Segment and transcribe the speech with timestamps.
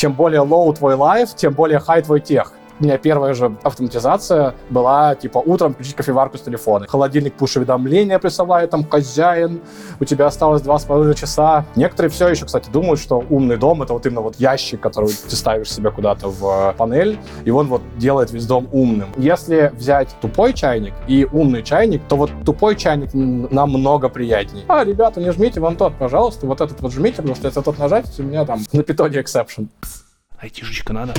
[0.00, 4.54] чем более low твой лайф, тем более high твой тех у меня первая же автоматизация
[4.70, 6.86] была, типа, утром включить кофеварку с телефона.
[6.88, 9.60] Холодильник пуш-уведомления присылает, там, хозяин,
[10.00, 11.66] у тебя осталось два с половиной часа.
[11.76, 15.36] Некоторые все еще, кстати, думают, что умный дом— это вот именно вот ящик, который ты
[15.36, 19.10] ставишь себе куда-то в панель, и он вот делает весь дом умным.
[19.16, 24.64] Если взять тупой чайник и умный чайник, то вот тупой чайник намного приятнее.
[24.68, 27.78] А, ребята, не жмите вон тот, пожалуйста, вот этот вот жмите, потому что если тот
[27.78, 29.68] нажать, у меня там на питоне exception.
[30.38, 31.12] Айтишечка надо.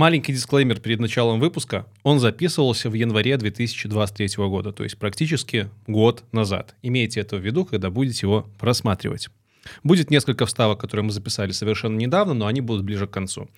[0.00, 1.84] Маленький дисклеймер перед началом выпуска.
[2.04, 6.74] Он записывался в январе 2023 года, то есть практически год назад.
[6.80, 9.28] Имейте это в виду, когда будете его просматривать.
[9.84, 13.50] Будет несколько вставок, которые мы записали совершенно недавно, но они будут ближе к концу.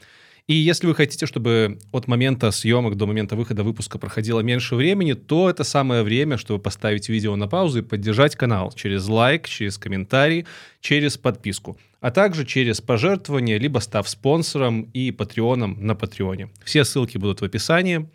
[0.49, 5.13] И если вы хотите, чтобы от момента съемок до момента выхода выпуска проходило меньше времени,
[5.13, 9.79] то это самое время, чтобы поставить видео на паузу и поддержать канал через лайк, через
[9.79, 10.47] комментарий,
[10.81, 16.51] через подписку, а также через пожертвование, либо став спонсором и патреоном на Патреоне.
[16.65, 18.09] Все ссылки будут в описании.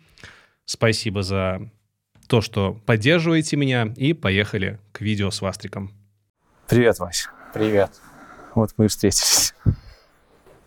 [0.66, 1.70] Спасибо за
[2.26, 5.92] то, что поддерживаете меня, и поехали к видео с Вастриком.
[6.68, 7.26] Привет, Вась.
[7.54, 7.90] Привет.
[8.54, 9.54] Вот мы и встретились.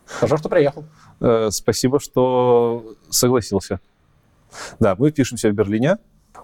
[0.06, 0.86] Хорошо, что приехал.
[1.22, 3.80] Э, спасибо, что согласился.
[4.80, 5.98] Да, мы пишемся в Берлине.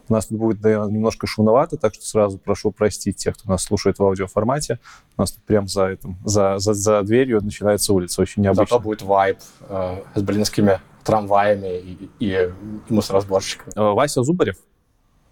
[0.10, 3.64] У нас тут будет, наверное, немножко шумновато, так что сразу прошу простить тех, кто нас
[3.64, 4.80] слушает в аудиоформате.
[5.18, 8.66] У нас тут прямо за, этим, за, за, за дверью начинается улица, очень необычно.
[8.66, 12.52] Зато будет вайб э, с берлинскими трамваями и, и,
[12.90, 13.74] и мусоросборщиками.
[13.76, 14.58] Э, Вася Зубарев.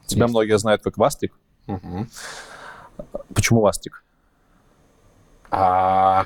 [0.06, 0.32] Тебя Есть.
[0.32, 1.34] многие знают как Вастрик.
[1.68, 2.08] Угу.
[3.34, 4.04] Почему Вастрик?
[5.52, 6.26] А,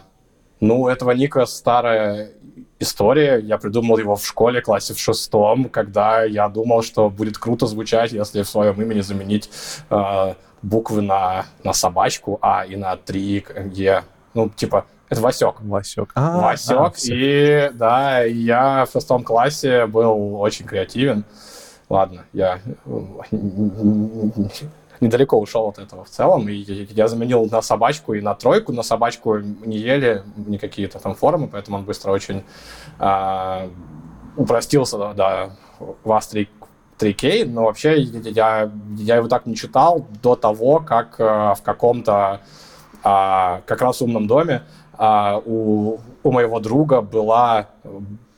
[0.59, 2.31] ну, этого ника старая
[2.79, 3.39] история.
[3.39, 8.11] Я придумал его в школе, классе в шестом, когда я думал, что будет круто звучать,
[8.11, 9.49] если в своем имени заменить
[9.89, 14.03] э, буквы на, на собачку, А и на три Е.
[14.33, 15.55] Ну, типа, это Васек.
[15.61, 16.11] Васек.
[16.15, 16.77] А, Васек.
[16.77, 21.25] А, и да, я в шестом классе был очень креативен.
[21.89, 22.59] Ладно, я
[25.01, 26.47] недалеко ушел от этого в целом.
[26.49, 26.53] И
[26.91, 28.73] я заменил на собачку и на тройку.
[28.73, 32.43] На собачку не ели никакие-то там формы, поэтому он быстро очень
[32.99, 33.69] э,
[34.35, 35.51] упростился до, до
[36.03, 36.49] вас 3,
[36.99, 37.45] 3K.
[37.45, 42.41] Но вообще я, я его так не читал до того, как э, в каком-то
[43.03, 44.63] э, как раз умном доме
[44.97, 47.69] э, у, у моего друга была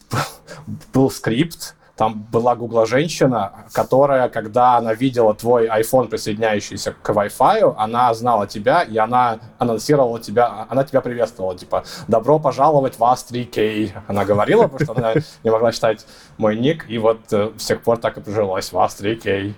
[0.94, 7.76] был скрипт, там была гугла женщина, которая, когда она видела твой iPhone, присоединяющийся к Wi-Fi,
[7.78, 13.92] она знала тебя, и она анонсировала тебя, она тебя приветствовала, типа, добро пожаловать в AS3K.
[14.08, 16.06] Она говорила, потому что она не могла читать
[16.38, 19.54] мой ник, и вот э, с тех пор так и прижилось в AS3K.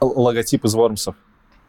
[0.00, 1.14] Логотип из Вормсов.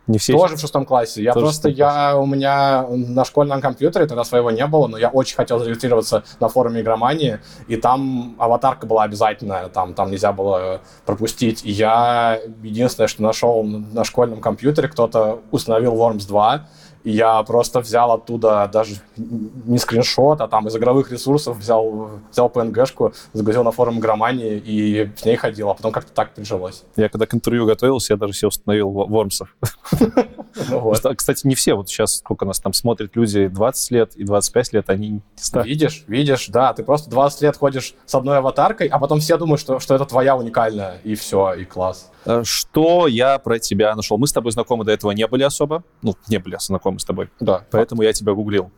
[0.09, 1.21] Не все Тоже в шестом классе.
[1.21, 5.09] Я Тоже просто, я, у меня на школьном компьютере, тогда своего не было, но я
[5.09, 10.81] очень хотел зарегистрироваться на форуме игромании, и там аватарка была обязательная, там, там нельзя было
[11.05, 11.63] пропустить.
[11.63, 16.67] И я единственное, что нашел на школьном компьютере, кто-то установил Worms 2,
[17.03, 22.49] и я просто взял оттуда даже не скриншот, а там из игровых ресурсов взял, взял
[22.49, 26.83] PNG-шку, загрузил на форум игромании и с ней ходил, а потом как-то так прижилось.
[26.95, 29.55] Я когда к интервью готовился, я даже себе установил Вормсов.
[30.69, 31.75] Ну кстати, не все.
[31.75, 35.21] Вот сейчас сколько нас там смотрят люди 20 лет и 25 лет, они
[35.65, 39.61] Видишь, видишь, да, ты просто 20 лет ходишь с одной аватаркой, а потом все думают,
[39.61, 42.11] что, что это твоя уникальная, и все, и класс.
[42.25, 44.17] Э, что я про тебя нашел?
[44.17, 45.83] Мы с тобой знакомы до этого не были особо.
[46.01, 47.29] Ну, не были знакомы с тобой.
[47.39, 47.65] Да.
[47.71, 48.71] Поэтому я тебя гуглил.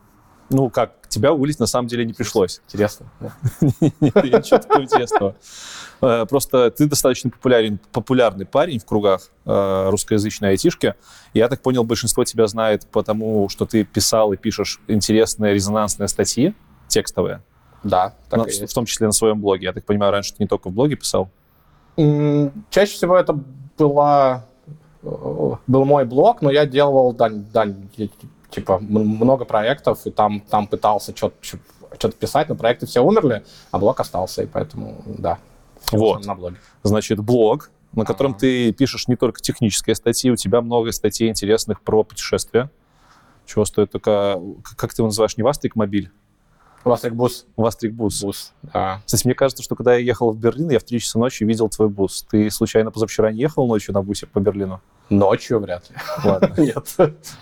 [0.50, 2.62] Ну, как, тебя углить на самом деле не пришлось.
[2.68, 3.10] Интересно.
[3.62, 5.36] Ничего такого интересного.
[6.01, 10.95] Э, просто ты достаточно популярен, популярный парень в кругах э, русскоязычной айтишки.
[11.34, 16.56] Я так понял, большинство тебя знает потому, что ты писал и пишешь интересные резонансные статьи
[16.88, 17.41] текстовые.
[17.84, 19.66] Да, так Но, В том числе на своем блоге.
[19.66, 21.30] Я так понимаю, раньше ты не только в блоге писал?
[21.95, 23.38] Чаще всего это
[23.77, 24.45] была,
[25.04, 25.07] э,
[25.68, 27.68] был мой блог, но я делал да, да,
[28.50, 31.36] типа много проектов, и там, там пытался что-то
[31.94, 35.39] что-то писать, но проекты все умерли, а блог остался, и поэтому, да,
[35.92, 36.25] вот.
[36.25, 36.57] на блоге.
[36.83, 38.39] Значит, блог, на котором А-а-а.
[38.39, 42.69] ты пишешь не только технические статьи, у тебя много статей интересных про путешествия.
[43.45, 44.39] Чего стоит только...
[44.78, 45.36] Как ты его называешь?
[45.38, 46.12] Не Вастрик Мобиль?
[46.83, 47.45] У вас так бус?
[47.56, 48.22] У вас трикбус.
[48.24, 49.01] Бус, да.
[49.06, 51.69] Кстати, мне кажется, что когда я ехал в Берлин, я в 3 часа ночи видел
[51.69, 52.25] твой бус.
[52.30, 54.81] Ты случайно позавчера не ехал ночью на бусе по Берлину?
[55.12, 55.96] Ночью вряд ли.
[56.24, 56.54] Ладно.
[56.58, 56.96] Нет.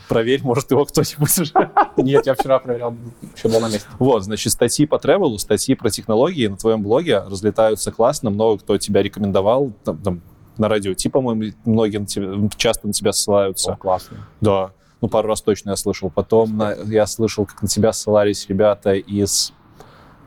[0.08, 1.54] Проверь, может, его кто-нибудь уже.
[1.98, 2.96] Нет, я вчера проверял,
[3.36, 3.88] еще был на месте.
[4.00, 8.32] Вот, значит, статьи по тревелу, статьи про технологии на твоем блоге разлетаются классно.
[8.32, 9.72] Много кто тебя рекомендовал.
[9.86, 10.22] Там, там,
[10.58, 13.74] на радио Ти, по-моему, многие на тебя, часто на тебя ссылаются.
[13.74, 14.18] О, классно.
[14.42, 14.72] Да.
[15.02, 16.10] Ну, пару раз точно я слышал.
[16.10, 19.54] Потом на- я слышал, как на тебя ссылались ребята из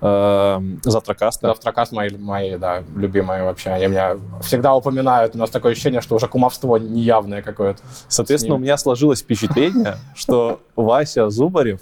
[0.03, 1.47] Завтракаста.
[1.49, 3.71] Завтракас мои, мои, да, любимые вообще.
[3.71, 5.37] Они меня всегда упоминают.
[5.37, 7.83] У нас такое ощущение, что уже кумовство неявное какое-то.
[8.09, 11.81] Соответственно, у меня сложилось впечатление, что Вася Зубарев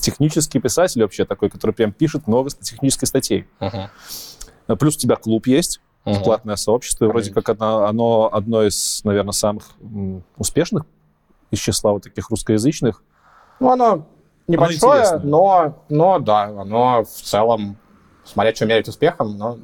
[0.00, 3.46] технический писатель вообще такой, который прям пишет много технических статей.
[4.78, 6.22] Плюс у тебя клуб есть, Мгм.
[6.22, 9.64] платное сообщество, и вроде как оно, оно одно из, наверное, самых
[10.36, 10.84] успешных
[11.50, 13.02] из числа вот таких русскоязычных.
[13.60, 14.06] Ну, оно
[14.48, 15.30] небольшое, интересное.
[15.30, 17.76] но, но да, оно в целом,
[18.24, 19.58] смотря что мерить успехом, но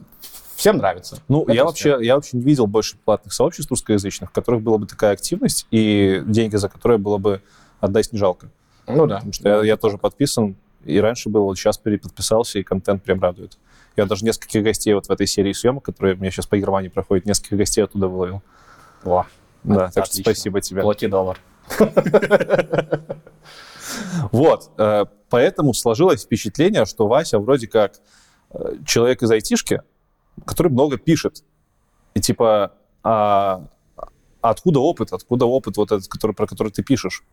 [0.57, 1.19] всем нравится.
[1.29, 4.79] Ну, Это я вообще, я вообще не видел больше платных сообществ русскоязычных, в которых была
[4.79, 7.41] бы такая активность и деньги за которые было бы
[7.81, 8.49] отдать не жалко.
[8.87, 9.17] Ну да.
[9.17, 13.21] Потому что я, я тоже подписан, и раньше был, вот сейчас переподписался, и контент прям
[13.21, 13.59] радует.
[13.97, 16.89] Я даже нескольких гостей вот в этой серии съемок, которые у меня сейчас по Германии
[16.89, 18.43] проходят, нескольких гостей оттуда выловил.
[19.03, 19.27] Во,
[19.63, 20.83] Да, так что спасибо тебе.
[20.83, 21.39] плати доллар.
[24.33, 28.01] Вот, э, поэтому сложилось впечатление, что Вася вроде как
[28.51, 29.83] э, человек из айтишки,
[30.45, 31.45] который много пишет.
[32.15, 32.73] И типа,
[33.03, 33.63] а,
[34.41, 35.13] откуда опыт?
[35.13, 37.25] Откуда опыт вот этот, который, про который ты пишешь?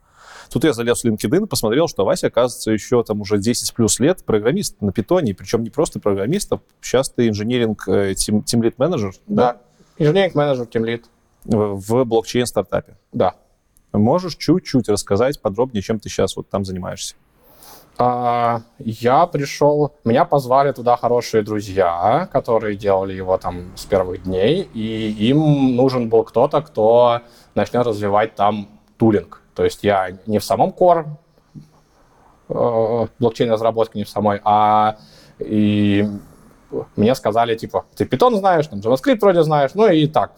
[0.49, 3.99] Тут я залез в LinkedIn и посмотрел, что Вася, оказывается, еще там уже 10 плюс
[3.99, 8.77] лет программист на питоне, причем не просто программист, а сейчас ты инженеринг, э, тим, тимлит
[8.79, 9.57] менеджер Да.
[9.97, 11.05] Инженеринг менеджер, тимлит.
[11.45, 12.97] в, в блокчейн-стартапе.
[13.13, 13.35] Да.
[13.93, 17.15] Можешь чуть-чуть рассказать подробнее, чем ты сейчас вот там занимаешься?
[17.97, 24.67] А, я пришел, меня позвали туда хорошие друзья, которые делали его там с первых дней,
[24.73, 27.21] и им нужен был кто-то, кто
[27.53, 29.41] начнет развивать там тулинг.
[29.53, 31.05] То есть я не в самом core
[32.49, 34.97] э, блокчейн разработки, не в самой, а
[35.39, 36.07] и
[36.95, 40.31] мне сказали, типа, ты Python знаешь, там, JavaScript вроде знаешь, ну и так,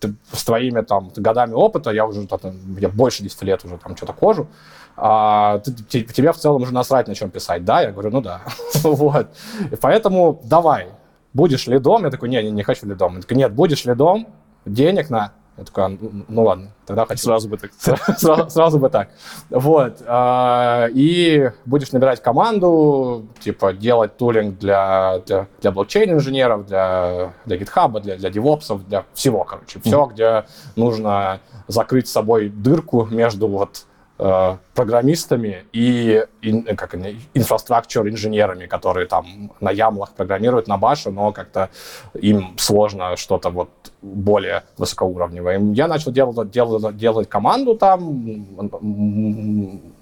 [0.00, 3.96] ты с твоими там годами опыта, я уже там, я больше 10 лет уже там
[3.96, 4.48] что-то кожу,
[4.96, 7.82] а, ты- те- тебе в целом уже насрать, на чем писать, да?
[7.82, 8.42] Я говорю, ну да.
[8.82, 9.28] вот.
[9.72, 10.88] И поэтому давай,
[11.32, 12.04] будешь лидом?
[12.04, 13.14] Я такой, не, не, не хочу лидом.
[13.16, 14.26] Он такой, нет, будешь лидом,
[14.66, 15.32] денег на.
[15.58, 17.24] Я такой, «А, ну, ну ладно, тогда хочу.
[17.24, 17.72] Сразу бы так.
[18.18, 19.10] Сразу, сразу бы так.
[19.50, 20.02] Вот.
[20.06, 28.00] а, И будешь набирать команду, типа делать тулинг для, для, для блокчейн-инженеров, для, для GitHub,
[28.00, 29.80] для, для девопсов, для всего, короче.
[29.80, 30.44] Все, где
[30.76, 33.84] нужно закрыть с собой дырку между вот
[34.18, 41.32] программистами и ин- как они, инфраструктур инженерами, которые там на ямлах программируют на баше, но
[41.32, 41.70] как-то
[42.14, 43.70] им сложно что-то вот
[44.02, 45.60] более высокоуровневое.
[45.74, 48.46] Я начал делать, делать, делать команду там,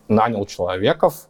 [0.08, 1.28] нанял человеков,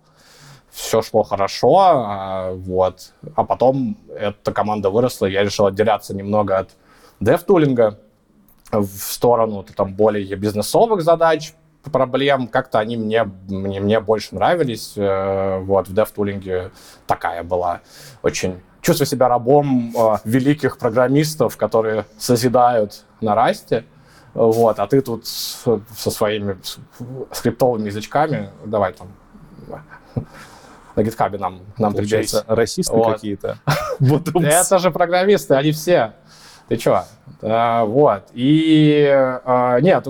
[0.71, 3.13] все шло хорошо, а, вот.
[3.35, 6.71] А потом эта команда выросла, я решил отделяться немного от
[7.19, 7.99] дев-тулинга
[8.71, 11.55] в сторону там более бизнесовых задач,
[11.91, 14.95] проблем, как-то они мне, мне, мне больше нравились.
[14.97, 16.71] Э, Вот, в DevTooling
[17.07, 17.81] такая была
[18.23, 18.61] очень...
[18.83, 23.85] Чувствую себя рабом э, великих программистов, которые созидают на расте.
[24.33, 26.57] Вот, а ты тут со своими
[27.33, 29.09] скриптовыми язычками, давай там
[30.97, 31.93] на гитхабе нам, нам.
[31.93, 33.15] Получается, расисты Вот.
[33.15, 33.59] какие-то.
[34.35, 36.15] Это же программисты, они все.
[36.69, 37.05] Ты чё?
[37.43, 38.25] А, вот.
[38.33, 40.07] И а, нет,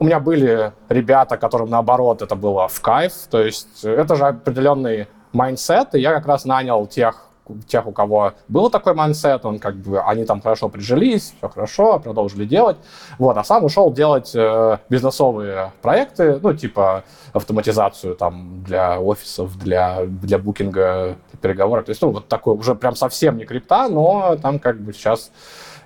[0.00, 3.12] у меня были ребята, которым наоборот это было в кайф.
[3.30, 7.28] То есть это же определенный mindset, и я как раз нанял тех,
[7.66, 11.98] тех, у кого был такой mindset, он как бы, они там хорошо прижились, все хорошо,
[11.98, 12.76] продолжили делать.
[13.18, 20.04] Вот, а сам ушел делать э, бизнесовые проекты, ну, типа автоматизацию там для офисов, для,
[20.04, 21.86] для букинга, переговоров.
[21.86, 25.30] То есть, ну, вот такой уже прям совсем не крипта, но там как бы сейчас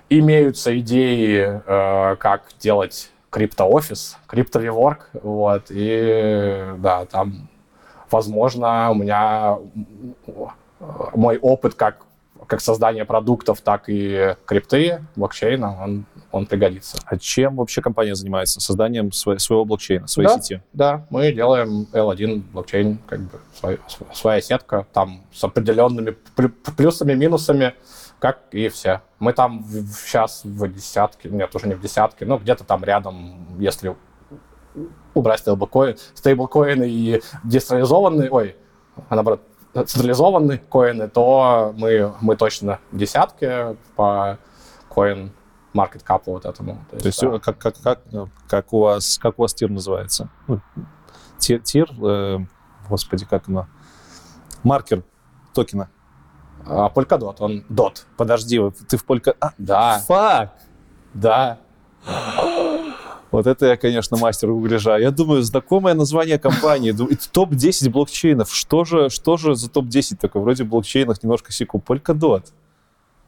[0.09, 7.49] имеются идеи, э, как делать криптоофис, криптовиворк, вот, и да, там,
[8.11, 9.57] возможно, у меня
[11.15, 11.97] мой опыт как,
[12.45, 16.99] как создание продуктов, так и крипты, блокчейна, он, он пригодится.
[17.05, 18.59] А чем вообще компания занимается?
[18.61, 20.39] Созданием сво- своего блокчейна, своей Да.
[20.39, 20.61] сети?
[20.73, 26.53] Да, мы делаем L1 блокчейн, как бы свой- св- своя сетка, там с определенными плю-
[26.77, 27.73] плюсами, минусами,
[28.23, 29.01] как и все.
[29.19, 33.97] Мы там сейчас в десятке, нет, уже не в десятке, но где-то там рядом, если
[35.13, 38.55] убрать стейблкоин, стейблкоины и децентрализованные, ой,
[39.09, 39.41] а наоборот,
[39.73, 44.37] централизованные коины, то мы, мы точно в десятке по
[44.87, 45.33] коин
[45.73, 46.77] market cap вот этому.
[46.91, 47.39] То есть, То есть да.
[47.39, 48.01] как, как, как,
[48.47, 50.29] как, у вас, как у вас тир называется?
[50.47, 50.61] Ну,
[51.39, 52.39] тир, тир э,
[52.87, 53.67] господи, как оно?
[54.63, 55.03] Маркер
[55.53, 55.89] токена.
[56.65, 58.03] А, Polkadot, он DOT.
[58.17, 59.35] Подожди, ты в Polkadot...
[59.39, 59.99] А, да.
[60.07, 60.53] Фак!
[61.13, 61.57] Да.
[63.31, 64.97] Вот это я, конечно, мастер угрежа.
[64.97, 66.91] Я думаю, знакомое название компании.
[66.91, 68.53] Топ-10 блокчейнов.
[68.53, 70.43] Что же, что же за топ-10 такое?
[70.43, 71.81] Вроде блокчейнов немножко секу.
[71.85, 72.45] Polkadot.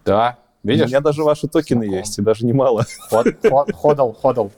[0.05, 0.85] Да, видишь?
[0.85, 1.99] У меня даже ваши токены Знаком.
[1.99, 2.85] есть, и даже немало.
[3.09, 4.51] Ходал, ходал.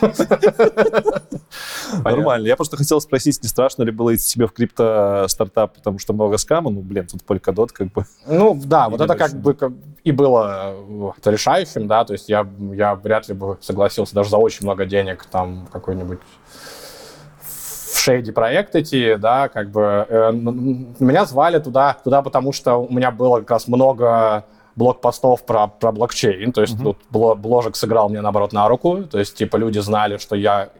[2.04, 2.46] Нормально.
[2.46, 6.38] Я просто хотел спросить, не страшно ли было идти себе в крипто-стартап, потому что много
[6.38, 8.04] скама, ну, блин, тут Polkadot как бы...
[8.26, 9.56] Ну, да, вот это как бы
[10.04, 10.74] и было
[11.24, 14.86] э, решающим, да, то есть я, я вряд ли бы согласился даже за очень много
[14.86, 16.18] денег там какой-нибудь
[17.40, 22.92] в шейди проект идти, да, как бы э, меня звали туда, туда, потому что у
[22.92, 24.44] меня было как раз много
[24.78, 26.94] блокпостов про, про блокчейн, то есть mm-hmm.
[27.10, 30.70] тут бложек сыграл мне, наоборот, на руку, то есть, типа, люди знали, что я,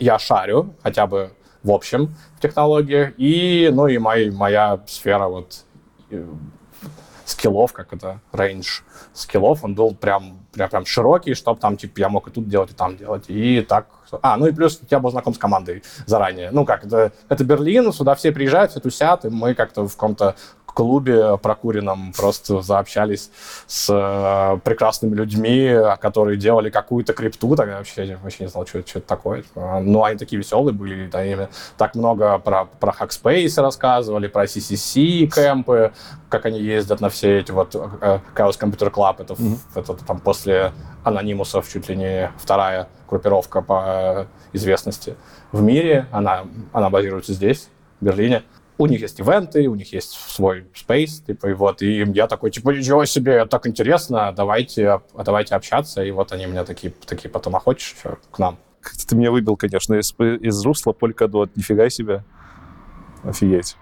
[0.00, 1.30] я шарю, хотя бы
[1.62, 5.64] в общем, в технологиях, и, ну, и моя, моя сфера вот
[6.10, 6.26] э,
[7.24, 8.80] скиллов, как это, рейндж
[9.14, 12.72] скиллов, он был прям, прям, прям широкий, чтобы там, типа, я мог и тут делать,
[12.72, 13.86] и там делать, и так...
[14.22, 16.50] А, ну и плюс я был знаком с командой заранее.
[16.52, 20.36] Ну как, это, это Берлин, сюда все приезжают, все тусят, и мы как-то в каком-то
[20.74, 23.30] клубе прокуренном просто заобщались
[23.66, 28.98] с э, прекрасными людьми, которые делали какую-то крипту, тогда вообще, вообще не знал, что, что
[28.98, 29.44] это такое.
[29.54, 35.92] Ну, они такие веселые были, они так много про, про Hackspace рассказывали, про CCC кемпы,
[36.28, 39.58] как они ездят на все эти вот э, Chaos Computer Club, это, mm-hmm.
[39.76, 40.72] это там после
[41.04, 45.14] анонимусов чуть ли не вторая группировка по известности
[45.52, 47.68] в мире, она, она базируется здесь,
[48.00, 48.42] в Берлине
[48.76, 52.50] у них есть ивенты, у них есть свой space, типа, и вот, и я такой,
[52.50, 57.54] типа, ничего себе, так интересно, давайте, давайте общаться, и вот они меня такие, такие потом,
[57.56, 58.58] а хочешь еще к нам?
[59.08, 62.24] Ты меня выбил, конечно, из, из русла Polkadot, нифига себе,
[63.22, 63.76] офигеть.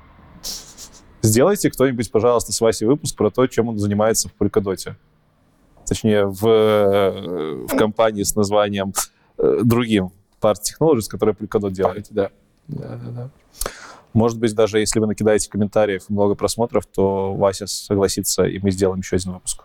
[1.23, 4.95] Сделайте кто-нибудь, пожалуйста, с Васей выпуск про то, чем он занимается в Polkadot.
[5.87, 8.93] Точнее, в, э, в компании с названием
[9.39, 12.09] э, другим, Part Technologies, которая Polkadot делает.
[12.11, 12.31] Да,
[12.69, 13.11] да, да.
[13.11, 13.31] да.
[14.13, 18.71] Может быть, даже если вы накидаете комментариев и много просмотров, то Вася согласится, и мы
[18.71, 19.65] сделаем еще один выпуск.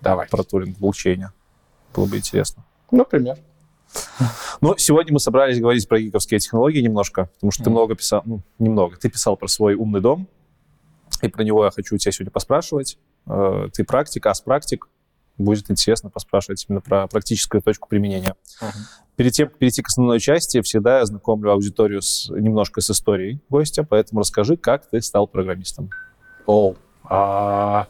[0.00, 0.28] Давай.
[0.28, 1.32] Про туринг в блокчейне.
[1.94, 2.64] Было бы интересно.
[2.90, 3.38] Например.
[4.60, 7.64] Ну, сегодня мы собрались говорить про гиковские технологии немножко, потому что mm.
[7.64, 10.28] ты много писал, ну, немного, ты писал про свой умный дом,
[11.22, 12.98] и про него я хочу у тебя сегодня поспрашивать.
[13.26, 14.88] Э, ты практик, ас-практик,
[15.40, 18.34] будет интересно поспрашивать именно про практическую точку применения.
[18.62, 18.68] Uh-huh.
[19.16, 23.40] Перед тем, как перейти к основной части, всегда я знакомлю аудиторию с, немножко с историей
[23.48, 25.90] гостя, поэтому расскажи, как ты стал программистом.
[26.46, 27.86] О, а,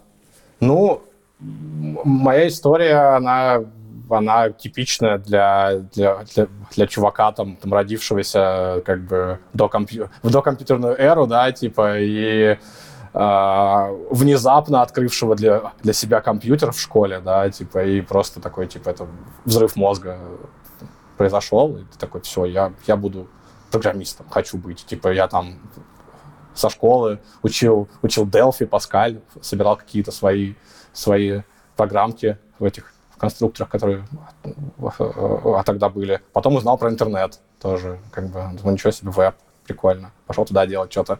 [0.58, 1.02] ну,
[1.38, 3.64] моя история, она,
[4.08, 10.10] она типичная для, для, для, для чувака, там, там, родившегося как бы до компью...
[10.22, 12.58] в докомпьютерную эру, да, типа, и
[13.12, 19.08] внезапно открывшего для, для себя компьютер в школе, да, типа, и просто такой, типа, это
[19.44, 20.18] взрыв мозга
[21.16, 23.26] произошел, и ты такой, все, я, я буду
[23.70, 24.84] программистом, хочу быть.
[24.86, 25.58] Типа, я там
[26.54, 30.54] со школы учил, учил Delphi, Pascal, собирал какие-то свои,
[30.92, 31.42] свои
[31.76, 34.06] программки в этих конструкторах, которые
[34.78, 36.20] а тогда были.
[36.32, 40.12] Потом узнал про интернет тоже, как бы, думаю, ничего себе, веб, прикольно.
[40.26, 41.18] Пошел туда делать что-то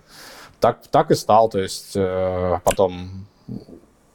[0.61, 1.49] так, так и стал.
[1.49, 3.26] То есть э, потом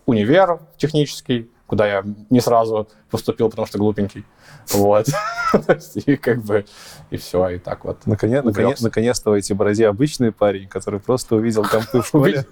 [0.05, 4.25] универ технический, куда я не сразу поступил, потому что глупенький.
[4.73, 5.07] Вот.
[6.05, 6.65] И как бы,
[7.11, 8.05] и все, и так вот.
[8.05, 12.45] Наконец, наконец, наконец-то в эти бороде обычный парень, который просто увидел компы в школе.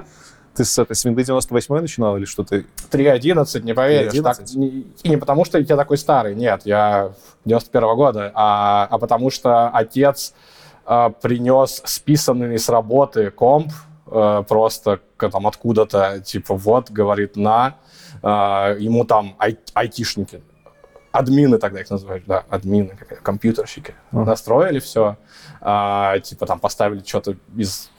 [0.54, 2.64] Ты с этой с Windows 98 начинал или что ты?
[2.90, 4.14] 3.11, не поверишь.
[4.22, 7.12] Так, и не потому, что я такой старый, нет, я
[7.44, 10.32] 91 -го года, а, а потому что отец
[10.86, 13.72] э, принес списанный с работы комп,
[14.06, 17.76] э, просто там откуда-то, типа, вот, говорит, на,
[18.22, 20.42] э, ему там ай- айтишники,
[21.12, 24.24] админы тогда их называют, да, админы, компьютерщики, uh-huh.
[24.24, 25.16] настроили все,
[25.60, 27.90] э, типа, там поставили что-то из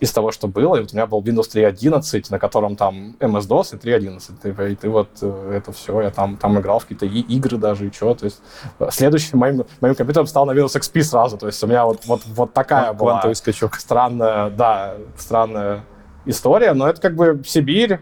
[0.00, 0.76] из того, что было.
[0.76, 4.68] И вот у меня был Windows 3.11, на котором там MS-DOS и 3.11.
[4.68, 7.88] И, и ты вот э, это все, я там, там играл в какие-то игры даже,
[7.88, 8.14] и что.
[8.14, 8.40] То есть
[8.78, 11.36] э, следующим моим, моим компьютером стал на Windows XP сразу.
[11.36, 13.74] То есть у меня вот, вот, вот такая Квантовый была скачок.
[13.74, 15.84] странная, да, странная
[16.26, 16.74] история.
[16.74, 18.00] Но это как бы Сибирь,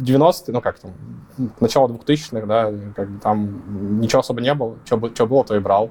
[0.00, 0.92] 90-е, ну как там,
[1.60, 4.76] начало 2000-х, да, как бы там ничего особо не было.
[4.84, 5.90] Что, что было, то и брал.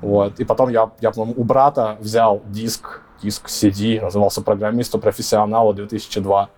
[0.00, 0.40] Вот.
[0.40, 6.48] И потом я, я по-моему, у брата взял диск диск CD, назывался «Программисту профессионалу 2002».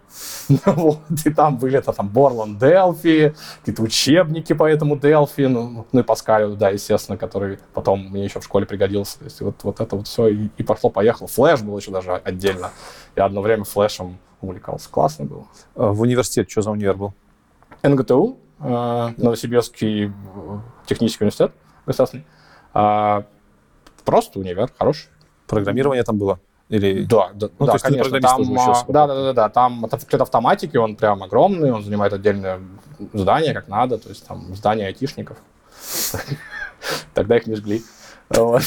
[0.66, 6.00] вот, и там были это, там Borland Delphi, какие-то учебники по этому Delphi, ну, ну
[6.00, 9.18] и Паскалю, да, естественно, который потом мне еще в школе пригодился.
[9.18, 11.28] То есть вот, вот это вот все и, и пошло-поехало.
[11.28, 12.70] Флэш был еще даже отдельно.
[13.16, 14.88] Я одно время флешем увлекался.
[14.90, 15.46] Классно было.
[15.74, 17.14] А В университет что за универ был?
[17.82, 20.12] НГТУ, э, Новосибирский
[20.86, 21.52] технический университет
[21.86, 22.26] государственный.
[22.72, 23.24] А,
[24.08, 25.10] Просто универ, хороший.
[25.46, 26.40] Программирование там было?
[26.68, 27.04] Или...
[27.04, 28.20] Да, да, Ну, то да, есть ты конечно.
[28.20, 29.48] Там, а, да, да, да, да.
[29.48, 32.60] Там это факультет автоматики, он прям огромный, он занимает отдельное
[33.14, 35.38] здание, как надо, то есть там здание айтишников.
[37.14, 37.82] Тогда их не жгли.
[38.28, 38.60] То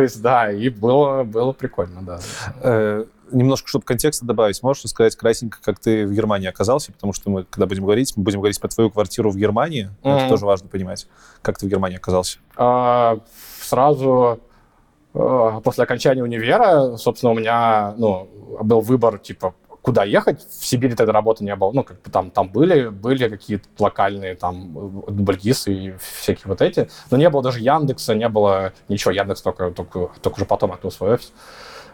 [0.00, 2.20] есть, да, и было, было прикольно, да.
[2.60, 6.92] Э, немножко, чтобы контекста добавить, можешь рассказать кратенько, как ты в Германии оказался?
[6.92, 9.90] Потому что мы, когда будем говорить, мы будем говорить про твою квартиру в Германии.
[10.02, 10.28] Это Мгм.
[10.28, 11.08] тоже важно понимать.
[11.42, 12.38] Как ты в Германии оказался?
[12.56, 13.18] А,
[13.60, 14.40] Сразу
[15.12, 18.28] после окончания универа, собственно, у меня ну,
[18.60, 20.40] был выбор, типа, куда ехать.
[20.40, 21.72] В Сибири тогда работы не было.
[21.72, 26.88] Ну, как бы там, там были, были какие-то локальные там дубльгисы и всякие вот эти.
[27.10, 29.10] Но не было даже Яндекса, не было ничего.
[29.10, 31.32] Яндекс только, только, только уже потом открыл свой офис.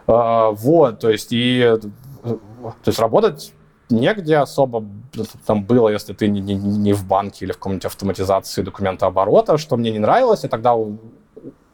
[0.07, 1.59] А, вот, то есть и...
[1.61, 1.77] э,
[2.23, 2.37] То
[2.85, 3.53] есть работать
[3.89, 4.85] негде особо
[5.47, 9.77] там было, если ты не, не, не в банке или в каком-нибудь автоматизации документооборота, что
[9.77, 10.43] мне не нравилось.
[10.43, 10.75] Я тогда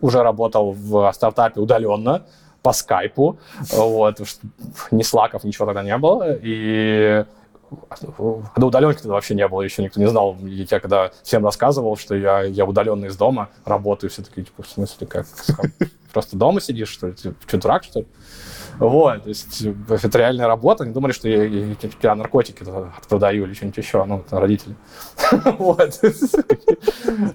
[0.02, 2.24] уже работал в стартапе удаленно
[2.62, 3.38] по скайпу,
[3.72, 4.22] вот,
[4.92, 7.24] ни слаков, ничего тогда не было, и
[8.54, 10.38] когда удаленки тогда вообще не было, еще никто не знал.
[10.42, 14.64] И я когда всем рассказывал, что я, я удаленно из дома работаю, все такие, типа,
[14.64, 15.26] в смысле, как?
[16.14, 17.14] Просто дома сидишь, что ли?
[17.14, 18.08] Ты что, дурак, что ли?
[18.80, 20.84] Вот, то есть э, это реальная работа.
[20.84, 22.64] Они думали, что я, я, я наркотики
[23.08, 24.76] продаю или что-нибудь еще, ну, родители.
[25.58, 26.00] Вот.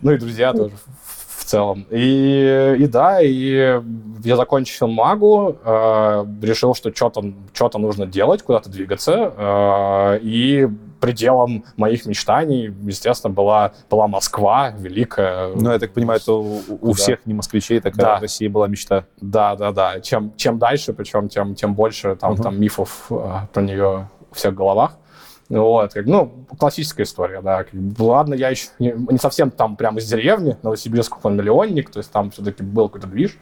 [0.02, 0.72] Ну и друзья тоже
[1.50, 1.86] целом.
[1.90, 3.80] И, и да, и
[4.24, 9.32] я закончил магу, э, решил, что что-то что нужно делать, куда-то двигаться.
[9.36, 10.68] э, и
[11.00, 15.48] пределом моих мечтаний, естественно, была, была Москва, великая.
[15.54, 16.92] Ну, я так понимаю, это у, у Куда?
[16.92, 18.18] всех не москвичей такая Да.
[18.18, 19.04] в России была мечта.
[19.20, 20.00] Да, да, да.
[20.00, 22.42] Чем, чем дальше, причем тем, тем больше там, Мгм.
[22.42, 23.14] там мифов э,
[23.52, 24.98] про нее у всех в головах.
[25.50, 27.64] Вот, как, ну, классическая история, да.
[27.64, 31.98] Как ладно, я еще не, не совсем там прямо из деревни, Новосибирск, он миллионник, то
[31.98, 33.36] есть там все-таки был какой-то движ,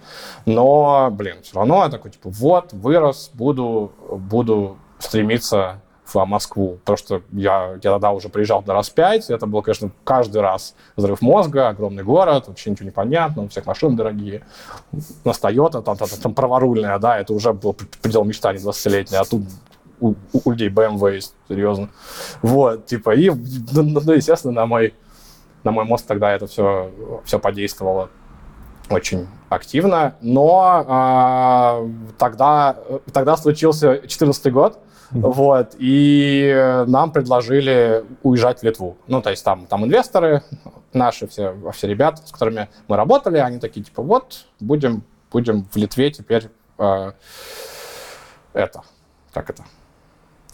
[0.47, 6.97] но, блин, все равно я такой, типа, вот, вырос, буду, буду стремиться в Москву, потому
[6.97, 11.21] что я, я тогда уже приезжал на раз пять, это был, конечно, каждый раз взрыв
[11.21, 14.47] мозга, огромный город, вообще ничего не понятно, у всех машины дорогие,
[14.93, 19.25] у нас Toyota, там, там, там праворульная, да, это уже был предел мечтаний 20-летний, а
[19.25, 19.43] тут
[20.01, 21.89] у, у людей BMW есть, серьезно.
[22.43, 24.95] Вот, типа, и, ну, ну, ну, естественно, на мой,
[25.65, 26.91] на мой мозг тогда это все,
[27.25, 28.11] все подействовало
[28.91, 31.87] очень активно, но а,
[32.19, 32.77] тогда,
[33.13, 34.79] тогда случился 14 год,
[35.11, 38.97] вот, и нам предложили уезжать в Литву.
[39.07, 40.43] Ну, то есть там, там инвесторы
[40.93, 45.77] наши, все, все ребята, с которыми мы работали, они такие, типа, вот, будем, будем в
[45.77, 47.13] Литве теперь э,
[48.53, 48.83] это,
[49.33, 49.65] как это,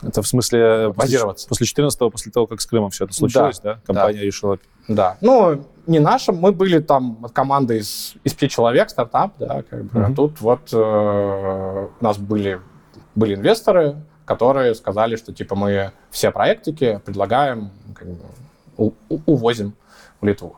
[0.02, 1.48] Это в смысле после, Базироваться.
[1.48, 3.78] после 14 после того, как с Крымом все это случилось, да?
[3.86, 4.58] Компания решила...
[4.88, 5.16] Да.
[5.20, 10.00] Ну, не нашим, мы были там команда из, из пяти человек, стартап, да, как бы.
[10.00, 10.14] Мгм.
[10.14, 10.76] тут вот э,
[12.00, 12.60] у нас были,
[13.14, 18.18] были инвесторы, которые сказали, что типа мы все проектики предлагаем, как бы,
[18.76, 19.74] у- у- увозим
[20.20, 20.56] в Литву.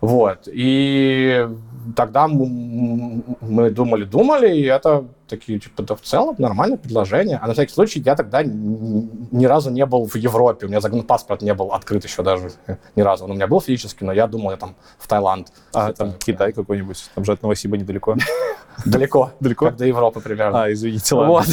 [0.00, 0.46] Вот.
[0.46, 1.48] И
[1.96, 7.38] тогда м- мы думали-думали, и это такие, типа, да в целом нормальное предложение.
[7.42, 10.66] А на всякий случай я тогда ни разу не был в Европе.
[10.66, 13.24] У меня загранпаспорт не был открыт еще даже э, ни разу.
[13.24, 15.48] Он у меня был физически, но я думал, я там в Таиланд.
[15.74, 17.10] А, Это- там Китай какой-нибудь.
[17.14, 18.16] Там же от Новосиба недалеко.
[18.84, 19.32] Далеко.
[19.40, 19.66] Далеко?
[19.66, 20.64] Как до Европы примерно.
[20.64, 21.32] А, извините, ладно.
[21.32, 21.46] Вот.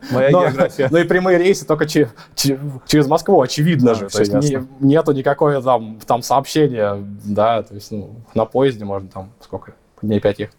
[0.10, 0.88] Моя Но- география.
[0.90, 4.08] Ну и прямые рейсы только че- че- через Москву, очевидно А, же.
[4.08, 9.08] То есть не- нету никакого там, там сообщения, да, то есть ну, на поезде можно
[9.08, 10.56] там сколько, дней пять ехать.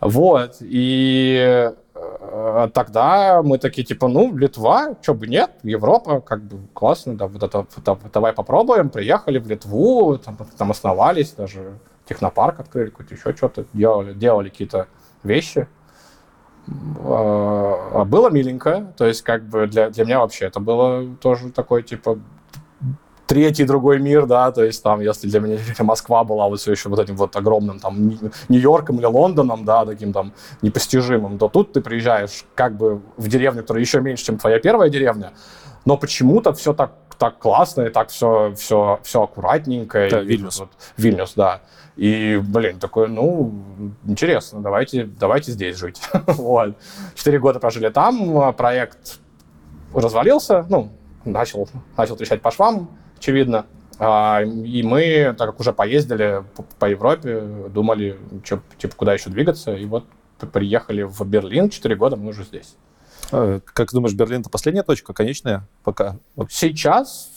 [0.00, 6.58] Вот, и э, тогда мы такие, типа, ну, Литва, что бы нет, Европа, как бы
[6.72, 8.88] классно, да, вот это, да, давай попробуем.
[8.88, 14.88] Приехали в Литву, там, там основались, даже технопарк открыли, какой-то еще что-то, делали, делали какие-то
[15.22, 15.68] вещи.
[17.04, 21.82] А, Было миленько, то есть как бы для, для меня вообще это было тоже такой,
[21.82, 22.18] типа,
[23.30, 26.88] третий другой мир, да, то есть там, если для меня Москва была вот все еще
[26.88, 28.08] вот этим вот огромным там
[28.48, 33.62] Нью-Йорком или Лондоном, да, таким там непостижимым, то тут ты приезжаешь как бы в деревню,
[33.62, 35.30] которая еще меньше, чем твоя первая деревня,
[35.84, 40.08] но почему-то все так, так классно и так все, все, все аккуратненько.
[40.10, 40.58] Да, и Вильнюс.
[40.58, 41.60] Вот, Вильнюс, да.
[41.94, 43.52] И, блин, такой, ну,
[44.06, 46.00] интересно, давайте, давайте здесь жить.
[46.26, 46.74] вот.
[47.14, 49.20] Четыре года прожили там, а проект
[49.94, 50.90] развалился, ну,
[51.24, 52.90] начал, начал трещать по швам,
[53.20, 53.66] очевидно.
[53.98, 59.28] А, и мы, так как уже поездили по, по Европе, думали, чё, типа, куда еще
[59.28, 60.04] двигаться, и вот
[60.52, 62.76] приехали в Берлин, четыре года мы уже здесь.
[63.30, 65.66] Э, Как думаешь, Берлин это последняя точка, конечная?
[65.84, 66.16] Пока.
[66.34, 66.50] Вот.
[66.50, 67.28] Сейчас,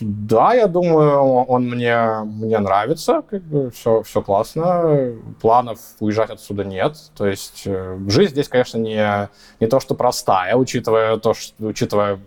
[0.00, 5.16] да, я думаю, он мне, мне нравится, как бы все, все классно.
[5.40, 6.96] Планов уезжать отсюда нет.
[7.16, 12.20] То есть э, жизнь здесь, конечно, не, не то, что простая, учитывая то, что, учитывая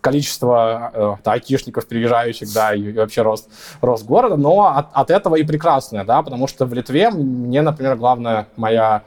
[0.00, 0.90] количество
[1.24, 6.04] э, айтишников, переезжающих, да, и вообще рост, рост города, но от, от этого и прекрасное,
[6.04, 9.02] да, потому что в Литве мне, например, главная моя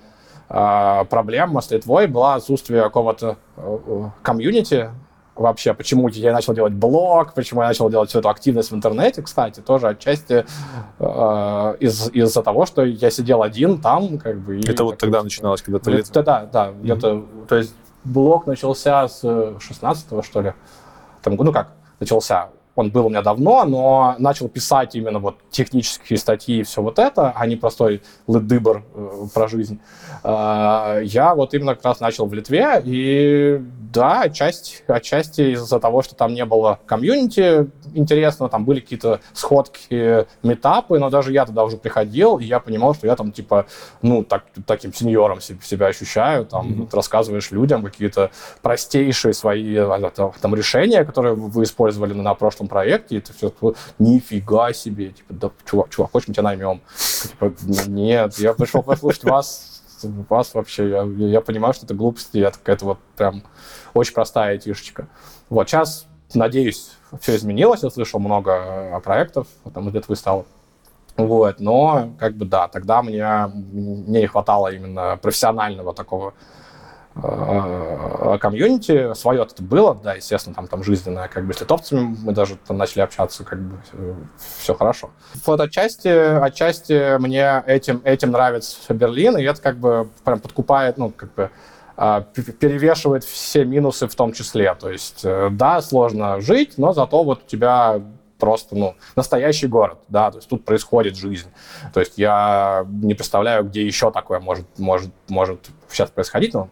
[0.50, 4.90] э, проблема с Литвой была отсутствие какого-то э, комьюнити,
[5.36, 9.24] вообще, почему я начал делать блог, почему я начал делать всю эту активность в интернете,
[9.24, 10.46] кстати, тоже отчасти
[11.00, 14.60] э, из, из-за того, что я сидел один там, как бы.
[14.64, 19.08] Это вот тогда начиналось, когда ты это- лет- Да, да, где-то, то есть блог начался
[19.08, 20.54] с 16-го, что ли,
[21.22, 26.18] там, ну как, начался, он был у меня давно, но начал писать именно вот технические
[26.18, 29.80] статьи и все вот это, а не простой лыдыбр э, про жизнь.
[30.24, 33.62] Э, я вот именно как раз начал в Литве, и
[33.94, 40.26] да, отчасти, отчасти из-за того, что там не было комьюнити интересно, там были какие-то сходки,
[40.42, 43.68] метапы, но даже я туда уже приходил, и я понимал, что я там типа,
[44.02, 46.90] ну, так, таким сеньором се- себя ощущаю, там, Мгм.
[46.92, 48.32] рассказываешь людям какие-то
[48.64, 52.34] простейшие свои а, там, решения, которые вы использовали на, на
[52.64, 53.54] прошлом проекте, и это все,
[54.00, 56.82] нифига себе, типа, да, чувак, чувак, хочешь, мы тебя наймем?
[57.22, 57.54] Типа,
[57.88, 62.86] нет, я пришел послушать вас, вас вообще, я, я понимаю, что это глупости, я какая-то
[62.86, 63.44] вот прям
[63.94, 65.08] очень простая айтишечка.
[65.50, 70.46] Вот, сейчас, надеюсь, все изменилось, я слышал много проектов, там из Литвы стало.
[71.16, 76.34] Вот, но, как бы, да, тогда мне не хватало именно профессионального такого
[77.16, 79.14] э, комьюнити.
[79.14, 82.78] Свое это было, да, естественно, там, там жизненное, как бы с литовцами мы даже там
[82.78, 83.78] начали общаться, как бы
[84.60, 85.12] все хорошо.
[85.46, 91.12] Вот отчасти, отчасти мне этим, этим нравится Берлин, и это как бы прям подкупает, ну,
[91.12, 91.52] как бы
[91.96, 94.74] а, перевешивает все минусы в том числе.
[94.74, 98.02] То есть, э, да, сложно жить, но зато вот у тебя
[98.40, 101.48] просто, ну, настоящий город, да, то есть тут происходит жизнь.
[101.94, 106.70] То есть я не представляю, где еще такое может, может, может сейчас происходить, ну,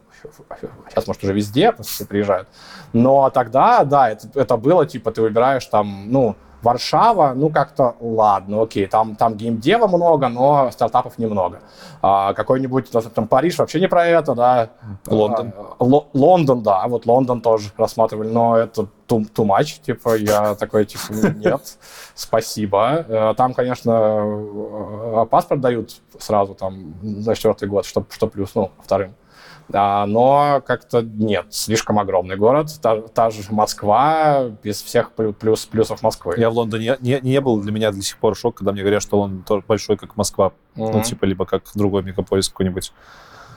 [0.90, 2.48] сейчас, может, уже везде, все приезжают.
[2.94, 8.62] Но тогда, да, это, это было, типа, ты выбираешь там, ну, Варшава, ну как-то ладно,
[8.62, 11.62] окей, там, там геймдева много, но стартапов немного.
[12.04, 14.70] А, какой-нибудь, там, там Париж вообще не про это, да.
[15.08, 15.54] Лондон.
[15.58, 20.54] А, Ло- Лондон, да, вот Лондон тоже рассматривали, но это too, too much, типа, я
[20.54, 21.62] такой, типа, нет,
[22.14, 23.06] спасибо.
[23.08, 28.70] Э, Там, конечно, э, паспорт дают сразу, там, на четвертый год, что, что плюс, ну,
[28.84, 29.16] вторым.
[29.74, 35.66] А, но как-то нет, слишком огромный город, та, та же Москва, без всех плю- плюс,
[35.66, 36.36] плюсов Москвы.
[36.38, 39.02] Я в Лондоне не, не был, для меня до сих пор шок, когда мне говорят,
[39.02, 40.52] что Лондон тоже большой, как Москва.
[40.76, 41.02] Ну, Мгм.
[41.04, 42.92] типа, либо как другой мегаполис какой-нибудь.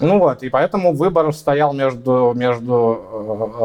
[0.01, 3.01] Ну вот, и поэтому выбор стоял между, между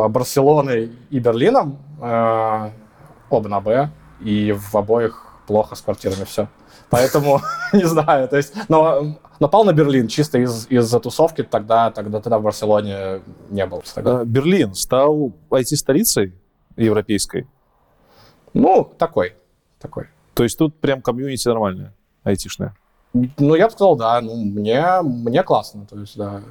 [0.05, 2.69] э, Барселоной и Берлином, э,
[3.29, 3.89] оба на Б,
[4.21, 6.47] и в обоих плохо с квартирами все.
[6.89, 7.41] Поэтому,
[7.73, 12.39] не знаю, то есть, но напал на Берлин чисто из, из-за тусовки, тогда, тогда, тогда
[12.39, 13.83] в Барселоне не был.
[13.95, 16.33] Э, Берлин стал IT-столицей
[16.75, 17.47] европейской.
[18.53, 19.35] Ну, такой,
[19.79, 20.07] такой.
[20.33, 22.75] То есть тут прям комьюнити нормальное, айтишное.
[23.13, 26.43] Ну, я бы сказал, да, ну, мне, мне классно, то есть, да.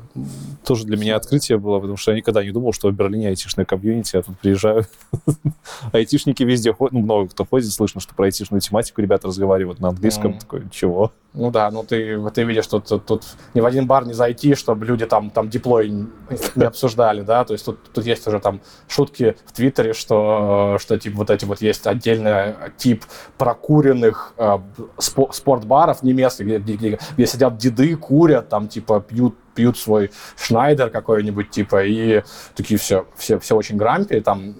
[0.64, 3.64] Тоже для меня открытие было, потому что я никогда не думал, что в Берлине айтишное
[3.64, 4.84] комьюнити, я тут приезжаю.
[5.92, 9.90] Айтишники везде ходят, ну, много кто ходит, слышно, что про айтишную тематику ребята разговаривают на
[9.90, 10.36] английском.
[10.36, 11.12] Такой, чего?
[11.34, 14.54] Ну да, ну ты, ты видишь, что тут, тут ни в один бар не зайти,
[14.54, 18.60] чтобы люди там, там диплой не обсуждали, да, то есть тут, тут есть уже там
[18.88, 23.04] шутки в Твиттере, что, что типа вот эти вот есть отдельный тип
[23.36, 24.58] прокуренных э,
[24.96, 30.88] спо- спортбаров немецких, где, где, где сидят деды, курят, там типа пьют пьют свой Шнайдер
[30.90, 32.22] какой-нибудь, типа, и
[32.54, 34.54] такие все, все, все очень грампи, там,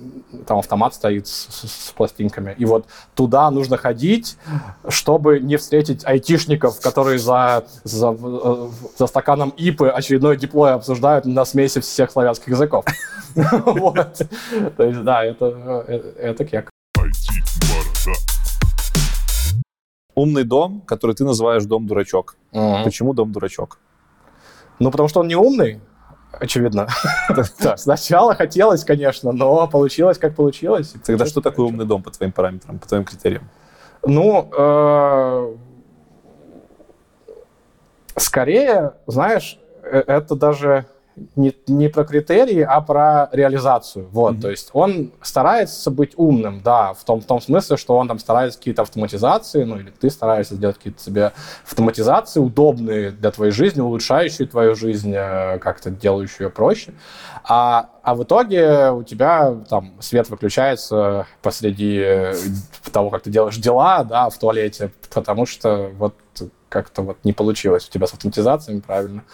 [0.45, 2.57] там автомат стоит с, с- с пластинками.
[2.59, 4.37] И вот туда нужно ходить,
[4.89, 11.45] чтобы не встретить айтишников, которые за, за, э, за стаканом ипы очередной диплой обсуждают на
[11.45, 12.85] смеси всех славянских языков.
[13.37, 13.95] Вот.
[14.77, 16.71] То есть, да, это, э, это кек.
[20.17, 22.35] Умный дом, который ты называешь дом-дурачок.
[22.85, 23.79] Почему дом-дурачок?
[24.79, 25.81] Ну, потому что он не умный,
[26.33, 26.89] Очевидно.
[27.77, 30.95] Сначала хотелось, конечно, но получилось, как получилось.
[31.05, 33.49] Тогда что такое умный дом по твоим параметрам, по твоим критериям?
[34.07, 35.57] Ну, э,
[38.17, 40.87] скорее, знаешь, э, это даже
[41.37, 44.09] не, не про критерии, а про реализацию.
[44.11, 44.41] Вот, mm-hmm.
[44.41, 48.19] то есть он старается быть умным, да, в том, в том смысле, что он там
[48.19, 51.33] старается какие-то автоматизации, ну или ты стараешься сделать какие-то себе
[51.65, 56.93] автоматизации, удобные для твоей жизни, улучшающие твою жизнь, э, как-то делающие ее проще.
[57.45, 62.35] А, а в итоге у тебя там свет выключается посреди э,
[62.93, 66.15] того, как ты делаешь дела, да, в туалете, потому что вот
[66.69, 69.25] как-то вот не получилось у тебя с автоматизациями правильно.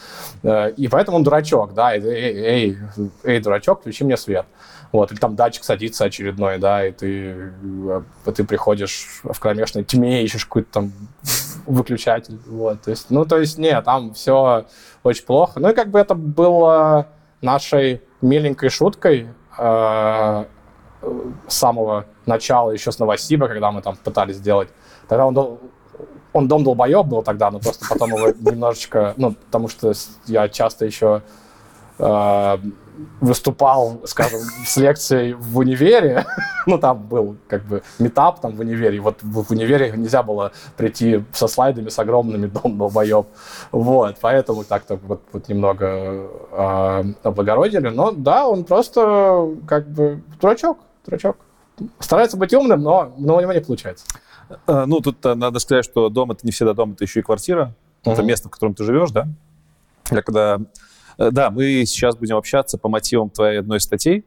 [0.42, 2.78] Э, и поэтому он дурачок, да, эй, эй,
[3.24, 4.46] эй, дурачок, включи мне свет.
[4.92, 7.52] Вот, или там датчик садится очередной, да, и ты,
[7.88, 10.92] э, ты приходишь в кромешной тьме, ищешь какой-то там
[11.66, 14.66] выключатель, вот, то есть, ну, то есть, нет, там все
[15.02, 15.58] очень плохо.
[15.58, 17.08] Ну, и как бы это было
[17.40, 20.44] нашей миленькой шуткой э,
[21.48, 24.68] с самого начала, еще с Новосиба, когда мы там пытались сделать.
[25.08, 25.34] Тогда он
[26.34, 29.92] он дом долбоеб был тогда, но просто потом его немножечко, ну, потому что
[30.26, 31.22] я часто еще
[31.98, 32.58] э,
[33.20, 36.26] выступал, скажем, с лекцией в универе,
[36.66, 40.50] ну, там был как бы метап там в универе, вот в, в универе нельзя было
[40.76, 43.26] прийти со слайдами с огромными дом долбоеб,
[43.70, 50.78] вот, поэтому так-то вот, вот немного э, облагородили, но да, он просто как бы дурачок,
[51.06, 51.36] дурачок.
[52.00, 54.04] Старается быть умным, но, но у него не получается.
[54.66, 57.22] Э, ну, тут э, надо сказать, что дом— это не всегда дом, это еще и
[57.22, 57.74] квартира.
[58.04, 58.12] Uh-huh.
[58.12, 59.28] Это место, в котором ты живешь, да?
[60.10, 60.60] Я когда...
[61.18, 64.24] Э, да, мы сейчас будем общаться по мотивам твоей одной из статей,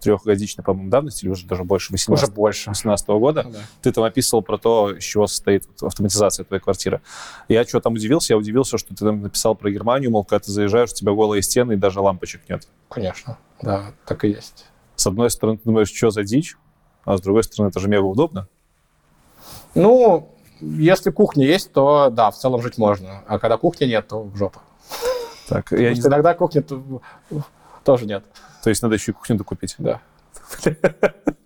[0.00, 2.70] трехгодичной, по-моему, давности, или уже даже больше, 18, уже больше.
[2.70, 3.44] 18 года.
[3.44, 3.58] Ну, да.
[3.82, 7.02] Ты там описывал про то, из чего состоит автоматизация твоей квартиры.
[7.48, 8.32] Я что там удивился?
[8.32, 11.42] Я удивился, что ты там написал про Германию, мол, когда ты заезжаешь, у тебя голые
[11.42, 12.66] стены и даже лампочек нет.
[12.88, 14.66] Конечно, да, так и есть.
[14.96, 16.56] С одной стороны, ты думаешь, что за дичь,
[17.04, 18.48] а с другой стороны, это же мега удобно.
[19.76, 23.22] Ну, если кухня есть, то да, в целом жить можно.
[23.26, 24.60] А когда кухни нет, то в жопу.
[25.48, 26.00] Так, я не...
[26.00, 26.64] иногда кухни
[27.84, 28.24] тоже нет.
[28.64, 29.76] То есть надо еще и кухню докупить?
[29.78, 30.00] Да.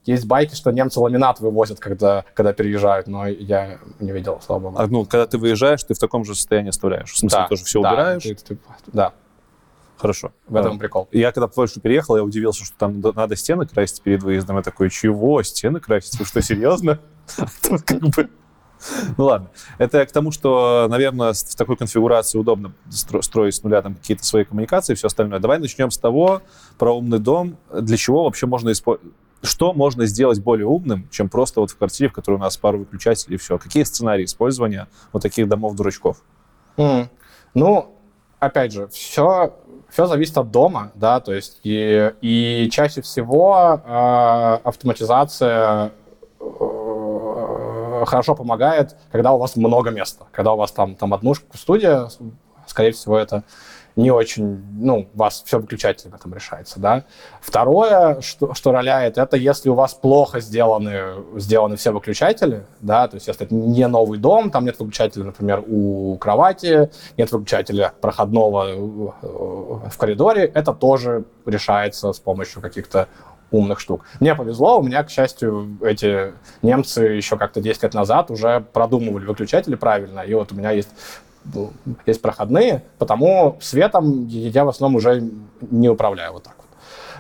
[0.05, 4.79] Есть байки, что немцы ламинат вывозят, когда, когда переезжают, но я не видел, слава богу.
[4.79, 7.13] А, ну, когда ты выезжаешь, ты в таком же состоянии оставляешь?
[7.13, 8.23] В смысле, да, тоже все да, убираешь?
[8.23, 8.59] Ты, ты,
[8.93, 9.13] да.
[9.99, 10.33] Хорошо.
[10.49, 11.09] В этом а, прикол.
[11.13, 14.57] Я когда в Польшу переехал, я удивился, что там надо стены красить перед выездом.
[14.57, 15.43] Я такой, чего?
[15.43, 16.19] Стены красить?
[16.19, 16.99] Вы что, серьезно?
[17.87, 18.31] как бы...
[19.19, 19.51] Ну ладно.
[19.79, 24.45] Это к тому, что, наверное, в такой конфигурации удобно строить с нуля там какие-то свои
[24.45, 25.39] коммуникации и все остальное.
[25.39, 26.43] Давай начнем с того,
[26.79, 27.57] про умный дом.
[27.73, 29.13] Для чего вообще можно использовать?
[29.43, 32.79] Что можно сделать более умным, чем просто вот в квартире, в которой у нас пару
[32.79, 33.59] выключателей и все?
[33.59, 36.23] Какие сценарии использования вот таких домов-дурачков?
[36.77, 37.09] Mm.
[37.55, 37.97] Ну,
[38.39, 39.55] опять же, все,
[39.89, 45.93] все зависит от дома, да, то есть и, и чаще всего э, автоматизация
[46.41, 46.90] Э,
[48.07, 50.27] хорошо помогает, когда у вас много места.
[50.33, 52.09] Когда у вас там, там однушка, студия,
[52.67, 53.45] скорее всего, это
[53.97, 57.05] не очень, ну, вас все выключателями там решается, да.
[57.41, 63.17] Второе, что, что роляет, это если у вас плохо сделаны, сделаны все выключатели, да, то
[63.17, 68.69] есть если это не новый дом, там нет выключателя, например, у кровати, нет выключателя проходного
[68.69, 73.09] э, в коридоре, это тоже решается с помощью каких-то
[73.51, 74.05] умных штук.
[74.21, 76.33] Мне повезло, у меня, к счастью, эти
[76.63, 80.91] немцы еще как-то 10 лет назад уже продумывали выключатели правильно, и вот у меня есть
[81.55, 81.73] ну,
[82.07, 85.23] есть проходные, потому светом я в основном уже
[85.61, 86.67] не управляю вот так вот.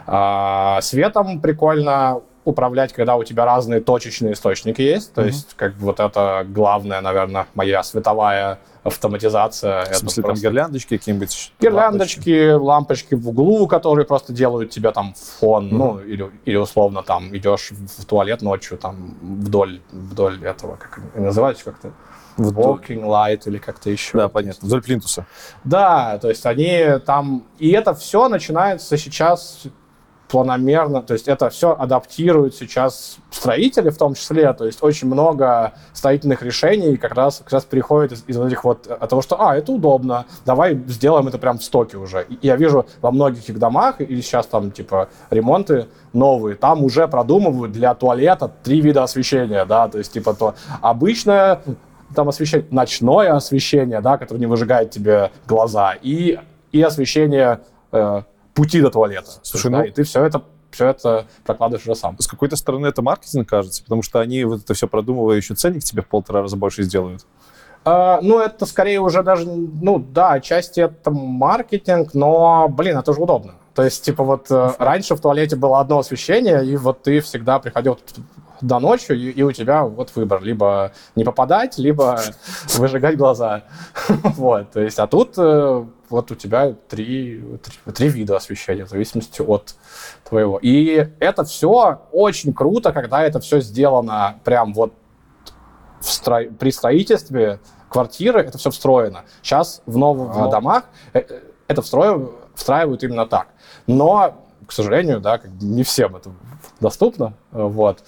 [0.06, 5.14] А, светом прикольно управлять, когда у тебя разные точечные источники есть.
[5.14, 5.26] То mm-hmm.
[5.26, 9.84] есть, как бы вот это главная, наверное, моя световая автоматизация.
[9.86, 11.52] В смысле, там гирляндочки какие-нибудь?
[11.60, 12.64] Гирляндочки, лампочки.
[12.64, 15.76] лампочки в углу, которые просто делают тебе там фон, mm-hmm.
[15.76, 21.64] ну, или, или условно там идешь в туалет ночью там вдоль, вдоль этого, как называется
[21.64, 21.92] как-то?
[22.38, 24.16] Walking Light или как-то еще.
[24.16, 24.66] Да, понятно.
[24.66, 25.26] Вдоль плинтуса.
[25.64, 27.44] Да, то есть они там...
[27.58, 29.64] И это все начинается сейчас
[30.30, 35.72] планомерно, то есть это все адаптируют сейчас строители в том числе, то есть очень много
[35.92, 39.56] строительных решений как раз, как раз переходит из, из этих вот от того, что, а,
[39.56, 42.26] это удобно, давай сделаем это прям в стоке уже.
[42.28, 47.08] И я вижу во многих их домах, или сейчас там типа ремонты новые, там уже
[47.08, 51.60] продумывают для туалета три вида освещения, да, то есть типа то обычное
[52.14, 56.38] там освещение, ночное освещение, да, которое не выжигает тебе глаза, и,
[56.70, 57.60] и освещение
[57.92, 58.22] э,
[58.54, 59.30] пути до туалета.
[59.42, 59.84] Слушай, да, ну...
[59.84, 62.16] И ты все это все это прокладываешь уже сам.
[62.18, 65.82] С какой-то стороны это маркетинг, кажется, потому что они вот это все продумывая, еще ценник
[65.82, 67.26] тебе в полтора раза больше сделают.
[67.84, 73.20] А, ну, это скорее уже даже, ну, да, отчасти это маркетинг, но, блин, это же
[73.20, 73.54] удобно.
[73.74, 77.58] То есть, типа, вот э, раньше в туалете было одно освещение, и вот ты всегда
[77.58, 77.98] приходил
[78.60, 80.42] до ночи, и, и у тебя вот выбор.
[80.42, 82.20] Либо не попадать, либо
[82.74, 83.64] выжигать глаза.
[84.40, 88.88] Вот, то есть, а тут э, вот у тебя три, три, три вида освещения, в
[88.88, 89.74] зависимости от
[90.28, 90.58] твоего.
[90.60, 94.92] И это все очень круто, когда это все сделано прям вот
[96.00, 96.44] в стро...
[96.58, 99.24] при строительстве квартиры, это все встроено.
[99.42, 100.48] Сейчас в новых а.
[100.48, 101.22] домах э,
[101.68, 102.30] это встроив...
[102.54, 103.48] встраивают именно так.
[103.86, 106.30] Но, к сожалению, да, не всем это
[106.80, 107.34] доступно.
[107.52, 108.04] Вот.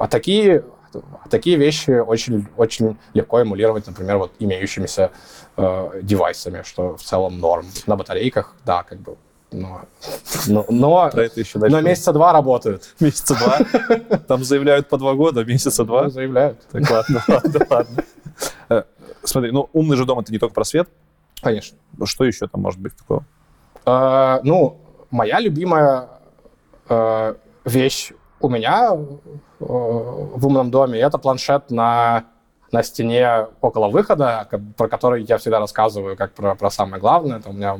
[0.00, 5.10] А такие, а такие вещи очень, очень легко эмулировать, например, вот имеющимися
[5.56, 7.66] э, девайсами, что в целом норм.
[7.86, 9.16] На батарейках, да, как бы
[9.50, 9.80] но,
[10.46, 11.74] но, но, Про это еще дальше.
[11.74, 12.94] но месяца два работают.
[13.00, 14.18] Месяца два?
[14.28, 16.04] Там заявляют по два года, месяца два?
[16.04, 16.60] Ну, заявляют.
[16.70, 18.04] Так, ладно, ладно, ладно.
[18.68, 18.82] Э,
[19.24, 20.90] смотри, ну, умный же дом— это не только про свет.
[21.40, 21.78] Конечно.
[22.04, 23.24] Что еще там может быть такого?
[23.86, 26.08] А, ну, моя любимая
[26.88, 27.36] а,
[27.68, 28.94] вещь у меня а,
[29.60, 32.24] в умном доме— это планшет на
[32.70, 37.38] на стене около выхода, про который я всегда рассказываю как про, про самое главное.
[37.38, 37.78] Это у меня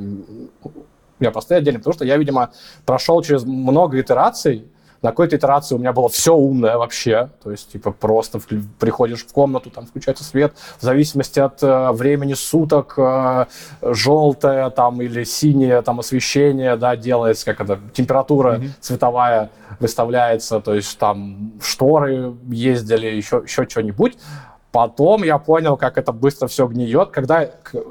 [1.21, 2.53] я поставил отдельно, потому что я, видимо,
[2.87, 4.69] прошел через много итераций,
[5.03, 7.31] на какой-то итерации у меня было все умное вообще.
[7.43, 8.47] То есть, типа, просто в,
[8.79, 13.47] приходишь в комнату, там включается свет, в зависимости от э, времени суток, э,
[13.83, 18.71] желтое там или синее там освещение, да, делается, как это, температура mm-hmm.
[18.81, 24.19] цветовая выставляется, то есть там шторы ездили, еще, еще что-нибудь.
[24.71, 27.11] Потом я понял, как это быстро все гниет.
[27.11, 27.49] Когда,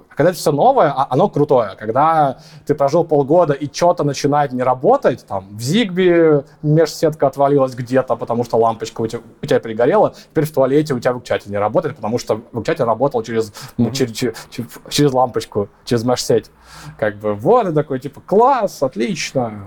[0.10, 1.76] когда это все новое, а, оно крутое.
[1.76, 2.38] Когда
[2.68, 8.44] ты прожил полгода и что-то начинает не работать, там в Зигби межсетка отвалилась где-то, потому
[8.44, 11.96] что лампочка у тебя, у тебя перегорела, теперь в туалете у тебя выключатель не работает,
[11.96, 13.92] потому что выключатель работал через, mm-hmm.
[13.94, 16.52] через, через, через лампочку, через межсеть.
[17.00, 19.66] Как бы вот, и такой, типа, класс, отлично.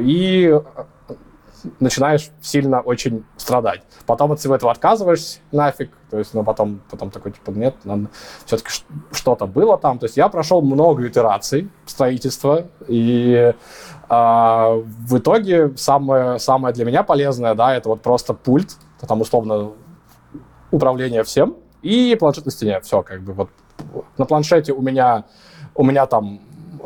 [0.00, 0.58] И
[1.80, 3.82] начинаешь сильно очень страдать.
[4.06, 8.08] Потом от всего этого отказываешься нафиг, то есть, ну, потом, потом такой, типа, нет, надо,
[8.44, 8.70] все-таки
[9.12, 9.98] что-то было там.
[9.98, 13.54] То есть я прошел много итераций строительства, и
[14.08, 19.72] а, в итоге самое, самое для меня полезное, да, это вот просто пульт, там, условно,
[20.70, 22.80] управление всем, и планшет на стене.
[22.80, 23.50] Все, как бы вот
[24.18, 25.24] на планшете у меня,
[25.74, 26.40] у меня там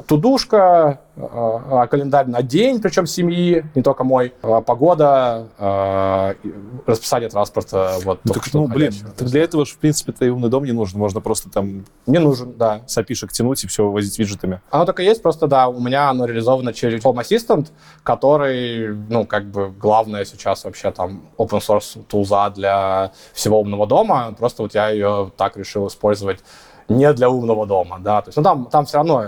[0.06, 5.46] тудушка, а, а, календарь на день, причем семьи, не только мой, а, погода,
[6.86, 7.96] расписание транспорта.
[8.04, 10.72] Вот, ну, так, ну блин, так для этого же, в принципе-то и умный дом не
[10.72, 10.98] нужен.
[10.98, 11.84] Можно просто там...
[12.06, 12.82] Не нужен, да.
[12.86, 14.60] Сапишек тянуть и все возить виджетами.
[14.70, 17.68] Оно только есть, просто, да, у меня оно реализовано через Home Assistant,
[18.02, 24.34] который, ну, как бы главное сейчас вообще там open source тулза для всего умного дома.
[24.38, 26.40] Просто вот я ее так решил использовать
[26.88, 29.24] не для умного дома, да, то есть, ну, там, там все равно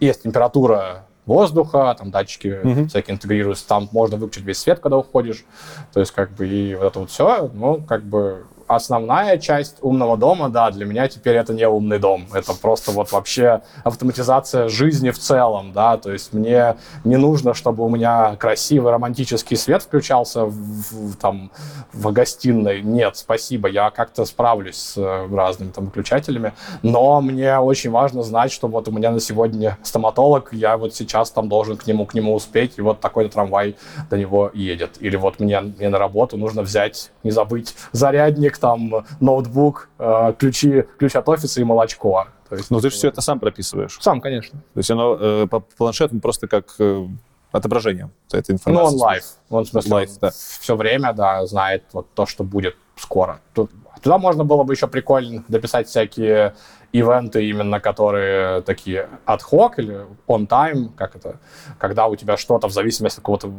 [0.00, 2.88] есть температура воздуха, там датчики mm-hmm.
[2.88, 5.44] всякие интегрируются, там можно выключить весь свет, когда уходишь,
[5.92, 10.16] то есть как бы и вот это вот все, ну, как бы основная часть умного
[10.16, 12.26] дома, да, для меня теперь это не умный дом.
[12.32, 17.84] Это просто вот вообще автоматизация жизни в целом, да, то есть мне не нужно, чтобы
[17.84, 21.50] у меня красивый романтический свет включался в, в, там,
[21.92, 22.82] в гостиной.
[22.82, 26.52] Нет, спасибо, я как-то справлюсь с э, разными там выключателями,
[26.82, 31.30] но мне очень важно знать, что вот у меня на сегодня стоматолог, я вот сейчас
[31.30, 33.76] там должен к нему, к нему успеть, и вот такой-то трамвай
[34.10, 34.96] до него едет.
[35.00, 40.84] Или вот мне, мне на работу нужно взять, не забыть зарядник, там ноутбук, э, ключи,
[40.98, 42.26] ключ от офиса и молочко.
[42.48, 43.98] То есть, ну, ты же все это сам прописываешь.
[44.00, 44.60] Сам, конечно.
[44.74, 47.06] То есть оно э, по планшету просто как э,
[47.52, 48.82] отображение этой информации.
[48.82, 49.24] Ну, он live.
[49.50, 50.30] Он, в смысле, live, да.
[50.30, 53.40] все время, да, знает вот то, что будет скоро.
[53.54, 53.70] Тут,
[54.02, 56.54] туда можно было бы еще прикольно дописать всякие
[56.92, 61.38] ивенты именно, которые такие ad hoc или on time, как это,
[61.78, 63.52] когда у тебя что-то в зависимости от какого-то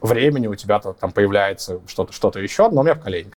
[0.00, 3.32] времени у тебя там появляется что-то что еще, но у меня в коленях.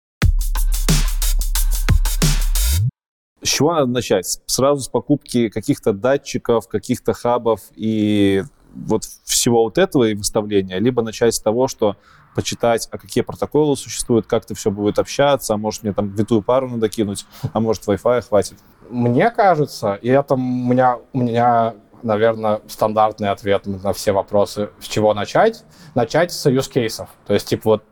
[3.46, 4.42] С чего надо начать?
[4.48, 11.04] Сразу с покупки каких-то датчиков, каких-то хабов и вот всего вот этого и выставления, либо
[11.04, 11.96] начать с того, что
[12.34, 16.42] почитать, а какие протоколы существуют, как это все будет общаться, а может мне там витую
[16.42, 18.58] пару надо кинуть, а может Wi-Fi хватит.
[18.90, 24.88] Мне кажется, и это у меня, у меня наверное, стандартный ответ на все вопросы, с
[24.88, 25.64] чего начать.
[25.96, 27.10] Начать с use кейсов.
[27.26, 27.84] То есть, типа, вот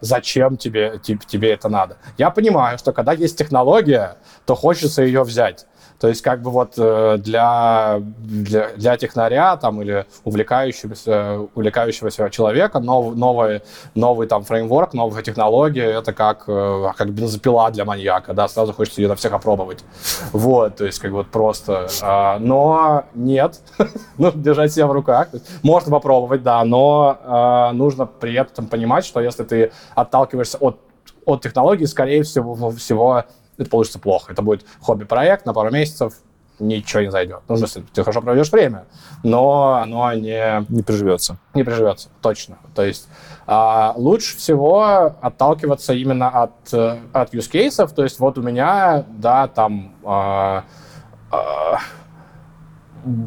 [0.00, 1.96] зачем тебе, тебе, тебе это надо.
[2.18, 5.66] Я понимаю, что когда есть технология, то хочется ее взять.
[5.98, 12.80] То есть как бы вот э, для, для, для технаря там или увлекающегося, увлекающегося человека
[12.80, 13.62] нов, новый,
[13.94, 19.00] новый там фреймворк, новая технология, это как, э, как бензопила для маньяка, да, сразу хочется
[19.00, 19.84] ее на всех опробовать.
[20.32, 21.88] Вот, то есть как вот просто.
[22.02, 23.60] А, но нет,
[24.18, 25.28] нужно держать себя в руках.
[25.62, 30.78] Можно попробовать, да, но а, нужно при этом понимать, что если ты отталкиваешься от,
[31.24, 33.24] от технологии, скорее всего, всего
[33.58, 34.32] это получится плохо.
[34.32, 36.14] Это будет хобби-проект на пару месяцев,
[36.58, 37.40] ничего не зайдет.
[37.48, 38.86] Ну, смысле, ты хорошо проведешь время,
[39.22, 40.64] но оно не...
[40.68, 41.38] Не приживется.
[41.54, 42.58] Не приживется, точно.
[42.74, 43.08] То есть
[43.46, 47.94] а, лучше всего отталкиваться именно от, от use cases.
[47.94, 50.64] То есть вот у меня, да, там а,
[51.30, 51.78] а,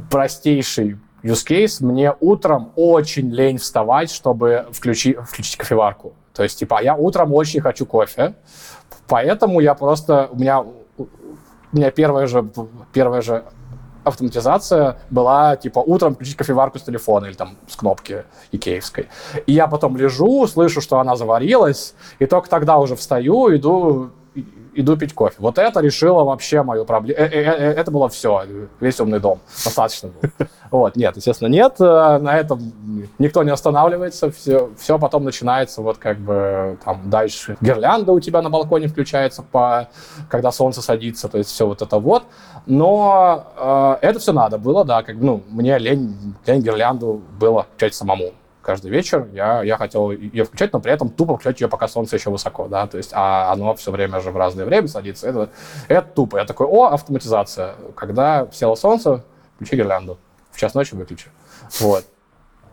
[0.09, 1.85] простейший use case.
[1.85, 6.13] Мне утром очень лень вставать, чтобы включи, включить кофеварку.
[6.33, 8.33] То есть, типа, я утром очень хочу кофе,
[9.09, 10.29] Поэтому я просто...
[10.31, 11.07] У меня, у
[11.71, 12.47] меня первая же,
[12.93, 13.43] первая же
[14.03, 19.07] автоматизация была, типа, утром включить кофеварку с телефона или там с кнопки икеевской.
[19.45, 24.11] И я потом лежу, слышу, что она заварилась, и только тогда уже встаю, иду
[24.73, 25.35] иду пить кофе.
[25.39, 27.19] Вот это решило вообще мою проблему.
[27.19, 28.43] Э, э, э, это было все,
[28.79, 29.39] весь умный дом.
[29.63, 30.31] Достаточно было.
[30.71, 31.79] Вот, нет, естественно, нет.
[31.79, 32.71] На этом
[33.17, 34.29] никто не останавливается.
[34.29, 37.57] Все, все потом начинается вот как бы там дальше.
[37.59, 39.89] Гирлянда у тебя на балконе включается, по,
[40.29, 42.23] когда солнце садится, то есть все вот это вот.
[42.67, 47.95] Но э, это все надо было, да, как ну, мне лень, лень гирлянду было включать
[47.95, 51.87] самому каждый вечер я, я хотел ее включать, но при этом тупо включать ее, пока
[51.87, 55.27] солнце еще высоко, да, то есть, а оно все время же в разное время садится,
[55.27, 55.49] это,
[55.87, 56.37] это тупо.
[56.37, 57.75] Я такой, о, автоматизация.
[57.95, 59.23] Когда село солнце,
[59.55, 60.17] включи гирлянду.
[60.51, 61.29] В час ночи выключи.
[61.79, 62.05] Вот.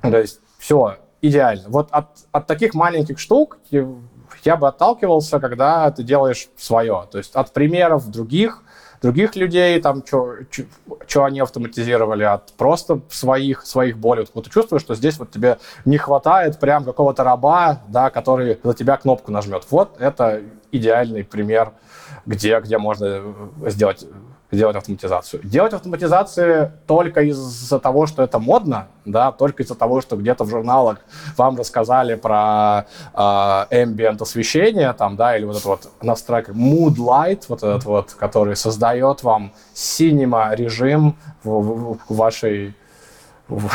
[0.03, 1.68] То есть, все, идеально.
[1.68, 7.07] Вот от, от таких маленьких штук я бы отталкивался, когда ты делаешь свое.
[7.11, 8.62] То есть от примеров других,
[9.07, 14.26] других людей, там, что они автоматизировали, от просто своих, своих болей.
[14.34, 18.74] Вот ты чувствуешь, что здесь вот тебе не хватает прям какого-то раба, да, который за
[18.74, 19.64] тебя кнопку нажмет.
[19.70, 20.42] Вот это
[20.72, 21.72] идеальный пример,
[22.26, 23.22] где, где можно
[23.66, 24.04] сделать
[24.51, 25.42] делать автоматизацию.
[25.44, 30.51] Делать автоматизации только из-за того, что это модно, да, только из-за того, что где-то в
[30.51, 30.99] журналах
[31.36, 37.44] вам рассказали про э, ambient освещение, там, да, или вот этот вот настройка Mood Light,
[37.49, 42.74] вот этот вот, который создает вам cinema режим в, в, в вашей
[43.49, 43.70] в,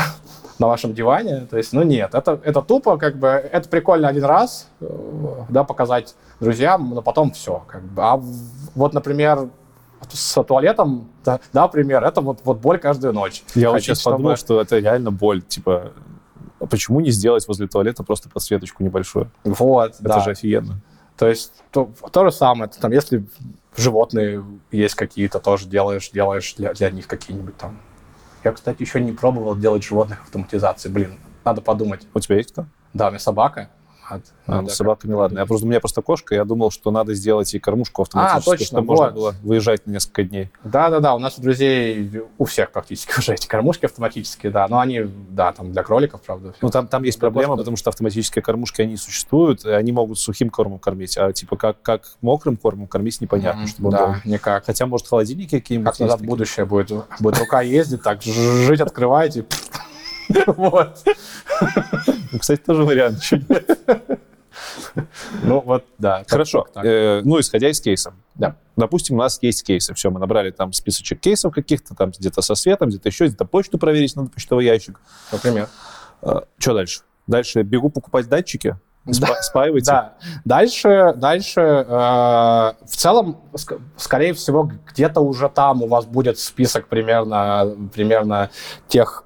[0.59, 1.47] на вашем диване.
[1.49, 4.85] То есть, ну нет, это, это тупо, как бы, это прикольно один раз, э,
[5.49, 7.63] да, показать друзьям, но потом все.
[7.67, 8.01] Как бы.
[8.01, 8.21] А
[8.75, 9.49] вот, например,
[10.09, 13.43] с туалетом, да, да, пример, это вот, вот боль каждую ночь.
[13.55, 14.17] Я вот сейчас чтобы...
[14.17, 15.91] подумал, что это реально боль, типа,
[16.59, 19.31] а почему не сделать возле туалета просто подсветочку небольшую?
[19.43, 20.19] Вот, Это да.
[20.19, 20.79] же офигенно.
[21.17, 23.25] То есть то, то же самое, там, если
[23.75, 27.79] животные есть какие-то, тоже делаешь, делаешь для, для них какие-нибудь там.
[28.43, 30.89] Я, кстати, еще не пробовал делать животных автоматизации.
[30.89, 32.07] Блин, надо подумать.
[32.13, 32.65] У тебя есть кто?
[32.93, 33.69] Да, у меня собака
[34.47, 35.39] А, ну, с собаками ладно.
[35.39, 38.51] Я просто, у меня просто кошка, я думал, что надо сделать и кормушку автоматически, а,
[38.51, 38.97] точно, чтобы вот.
[38.97, 40.49] можно было выезжать на несколько дней.
[40.63, 45.01] Да-да-да, у нас у друзей, у всех практически уже эти кормушки автоматические, да, но они,
[45.29, 46.53] да, там для кроликов, правда.
[46.61, 50.79] Ну, там, там есть проблема, потому что автоматические кормушки, они существуют, они могут сухим кормом
[50.79, 54.15] кормить, а типа как, как мокрым кормом кормить непонятно, mm-hmm, чтобы да, был.
[54.25, 54.65] никак.
[54.65, 59.45] Хотя, может, холодильники какие-нибудь Как назад в будущее будет, будет рука ездить, так жить открываете,
[60.47, 61.03] вот.
[62.31, 63.19] Ну, кстати, тоже вариант.
[65.43, 66.23] Ну вот, да.
[66.27, 66.67] Хорошо.
[66.75, 68.13] Э, ну, исходя из кейса.
[68.35, 68.55] Да.
[68.75, 69.93] Допустим, у нас есть кейсы.
[69.93, 73.77] Все, мы набрали там списочек кейсов каких-то, там где-то со светом, где-то еще, где-то почту
[73.77, 74.99] проверить надо, почтовый ящик.
[75.31, 75.69] Например.
[76.21, 77.01] Э, что дальше?
[77.27, 79.41] Дальше бегу покупать датчики, да.
[79.41, 79.91] спаивайте.
[79.91, 80.13] Да.
[80.45, 86.87] Дальше, дальше э, в целом, ск- скорее всего, где-то уже там у вас будет список
[86.87, 88.49] примерно, примерно
[88.87, 89.23] тех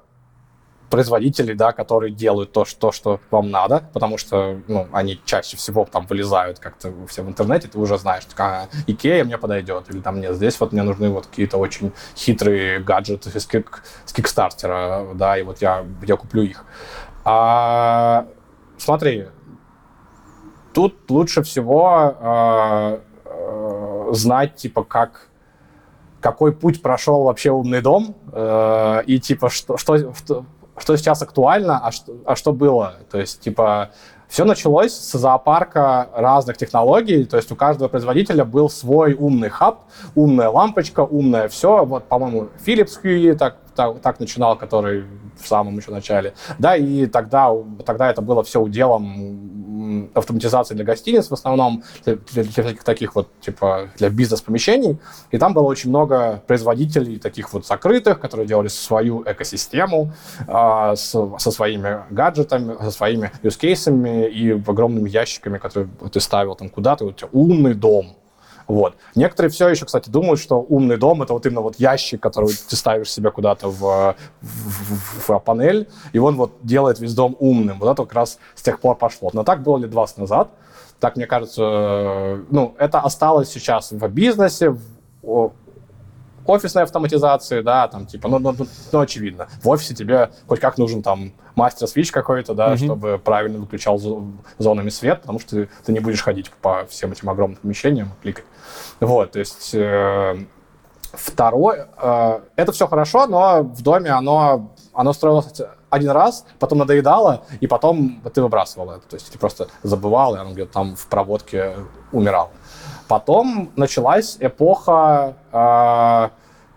[0.90, 5.84] производителей, да, которые делают то, что, что вам надо, потому что, ну, они чаще всего
[5.90, 10.20] там вылезают как-то все в интернете, ты уже знаешь, а, Икея мне подойдет, или там
[10.20, 15.38] нет, здесь вот мне нужны вот какие-то очень хитрые гаджеты с, кик, с Кикстартера, да,
[15.38, 16.64] и вот я, я куплю их.
[17.24, 18.26] А,
[18.78, 19.26] смотри,
[20.72, 25.28] тут лучше всего а, а, знать, типа, как
[26.26, 30.12] какой путь прошел вообще умный дом, э, и типа что, что,
[30.78, 32.94] что сейчас актуально, а что, а что было.
[33.10, 33.90] То есть, типа,
[34.28, 39.82] все началось с зоопарка разных технологий, то есть у каждого производителя был свой умный хаб,
[40.14, 41.84] умная лампочка, умное все.
[41.84, 45.04] Вот, по-моему, Philips Hue так, так, так начинал, который
[45.38, 46.34] в самом еще начале.
[46.58, 47.52] Да, и тогда,
[47.84, 49.65] тогда это было все уделом
[50.14, 54.98] автоматизации для гостиниц в основном, для, для- всяких таких вот, типа, для бизнес-помещений.
[55.30, 60.12] И там было очень много производителей таких вот закрытых, которые делали свою экосистему
[60.48, 66.68] а, с- со своими гаджетами, со своими юзкейсами и огромными ящиками, которые ты ставил там
[66.68, 68.16] куда-то, у тебя умный дом.
[68.68, 68.96] Вот.
[69.14, 72.74] Некоторые все еще, кстати, думают, что умный дом это вот именно вот ящик, который ты
[72.76, 77.78] ставишь себе куда-то в, в- в панель, и он вот делает весь дом умным.
[77.78, 79.30] Вот это как раз с тех пор пошло.
[79.32, 80.48] Но так было лет 20 назад.
[80.98, 84.74] Так, мне кажется, э, ну, это осталось сейчас в бизнесе,
[85.22, 85.52] в
[86.48, 89.48] офисной автоматизации, да, там, типа, ну, ну, ну, ну, очевидно.
[89.62, 92.76] В офисе тебе хоть как нужен там мастер-свич какой-то, да, Мгм.
[92.78, 94.24] чтобы правильно выключал зо-
[94.58, 98.44] зонами свет, потому что ты, ты не будешь ходить по всем этим огромным помещениям, кликать.
[99.00, 99.70] Вот, то есть...
[99.74, 100.44] э,
[101.12, 105.46] Второе, э, это все хорошо, но в доме оно, оно строилось
[105.88, 109.08] один раз, потом надоедало, и потом ты выбрасывал это.
[109.08, 111.74] То есть ты просто забывал, и оно где-то там в проводке
[112.12, 112.50] умирало.
[113.08, 116.28] Потом началась эпоха э,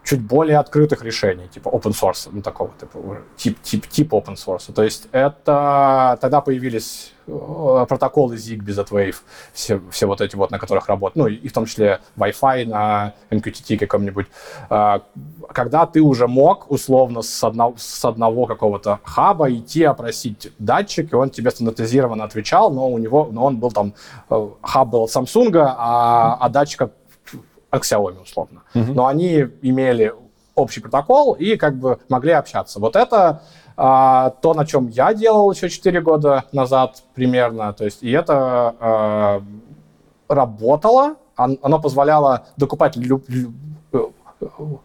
[0.10, 4.74] чуть более открытых решений, типа open source, ну такого типа, тип, тип, типа open source.
[4.74, 9.16] То есть это тогда появились э, протоколы ZigBee, Z-Wave,
[9.54, 13.14] все, все вот эти вот, на которых работают, ну и в том числе Wi-Fi на
[13.30, 14.26] MQTT каком-нибудь.
[14.72, 15.02] Э,
[15.50, 21.16] Когда ты уже мог условно с одного, с одного какого-то хаба идти опросить датчик, и
[21.16, 23.94] он тебе стандартизированно отвечал, но у него, но он был там,
[24.32, 26.99] э, хаб был от Samsung, а, а датчик от
[27.72, 28.62] от Xiaomi, условно.
[28.74, 30.14] Но они имели
[30.56, 32.80] общий протокол и как бы могли общаться.
[32.80, 33.42] Вот это
[33.78, 37.72] а, то, на чем я делал еще 4 года назад примерно.
[37.74, 39.42] То есть, и это а,
[40.28, 43.54] работало, Он- оно позволяло докупать лю- лю-
[43.94, 44.00] э,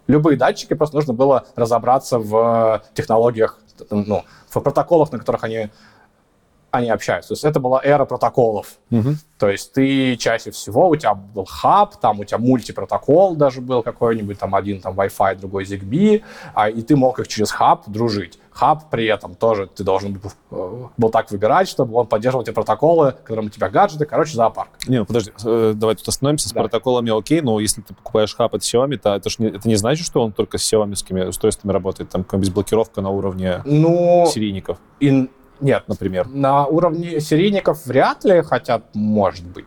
[0.07, 3.59] любые датчики, просто нужно было разобраться в технологиях,
[3.91, 5.71] ну, в протоколах, на которых они,
[6.75, 7.29] они общаются.
[7.29, 8.79] То есть это была эра протоколов.
[9.39, 13.83] То есть ты чаще всего, у тебя был хаб, там у тебя мультипротокол даже был
[13.83, 16.23] какой-нибудь, там один там Wi-Fi, другой ZigBee,
[16.55, 18.39] а, и ты мог их через хаб дружить.
[18.53, 20.31] Хаб при этом тоже ты должен был,
[20.99, 24.71] э, так выбирать, чтобы он поддерживал те протоколы, которым у тебя гаджеты, короче, зоопарк.
[24.87, 26.49] Не, ну подожди, э, давай тут остановимся.
[26.49, 26.61] С Да.
[26.61, 29.75] протоколами окей, но если ты покупаешь хаб от Xiaomi, то это, ж не, это не
[29.77, 32.11] значит, что он только с xiaomi устройствами работает.
[32.11, 35.29] Там какая-нибудь блокировка на уровне Ну, серийников, и-
[35.61, 36.27] нет, например.
[36.29, 39.65] На уровне серийников вряд ли, хотя, может быть.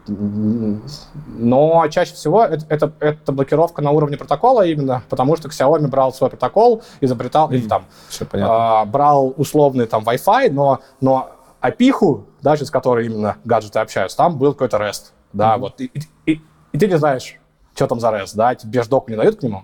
[1.27, 6.13] Но чаще всего это, это, это блокировка на уровне протокола именно, потому что Xiaomi брал
[6.13, 7.85] свой протокол, изобретал, или там
[8.49, 14.37] а, брал условный там Wi-Fi, но, но опиху, даже с которой именно гаджеты общаются, там
[14.37, 15.11] был какой-то REST.
[15.33, 15.79] Да, вот.
[15.81, 17.39] И, и- и- и ты не знаешь,
[17.75, 19.63] что там за REST, да, тебе ж док не дают к нему.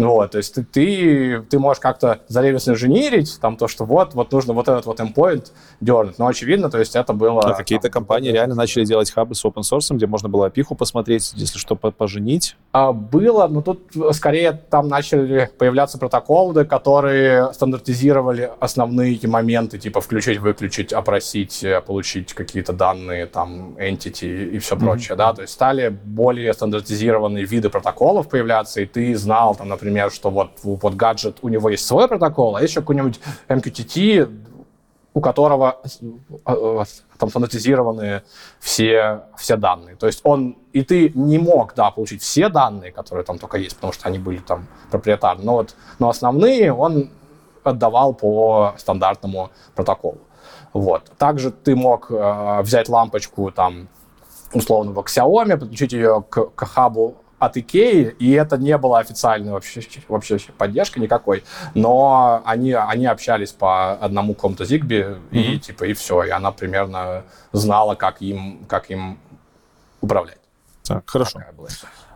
[0.00, 4.14] Ну Вот, то есть ты, ты, ты можешь как-то зареверс инженерить, там то, что вот,
[4.14, 6.18] вот нужно вот этот вот endpoint дернуть.
[6.18, 7.40] Но очевидно, то есть это было...
[7.42, 10.74] А какие-то там, компании реально начали делать хабы с open source, где можно было опиху
[10.74, 12.56] посмотреть, если что, по- поженить.
[12.72, 13.80] А, Было, но тут
[14.12, 22.32] скорее там начали появляться протоколы, которые стандартизировали основные моменты, типа включить, выключить, опросить, э, получить
[22.32, 28.28] какие-то данные, там, entity и все прочее, да, то есть стали более стандартизированные виды протоколов
[28.28, 32.56] появляться, и ты знал, там, например, что вот, вот гаджет, у него есть свой протокол,
[32.56, 34.28] а еще какой-нибудь MQTT,
[35.12, 36.06] у которого э,
[36.46, 36.84] э,
[37.18, 38.22] там стандартизированы
[38.60, 39.96] все, все данные.
[39.96, 43.74] То есть он, и ты не мог, да, получить все данные, которые там только есть,
[43.76, 47.10] потому что они были там проприетарны, но вот, но основные он
[47.64, 50.18] отдавал по стандартному протоколу.
[50.72, 51.10] Вот.
[51.18, 53.88] Также ты мог э, взять лампочку там
[54.52, 59.80] условного Xiaomi, подключить ее к, к хабу от Ikea, и это не была официальной вообще,
[60.08, 61.42] вообще поддержка никакой,
[61.74, 67.24] но они, они общались по одному какому-то Zigbee, и типа, и все, и она примерно
[67.52, 69.18] знала, как им, как им
[70.02, 70.38] управлять.
[70.84, 71.40] Так, хорошо.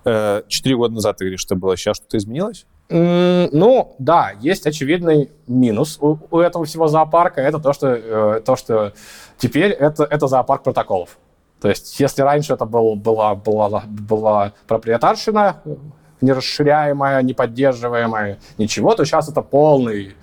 [0.04, 1.76] Э, Четыре года назад ты говоришь, что было.
[1.76, 2.66] Сейчас что-то изменилось?
[2.90, 7.40] Ну, да, есть очевидный минус у, у этого всего зоопарка.
[7.40, 8.92] Это то, что, э, то, что
[9.38, 11.16] теперь это, это зоопарк протоколов.
[11.64, 15.62] То есть, если раньше это был, была, была, была проприетарщина,
[16.20, 20.14] нерасширяемая, неподдерживаемая, ничего, то сейчас это полный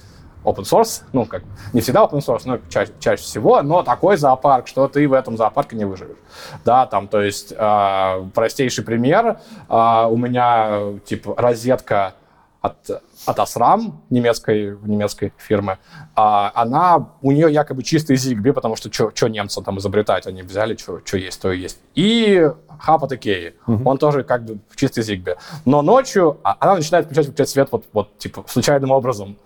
[0.44, 1.42] open source, ну, как
[1.74, 5.36] не всегда open source, но чаще, чаще всего, но такой зоопарк, что ты в этом
[5.36, 6.18] зоопарке не выживешь.
[6.64, 12.14] Да, там, то есть, э, простейший пример, э, у меня, типа, розетка
[12.62, 12.90] от,
[13.26, 15.80] от Asram, немецкой, немецкой фирмы,
[16.16, 20.78] а, она, у нее якобы чистый ZigBee, потому что что немцам там изобретать, они взяли,
[20.78, 21.80] что есть, то и есть.
[21.96, 22.50] И
[22.80, 25.38] хаб от Икеи, он тоже как бы чистый ZigBee.
[25.66, 29.38] Но ночью а, она начинает включать, включать свет вот, вот типа случайным образом.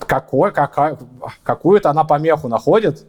[0.00, 0.98] Какой, какая,
[1.44, 3.06] какую-то она помеху находит,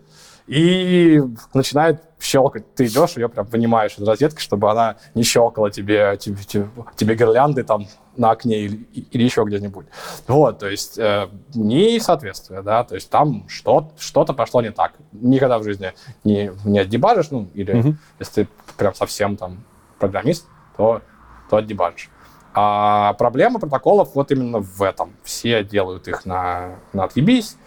[0.47, 1.21] и
[1.53, 2.73] начинает щелкать.
[2.75, 7.15] Ты идешь, ее прям вынимаешь из розетки, чтобы она не щелкала тебе, тебе, тебе, тебе
[7.15, 8.75] гирлянды там на окне или,
[9.11, 9.87] или еще где-нибудь.
[10.27, 14.93] Вот, то есть э, несоответствие, да, то есть там что, что-то пошло не так.
[15.11, 17.95] Никогда в жизни не, не отдебажишь, ну, или mm-hmm.
[18.19, 19.63] если ты прям совсем там
[19.99, 20.45] программист,
[20.77, 21.01] то,
[21.49, 22.09] то отдебажишь.
[22.55, 25.13] А проблема протоколов вот именно в этом.
[25.23, 27.57] Все делают их на, на отъебись,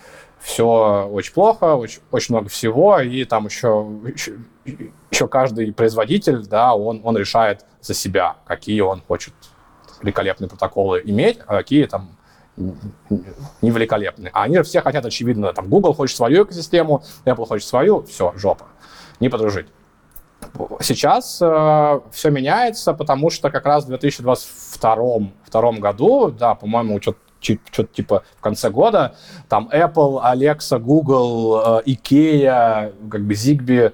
[0.40, 4.38] все очень плохо, очень, очень много всего, и там еще, еще,
[5.10, 9.34] еще каждый производитель, да, он, он решает за себя, какие он хочет
[10.02, 12.16] великолепные протоколы иметь, а какие там
[13.60, 14.30] невеликолепные.
[14.32, 18.66] А они все хотят, очевидно, там Google хочет свою экосистему, Apple хочет свою, все, жопа,
[19.20, 19.66] не подружить.
[20.80, 25.04] Сейчас э, все меняется, потому что как раз в 2022
[25.44, 27.18] втором году, да, по-моему, что-то
[27.70, 29.16] что-то типа в конце года,
[29.48, 33.92] там Apple, Alexa, Google, э, IKEA, как бы Zigbee,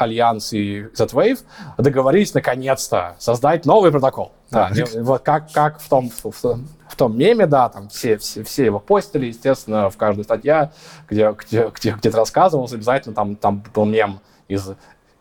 [0.00, 1.40] Альянс и Z-Wave
[1.76, 4.32] договорились наконец-то создать новый протокол.
[4.50, 8.64] Да, вот как, как в том, в, в том меме, да, там все, все, все
[8.64, 10.72] его постили, естественно, в каждой статье,
[11.08, 14.70] где, где, где, где-то рассказывалось, обязательно там, там был мем из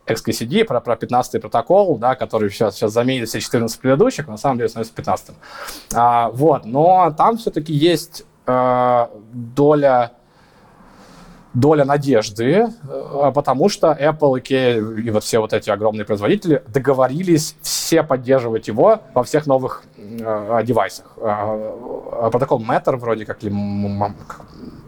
[0.09, 4.57] XKCD про, про 15 протокол, да, который сейчас, сейчас заменит все 14 предыдущих, на самом
[4.57, 5.35] деле становится 15
[5.93, 10.13] а, Вот, но там все-таки есть э, доля
[11.53, 17.55] доля надежды, э, потому что Apple, Ikea и вот все вот эти огромные производители договорились
[17.61, 21.13] все поддерживать его во всех новых э, девайсах.
[21.17, 23.51] Э, протокол Matter вроде как ли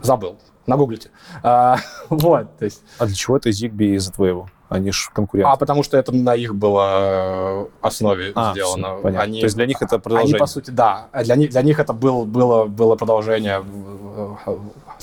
[0.01, 1.09] забыл, нагуглите.
[1.43, 1.75] Э,
[2.09, 2.83] вот, то есть...
[2.99, 4.47] А для чего это Zigbee из твоего?
[4.71, 5.49] Они же конкуренты.
[5.51, 8.93] А потому что это на их было э, основе а, сделано.
[8.93, 9.23] Все, понятно.
[9.23, 10.35] Они, То есть для них это продолжение?
[10.35, 11.07] Они, по сути, да.
[11.23, 13.61] Для них, для них это был, было, было продолжение,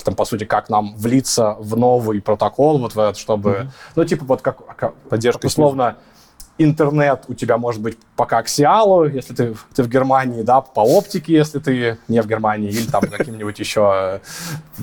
[0.03, 3.49] там, по сути, как нам влиться в новый протокол, вот в этот, чтобы...
[3.51, 3.67] Mm-hmm.
[3.95, 5.97] Ну, типа вот как, как, Поддержка условно,
[6.57, 11.33] интернет у тебя может быть по коаксиалу, если ты, ты в Германии, да, по оптике,
[11.33, 14.19] если ты не в Германии, или там каким-нибудь еще э,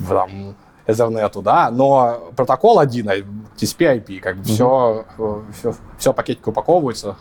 [0.07, 0.55] там,
[0.87, 3.09] Ethernet, да, но протокол один,
[3.57, 4.45] TCP-IP, как бы mm-hmm.
[4.45, 5.05] все,
[5.53, 7.17] все, все пакетики упаковываются,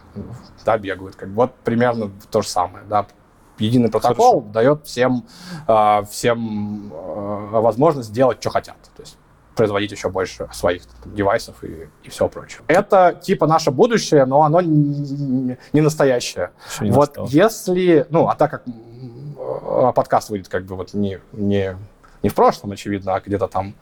[0.64, 3.06] да, бегают, как бы вот примерно то же самое, да,
[3.58, 4.52] единый протокол Хорошо.
[4.52, 5.26] дает всем,
[5.66, 8.76] э, всем э, возможность делать, что хотят.
[8.96, 9.18] То есть
[9.54, 12.60] производить еще больше своих девайсов и, и все прочее.
[12.66, 16.50] Это типа наше будущее, но оно не, не настоящее.
[16.80, 17.28] не вот настало.
[17.28, 18.64] если, ну, а так как
[19.94, 21.76] подкаст выйдет как бы вот не, не
[22.27, 23.74] не в прошлом, очевидно, а где-то там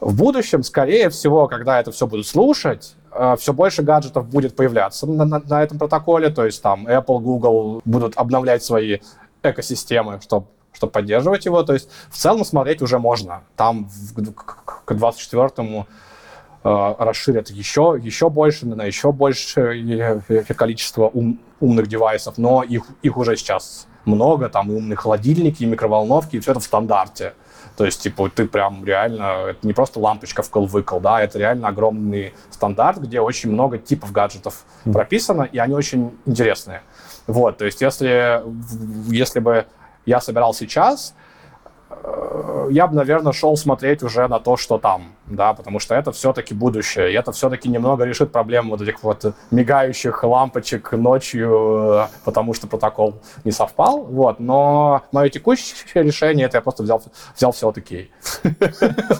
[0.00, 5.06] в будущем, скорее всего, когда это все будут слушать, э, все больше гаджетов будет появляться
[5.06, 8.98] на, на, на этом протоколе, то есть там Apple, Google будут обновлять свои
[9.44, 11.62] экосистемы, чтобы чтобы поддерживать его.
[11.62, 13.42] То есть в целом смотреть уже можно.
[13.56, 15.86] Там в, к 24-му
[16.64, 20.22] э, расширят еще, еще больше, на еще большее
[20.56, 25.66] количество ум, умных девайсов, но их, их уже сейчас много, там и умные холодильники, и
[25.66, 27.34] микроволновки, и все это в стандарте.
[27.76, 32.34] То есть, типа, ты прям реально, это не просто лампочка вкл-выкл, да, это реально огромный
[32.50, 34.92] стандарт, где очень много типов гаджетов mm.
[34.92, 36.82] прописано, и они очень интересные.
[37.26, 38.42] Вот, то есть, если,
[39.10, 39.66] если бы
[40.04, 41.14] я собирал сейчас,
[42.70, 46.54] я бы, наверное, шел смотреть уже на то, что там, да, потому что это все-таки
[46.54, 52.54] будущее, и это все-таки немного решит проблему вот этих вот мигающих лампочек ночью, э, потому
[52.54, 53.14] что протокол
[53.44, 57.02] не совпал, вот, но мое текущее решение, это я просто взял,
[57.36, 58.08] взял все от Ikea.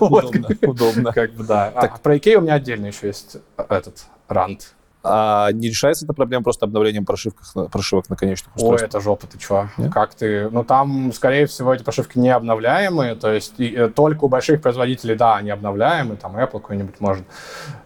[0.01, 1.13] Удобно, удобно.
[1.13, 1.73] Как бы, да.
[1.75, 4.75] А про Ikea у меня отдельно еще есть этот рант
[5.05, 7.39] а не решается эта проблема просто обновлением прошивок,
[7.71, 8.83] прошивок на конечных устройствах?
[8.83, 9.69] Ой, это жопа, ты чё?
[9.77, 9.93] Нет?
[9.93, 10.49] Как ты...
[10.51, 14.63] Ну, там, скорее всего, эти прошивки не обновляемые, то есть и, э, только у больших
[14.63, 17.25] производителей, да, они обновляемые, там Apple какой-нибудь может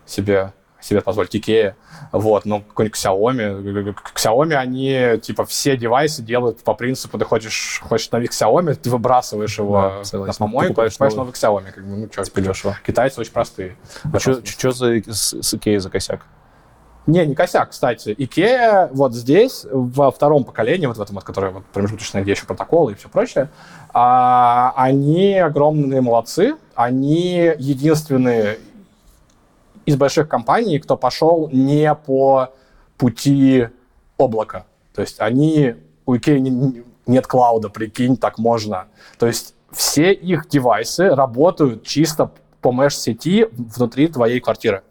[0.04, 0.52] себе
[0.86, 1.74] себе позволить Ikea,
[2.12, 8.10] вот, но какой-нибудь Xiaomi, Xiaomi, они, типа, все девайсы делают по принципу, ты хочешь, хочешь
[8.10, 12.08] новик Xiaomi, ты выбрасываешь его да, на помойку, покупаешь новый, новый Xiaomi, как бы, ну,
[12.12, 12.78] что, типа дешево.
[12.86, 13.76] Китайцы очень простые.
[14.12, 16.20] А что за, с, с Ikea за косяк?
[17.06, 18.14] Не, не косяк, кстати.
[18.18, 22.46] Икея вот здесь, во втором поколении, вот в этом вот, которое вот промежуточное, где еще
[22.46, 23.48] протоколы и все прочее,
[23.92, 26.56] а, они огромные молодцы.
[26.74, 28.58] Они единственные
[29.86, 32.50] из больших компаний, кто пошел не по
[32.98, 33.68] пути
[34.18, 34.66] облака.
[34.92, 35.76] То есть они,
[36.06, 38.86] у Икеи не, нет клауда, прикинь, так можно.
[39.18, 44.82] То есть все их девайсы работают чисто по меш-сети внутри твоей квартиры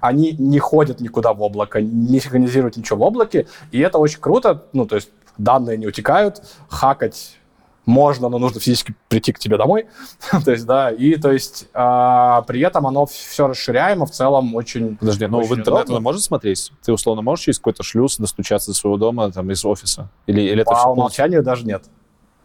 [0.00, 4.64] они не ходят никуда в облако, не синхронизируют ничего в облаке, и это очень круто,
[4.72, 7.38] ну, то есть данные не утекают, хакать
[7.86, 9.86] можно, но нужно физически прийти к тебе домой.
[10.44, 14.96] то есть, да, и то есть а, при этом оно все расширяемо, в целом очень
[14.96, 16.00] Подожди, но очень в интернет удобно.
[16.00, 16.72] может смотреть?
[16.82, 20.08] Ты условно можешь через какой-то шлюз достучаться до своего дома, там, из офиса?
[20.26, 21.84] Или, или это По всё умолчанию даже нет.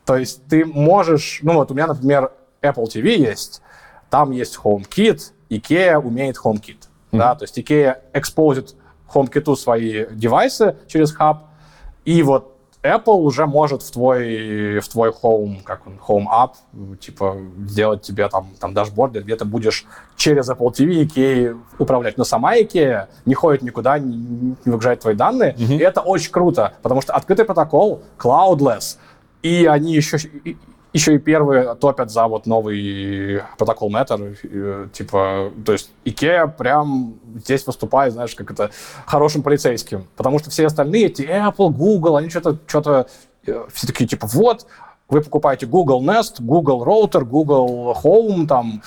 [0.06, 2.32] То есть ты можешь, ну вот у меня, например,
[2.62, 3.62] Apple TV есть,
[4.10, 8.76] там есть HomeKit, IKEA умеет HomeKit, да, то есть IKEA экспозит
[9.14, 11.46] HomeKit свои девайсы через хаб,
[12.06, 17.36] и вот Apple уже может в твой, в твой Home, как он, Home App, типа,
[17.68, 19.86] сделать тебе там, там дашборд, где ты будешь
[20.16, 22.18] через Apple TV IKEA управлять.
[22.18, 25.56] Но сама IKEA не ходит никуда, не, не выгружает твои данные.
[25.58, 28.98] И это очень круто, потому что открытый протокол, cloudless,
[29.44, 30.56] и они еще, и-
[30.94, 37.16] еще и первые топят за вот новый протокол Matter, э, типа, то есть IKEA прям
[37.36, 38.72] здесь выступает, знаешь, как это,
[39.06, 43.08] хорошим полицейским, потому что все остальные, эти Apple, Google, они что-то, что-то,
[43.46, 44.66] э, все такие, типа, вот,
[45.10, 48.82] вы покупаете Google Nest, Google Router, Google Home, там,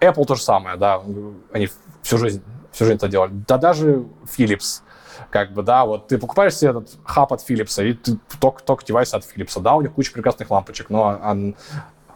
[0.00, 1.02] Apple то же самое, да,
[1.52, 1.68] они
[2.02, 2.42] всю жизнь,
[2.72, 4.80] всю жизнь это делали, да даже Philips,
[5.32, 9.14] как бы, да, вот ты покупаешь себе этот хаб от Philips, и ты только девайс
[9.14, 11.36] от Philips, да, у них куча прекрасных лампочек, но а,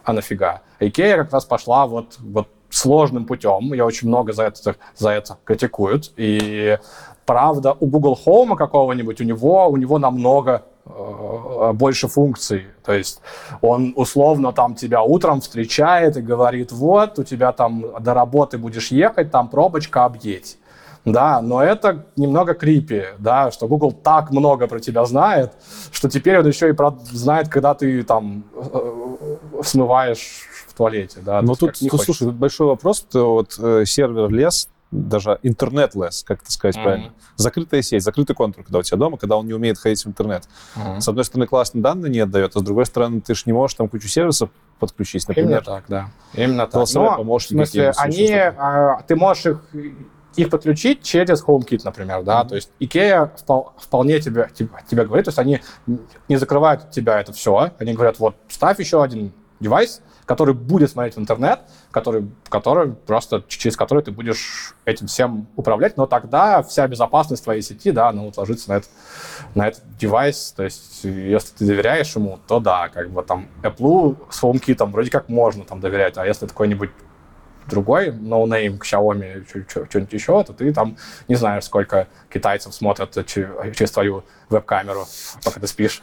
[0.05, 0.61] а нафига?
[0.81, 5.39] IKEA как раз пошла вот, вот сложным путем, я очень много за это, за это
[5.45, 6.79] критикуют, и
[7.25, 12.67] правда, у Google Home какого-нибудь, у него, у него намного э, больше функций.
[12.85, 13.21] То есть
[13.63, 18.89] он условно там тебя утром встречает и говорит, вот, у тебя там до работы будешь
[18.93, 20.59] ехать, там пробочка, объедь.
[21.07, 25.53] Да, но это немного крипи, да, что Google так много про тебя знает,
[25.93, 31.41] что теперь он еще и про- знает, когда ты там э, смываешь в туалете, да.
[31.43, 33.03] Ну, то тут, тут, слушай, тут большой вопрос.
[33.03, 36.85] То вот э, сервер лес, даже интернет лес, как это сказать Мгм.
[36.85, 37.13] правильно?
[37.37, 40.49] Закрытая сеть, закрытый контур, когда у тебя дома, когда он не умеет ходить в интернет.
[40.75, 41.01] Мгм.
[41.01, 43.77] С одной стороны, классные данные не отдает, а с другой стороны, ты же не можешь
[43.77, 44.51] там кучу сервисов
[44.81, 45.65] подключить, Именно например.
[45.65, 46.09] так, да.
[46.35, 46.73] Именно так.
[46.75, 49.61] Голосовые Но, помощники В смысле, они, а, ты можешь их,
[50.37, 55.25] их подключить через HomeKit, например, да, то есть IKEA впол- вполне тебе, тебе, тебе говорит,
[55.25, 55.61] то есть они
[56.29, 60.91] не закрывают от тебя это все, они говорят, вот, ставь еще один девайс, который будет
[60.91, 61.61] смотреть в интернет,
[61.91, 67.63] который, который просто через который ты будешь этим всем управлять, но тогда вся безопасность твоей
[67.63, 68.91] сети, да, она вот ложится на этот,
[69.55, 74.17] на этот девайс, то есть если ты доверяешь ему, то да, как бы там Apple
[74.31, 76.91] с HomeKit вроде как можно там доверять, а если какой-нибудь
[77.69, 79.45] другой ноунейм Xiaomi,
[79.89, 80.97] что-нибудь еще, то ты там
[81.29, 85.07] не знаешь, сколько китайцев смотрят че- через твою веб-камеру,
[85.45, 86.03] пока ты спишь.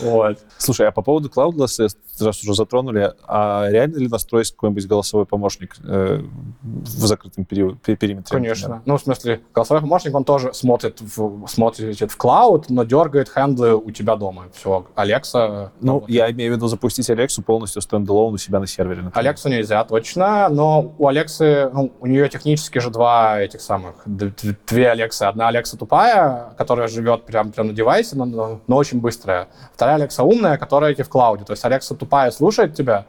[0.00, 0.38] Вот.
[0.58, 1.88] Слушай, а по поводу Cloudless,
[2.20, 6.22] раз уже затронули, а реально ли настроить какой-нибудь голосовой помощник э,
[6.62, 8.36] в закрытом период, пе- периметре?
[8.36, 8.82] Конечно.
[8.84, 13.74] Ну, в смысле, голосовой помощник, он тоже смотрит в, смотрит в клауд, но дергает хендлы
[13.74, 14.46] у тебя дома.
[14.54, 15.72] Все, Алекса...
[15.80, 16.16] Ну, работает.
[16.16, 19.02] я имею в виду запустить Алексу полностью стендалон у себя на сервере.
[19.02, 19.18] например.
[19.18, 24.90] Алексу нельзя, точно, но у Алексы, ну, у нее технически же два этих самых, две
[24.90, 25.22] Алексы.
[25.24, 29.48] Одна Алекса тупая, которая живет прям, прям на девайсе, но, но, но очень быстрая.
[29.74, 31.44] Вторая Алекса умная, которая эти в клауде.
[31.44, 33.06] То есть Алекса тупая слушает тебя,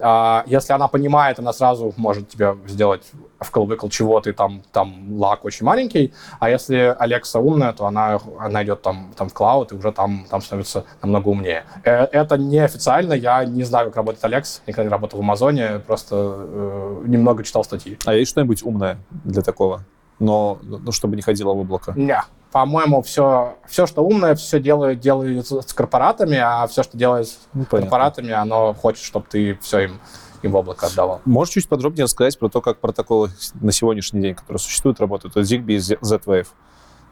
[0.00, 5.44] а, если она понимает, она сразу может тебе сделать вкл-выкл чего ты там, там лак
[5.44, 9.74] очень маленький, а если Алекса умная, то она, она идет там, там в клауд и
[9.74, 11.64] уже там, там становится намного умнее.
[11.84, 16.14] Э, Это неофициально, я не знаю, как работает Алекс, никогда не работал в Амазоне, просто
[16.16, 17.98] э, немного читал статьи.
[18.04, 19.84] А есть что-нибудь умное для такого?
[20.20, 21.92] Но, ну, чтобы не ходило в облако.
[21.96, 22.20] Не,
[22.52, 27.38] по-моему, все, все, что умное, все делает, делает с корпоратами, а все, что делает с
[27.52, 27.80] Ну, понятно.
[27.80, 30.00] корпоратами, оно хочет, чтобы ты все им,
[30.42, 31.20] им в облако отдавал.
[31.24, 33.30] Можешь чуть подробнее рассказать про то, как протоколы
[33.60, 35.34] на сегодняшний день, которые существуют, работают?
[35.34, 36.46] Вот ZigBee и Z-Wave.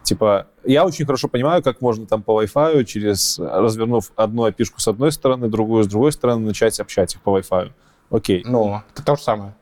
[0.05, 4.87] Типа, я очень хорошо понимаю, как можно там по Wi-Fi, через, развернув одну api с
[4.89, 7.72] одной стороны, другую с другой стороны, начать общать их по Wi-Fi.
[8.11, 8.43] Окей.
[8.47, 9.55] Ну, это то же самое.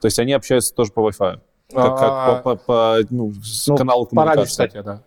[0.00, 1.40] То есть они общаются тоже по Wi-Fi.
[1.72, 3.32] Как, как А, по, по- по, ну,
[3.66, 4.50] ну, каналу По радио, коммуникации.
[4.66, 5.02] кстати, да.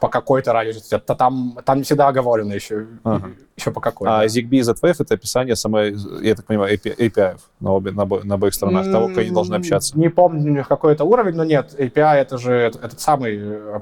[0.00, 0.98] По какой-то радиочастоте.
[1.04, 3.30] Та- Там, там не всегда оговорено еще, Ага.
[3.56, 4.08] еще по какой.
[4.08, 4.26] А.
[4.26, 8.34] ZigBee и Z-Wave— это описание самой, я так понимаю, API, на, обе, на, обо- на
[8.34, 9.98] обоих сторонах, того, как они должны общаться.
[9.98, 13.38] Не помню какой это уровень, но нет, API это же этот, самый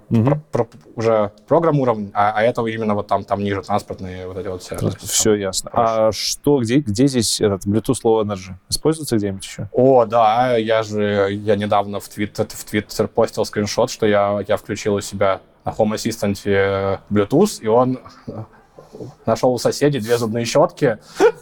[0.09, 0.41] Мгм.
[0.53, 4.37] про- про- уже программ уровень, а, а это именно вот там, там ниже транспортные вот
[4.39, 4.77] эти вот все.
[5.01, 5.71] Все ясно.
[5.73, 8.53] А что, где, где здесь этот Bluetooth Low Energy?
[8.69, 9.69] Используется где-нибудь еще?
[9.73, 14.57] О, да, я же, я недавно в Твиттер, в Твиттер постил скриншот, что я, я
[14.57, 18.45] включил у себя на Home Assistant э, Bluetooth, и он э,
[19.27, 20.99] нашел у соседей две зубные щетки,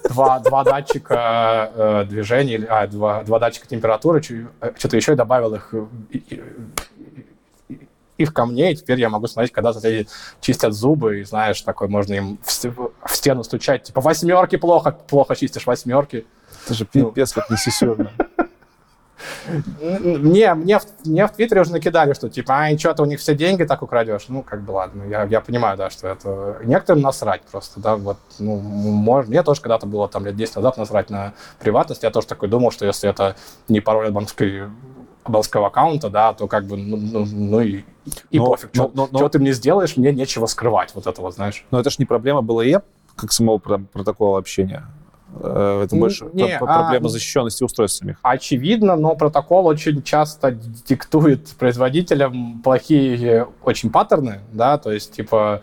[0.08, 5.74] два, два датчика э, движения, а, два, два датчика температуры, что-то еще и добавил их
[5.74, 6.36] э,
[8.18, 10.08] их ко мне, и теперь я могу смотреть, когда соседи
[10.40, 15.34] чистят зубы, и, знаешь, такой можно им в, в стену стучать, типа, восьмерки плохо, плохо
[15.34, 16.26] чистишь восьмерки.
[16.64, 18.12] Это же пипец как несесерно.
[19.80, 23.34] Мне, мне, мне в Твиттере уже накидали, что типа, а, что ты у них все
[23.34, 24.26] деньги так украдешь.
[24.28, 26.58] Ну, как бы ладно, я, я понимаю, да, что это...
[26.64, 30.76] Некоторым насрать просто, да, вот, ну, может, мне тоже когда-то было там лет 10 назад
[30.76, 33.36] насрать на приватность, я тоже такой думал, что если это
[33.68, 34.64] не пароль от банковской
[35.24, 37.84] банковского аккаунта, да, то как бы, ну, ну, ну и,
[38.30, 38.70] и но, пофиг.
[38.74, 41.64] Но, что, но, что ты мне сделаешь, мне нечего скрывать, вот это вот, знаешь.
[41.70, 42.76] Но это же не проблема была и
[43.16, 44.84] как самого протокола общения.
[45.40, 48.18] Э, это больше не, проблема а, защищенности устройств самих.
[48.22, 55.62] Очевидно, но протокол очень часто диктует производителям плохие очень паттерны, да, то есть, типа,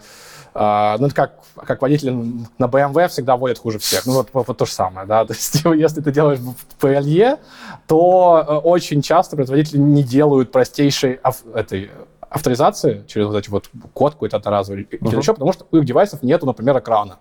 [0.52, 2.12] Uh, ну, это как, как водитель
[2.58, 4.08] на BMW всегда водит хуже всех.
[4.08, 5.24] Ну, вот, вот, вот то же самое, да.
[5.28, 7.38] То есть, если ты делаешь в PLE,
[7.86, 13.70] то э, очень часто производители не делают простейшей ав- этой авторизации через вот эти вот
[13.94, 14.98] код какой-то одноразовый uh-huh.
[15.08, 17.20] или еще, потому что у их девайсов нету, например, экрана.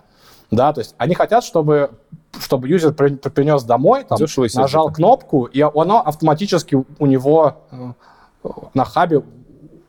[0.51, 1.90] Да, то есть они хотят, чтобы,
[2.41, 4.18] чтобы юзер при, принес домой, там,
[4.55, 7.93] нажал кнопку, и оно автоматически у него э,
[8.74, 9.22] на хабе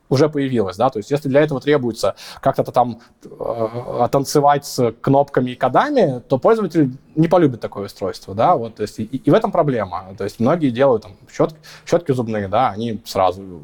[0.09, 5.51] уже появилось, да, то есть если для этого требуется как-то там э, танцевать с кнопками
[5.51, 9.33] и кодами, то пользователь не полюбит такое устройство, да, вот, то есть и, и в
[9.33, 13.61] этом проблема, то есть многие делают там щетки, щетки зубные, да, они сразу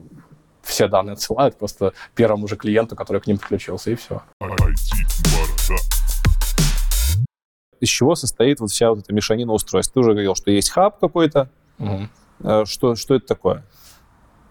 [0.62, 4.22] все данные отсылают просто первому же клиенту, который к ним подключился, и все
[7.80, 9.94] из чего состоит вот вся вот эта мешанина устройств.
[9.94, 11.50] Ты уже говорил, что есть хаб какой-то.
[11.80, 12.66] Угу.
[12.66, 13.64] Что, что это такое?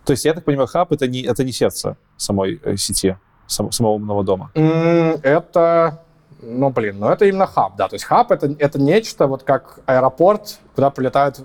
[0.04, 3.16] То есть, я так понимаю, хаб это не, это не сердце самой э, сети,
[3.46, 4.50] сам, самого умного дома.
[4.54, 6.02] Это,
[6.42, 7.88] ну, блин, ну это именно хаб, да.
[7.88, 11.40] То есть хаб это, это нечто, вот как аэропорт, куда прилетают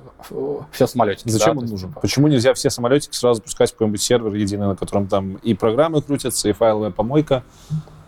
[0.72, 1.30] все самолетики.
[1.30, 1.62] Зачем да?
[1.62, 1.90] он нужен?
[1.90, 5.54] Есть, Почему нельзя все самолетики сразу запускать в какой-нибудь сервер единый, на котором там и
[5.54, 7.44] программы крутятся, и файловая помойка?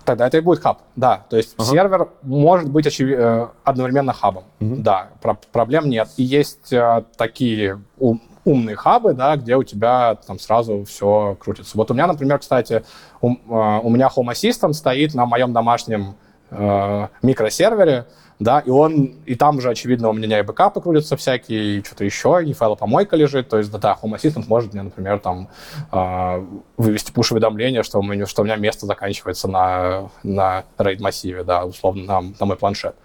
[0.06, 1.26] Тогда это и будет хаб, да.
[1.30, 1.64] То есть uh-huh.
[1.64, 3.10] сервер может быть очев...
[3.10, 4.78] Э, одновременно хабом, uh-huh.
[4.78, 6.10] да, про- проблем нет.
[6.18, 11.78] И есть э, такие ум- умные хабы, да, где у тебя там сразу все крутится.
[11.78, 12.84] Вот у меня, например, кстати,
[13.22, 16.16] у, э, у меня Home Assistant стоит на моем домашнем
[16.49, 18.08] э, микросервере,
[18.42, 22.04] да, и он, и там же, очевидно, у меня и бэкапы крутятся всякие, и что-то
[22.04, 25.48] еще, и файлопомойка лежит, то есть, да, да, Home Assistant может мне, например, там,
[25.92, 31.66] э, вывести пуш-уведомление, что у, меня, что у меня место заканчивается на, на RAID-массиве, да,
[31.66, 32.96] условно, на, на мой планшет.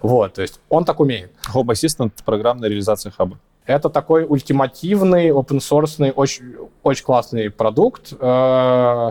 [0.00, 1.32] Вот, то есть он так умеет.
[1.52, 3.40] Home Assistant— программная реализация хаба.
[3.66, 9.10] Это такой ультимативный, open-source, очень, очень классный продукт, э,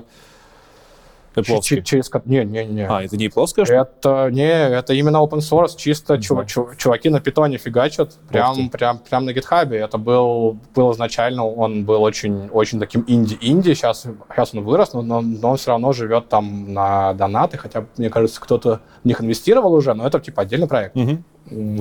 [1.36, 1.62] Apple.
[1.62, 2.88] Через, не, не, не.
[2.88, 3.66] А, это не плоская?
[3.66, 9.00] Это не, это именно open source, чисто чув, чув, чуваки на питоне фигачат, прям, прям,
[9.00, 9.78] прям на гитхабе.
[9.78, 15.22] Это был, был изначально, он был очень, очень таким инди-инди, сейчас, сейчас он вырос, но,
[15.22, 19.74] но он все равно живет там на донаты, хотя, мне кажется, кто-то в них инвестировал
[19.74, 20.96] уже, но это типа отдельный проект.
[20.96, 21.24] Угу.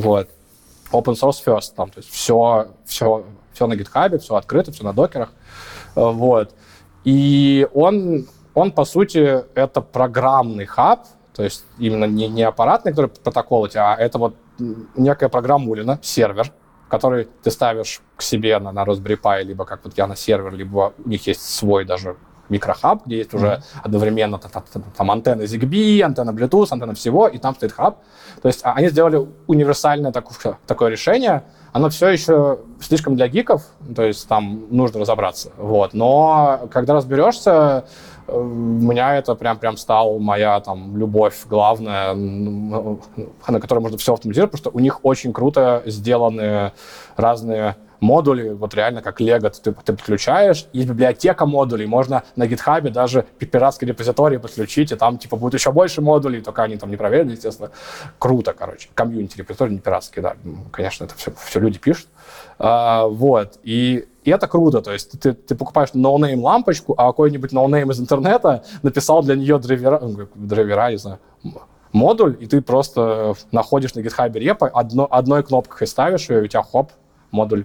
[0.00, 0.28] Вот.
[0.92, 4.92] Open source first, там, то есть все, все, все на гитхабе, все открыто, все на
[4.92, 5.30] докерах.
[5.94, 6.55] Вот.
[7.05, 13.09] И он он, по сути, это программный хаб, то есть именно не, не аппаратный, который
[13.09, 14.34] протокол, а это вот
[14.96, 16.53] некая программулина, сервер,
[16.88, 20.53] который ты ставишь к себе на, на Raspberry Pi, либо как вот я на сервер,
[20.53, 22.16] либо у них есть свой даже
[22.48, 27.72] микрохаб, где есть уже одновременно там антенна ZigBee, антенна Bluetooth, антенна всего, и там стоит
[27.72, 27.98] хаб.
[28.42, 31.44] То есть а, они сделали универсальное такое, такое решение.
[31.72, 33.62] Оно все еще слишком для гиков,
[33.96, 35.53] то есть там нужно разобраться.
[35.57, 35.94] Вот.
[35.94, 37.86] Но когда разберешься,
[38.41, 44.70] меня это прям, прям стал моя там любовь главная, на которой можно все автоматизировать, потому
[44.70, 46.72] что у них очень круто сделаны
[47.16, 52.91] разные модули, вот реально как Lego ты, ты подключаешь, есть библиотека модулей, можно на гитхабе
[52.91, 56.97] даже пиратский репозиторий подключить, и там типа будет еще больше модулей, только они там не
[56.97, 57.70] проверены, естественно.
[58.18, 58.89] Круто, короче.
[58.95, 60.35] Комьюнити репозиторий не пиратский, да.
[60.72, 62.09] Конечно, это все, все люди пишут.
[62.59, 63.59] А, вот.
[63.62, 68.00] И и это круто, то есть ты, ты покупаешь ноунейм лампочку, а какой-нибудь ноунейм из
[68.00, 71.18] интернета написал для нее драйвера, ну, драйвера, не знаю,
[71.92, 76.46] модуль, и ты просто находишь на GitHub repo, одно, одной кнопкой ставишь ее, и у
[76.46, 76.92] тебя хоп,
[77.32, 77.64] модуль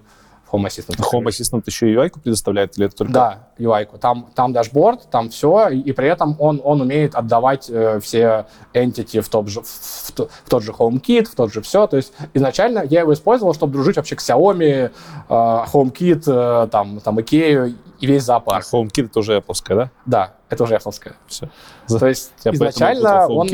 [0.52, 0.98] Home Assistant.
[1.12, 3.14] Home Assistant еще UI предоставляет или это только...
[3.14, 3.98] Да, UI-ку.
[3.98, 8.46] Там, там дашборд, там все, и, и при этом он, он умеет отдавать э, все
[8.74, 11.88] entity в тот, же, в, в, в тот же HomeKit, в тот же все.
[11.88, 14.90] То есть изначально я его использовал, чтобы дружить вообще к Xiaomi, э,
[15.30, 18.66] HomeKit, э, там, там IKEA и весь зоопарк.
[18.72, 19.92] А HomeKit это уже Apple, да?
[20.06, 21.14] Да, это уже Apple.
[21.28, 21.50] Все.
[21.88, 23.50] То есть я изначально он,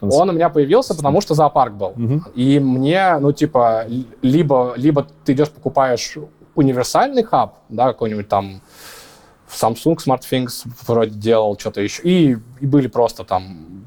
[0.00, 1.88] он у меня появился, потому что зоопарк был.
[1.96, 2.22] Угу.
[2.34, 3.86] И мне, ну, типа,
[4.22, 6.16] либо, либо ты идешь покупаешь
[6.54, 8.60] универсальный хаб, да, какой-нибудь там
[9.48, 12.02] Samsung SmartThings вроде делал что-то еще.
[12.02, 13.82] И, и были просто там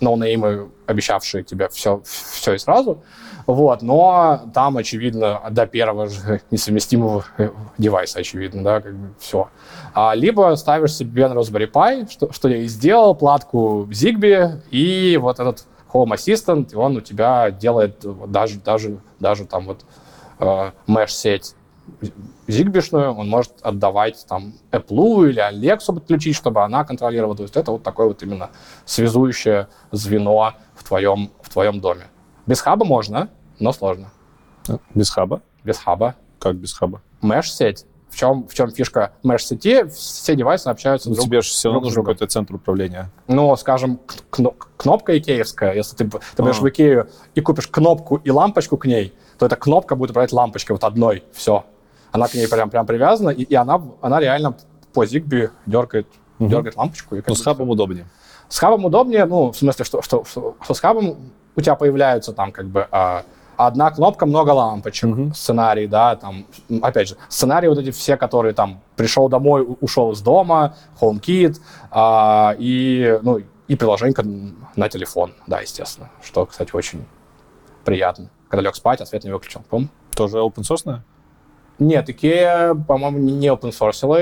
[0.00, 3.02] ноунеймы, обещавшие тебе все, все и сразу.
[3.46, 9.48] Вот, но там, очевидно, до первого же несовместимого э, девайса, очевидно, да, как бы все.
[9.94, 15.18] А, либо ставишь себе на Raspberry Pi, что, что я и сделал, платку Zigbee, и
[15.20, 19.84] вот этот Home Assistant, и он у тебя делает даже, даже, даже там вот
[20.38, 21.54] э, mesh-сеть
[22.46, 27.36] зигбишную, он может отдавать там Apple или Alexa подключить, чтобы она контролировала.
[27.36, 28.50] То есть это вот такое вот именно
[28.84, 32.04] связующее звено в твоем, в твоем доме.
[32.46, 33.28] Без хаба можно,
[33.58, 34.10] но сложно.
[34.94, 35.42] Без хаба?
[35.64, 36.14] Без хаба.
[36.38, 37.00] Как без хаба?
[37.22, 37.86] Mesh-сеть.
[38.10, 39.88] В чем, в чем фишка mesh-сети?
[39.88, 43.10] Все девайсы общаются ну, друг Тебе же все равно нужен какой-то центр управления.
[43.26, 46.64] Ну, скажем, кно- кнопка икеевская, если ты, ты пойдешь Ага.
[46.64, 50.74] в Икею и купишь кнопку и лампочку к ней, то эта кнопка будет управлять лампочкой
[50.74, 51.64] вот одной, все.
[52.10, 54.56] Она к ней прям, прям привязана, и, и она, она реально
[54.92, 56.06] по Zigbee дергает,
[56.38, 56.50] Мгм.
[56.50, 57.16] дергает лампочку.
[57.16, 58.06] И Ну, с хабом удобнее.
[58.48, 61.16] с хабом удобнее, ну, в смысле, что, что, что, что с хабом
[61.56, 63.24] у тебя появляются там как бы а,
[63.56, 65.34] одна кнопка, много лампочек, Мгм.
[65.34, 66.46] сценарий, да, там,
[66.82, 71.60] опять же, сценарии вот эти все, которые там пришел домой, у- ушел из дома, HomeKit,
[71.90, 74.14] а, и, ну, и приложение
[74.76, 77.04] на телефон, да, естественно, что, кстати, очень
[77.84, 78.30] приятно.
[78.48, 79.88] Когда лег спать, а свет не выключил, помню?
[80.14, 81.00] Тоже open source?
[81.78, 83.70] Нет, IKEA, по-моему, не open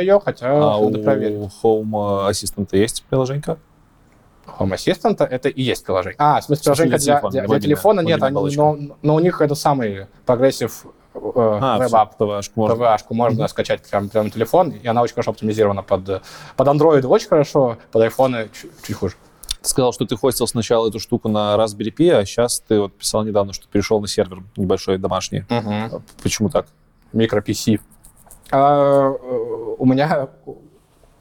[0.00, 1.50] ее, хотя А у надо проверить.
[1.62, 3.58] Home Assistant есть приложенька?
[4.58, 6.16] Home Assistant это и есть приложение.
[6.18, 9.14] А, в смысле, приложение для для, телефона, для- для мобильная- телефона нет, они, но, но
[9.14, 12.20] у них это самый progressive э, А, web app.
[12.20, 12.74] PWA можно.
[12.84, 16.22] PWA-ку можно скачать прямо, прямо на телефон, и она очень хорошо оптимизирована под,
[16.56, 19.14] под Android очень хорошо, под iPhone чуть, чуть хуже.
[19.62, 22.94] Ты сказал, что ты хостил сначала эту штуку на Raspberry Pi, а сейчас ты вот
[22.96, 25.44] писал недавно, что перешел на сервер небольшой домашний.
[25.50, 26.66] А Почему так?
[27.12, 27.78] Микро PC.
[28.52, 30.28] А, э, у меня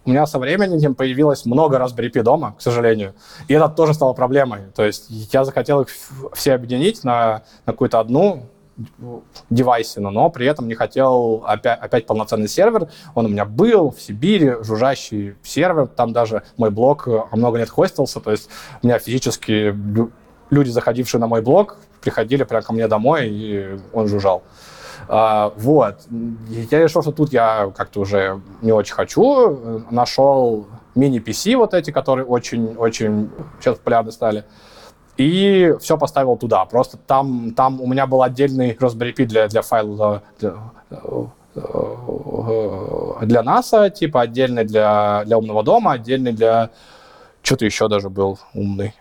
[0.09, 3.13] у меня со временем появилось много Raspberry Pi дома, к сожалению.
[3.47, 4.61] И это тоже стало проблемой.
[4.75, 5.89] То есть я захотел их
[6.33, 8.47] все объединить на, на какую-то одну
[9.51, 12.87] девайсину, но при этом не хотел опять, опять полноценный сервер.
[13.13, 15.85] Он у меня был в Сибири, жужжащий сервер.
[15.85, 18.19] Там даже мой блог э, много лет хостился.
[18.19, 18.49] То есть
[18.81, 20.11] у меня физически лю-
[20.49, 24.41] люди, заходившие на мой блог, приходили прямо ко мне домой, и он жужжал.
[25.11, 25.95] А, вот.
[26.51, 29.83] Я решил, что тут я как-то уже не очень хочу.
[29.89, 34.45] Нашел мини-PC вот эти, которые очень-очень сейчас популярны стали.
[35.17, 36.63] И все поставил туда.
[36.65, 40.53] Просто там, там у меня был отдельный Raspberry Pi для, для файла для,
[43.21, 46.69] для NASA, типа отдельный для, для умного дома, отдельный для...
[47.41, 48.93] Что-то еще даже был умный.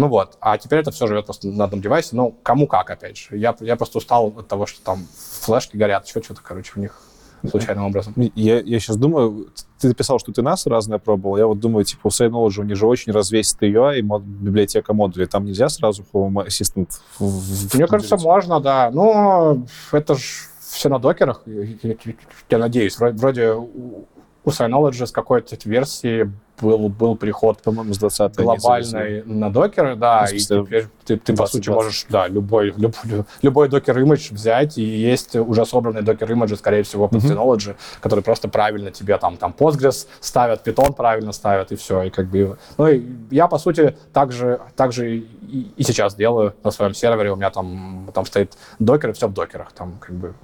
[0.00, 2.16] Ну вот, а теперь это все живет просто на одном девайсе.
[2.16, 3.36] Ну, кому как, опять же.
[3.36, 5.06] Я, я просто устал от того, что там
[5.40, 7.00] флешки горят, еще что-то, короче, у них
[7.48, 8.12] случайным образом.
[8.34, 11.36] Я, я сейчас думаю, ты написал, что ты нас разное пробовал.
[11.36, 14.92] Я вот думаю, типа, у Synology у них же очень развесистый UI и мод- библиотека
[14.94, 15.26] модулей.
[15.26, 16.88] Там нельзя сразу Home Assistant
[17.18, 18.90] в- в- Мне кажется, можно, да.
[18.92, 19.58] Но
[19.92, 20.22] это же
[20.60, 21.42] все на докерах,
[22.50, 22.98] я, надеюсь.
[22.98, 24.04] Вроде, у
[24.50, 30.36] Synology с какой-то версии был, был приход По-моему, с 20 глобальный на докеры, да, Ну,
[30.36, 31.74] и теперь ты, ты по 20, сути, 20.
[31.74, 36.82] можешь, да, любой, любой, любой докер имидж взять, и есть уже собранные докер имиджи, скорее
[36.82, 37.20] всего, под.
[37.20, 42.10] Synology, которые просто правильно тебе там, там Postgres ставят, Python правильно ставят, и все, и
[42.10, 42.58] как бы...
[42.78, 46.94] Ну, и я, по сути, так же, так же и, и сейчас делаю на своем
[46.94, 50.34] сервере, у меня там, там стоит докер, и все в докерах, там как бы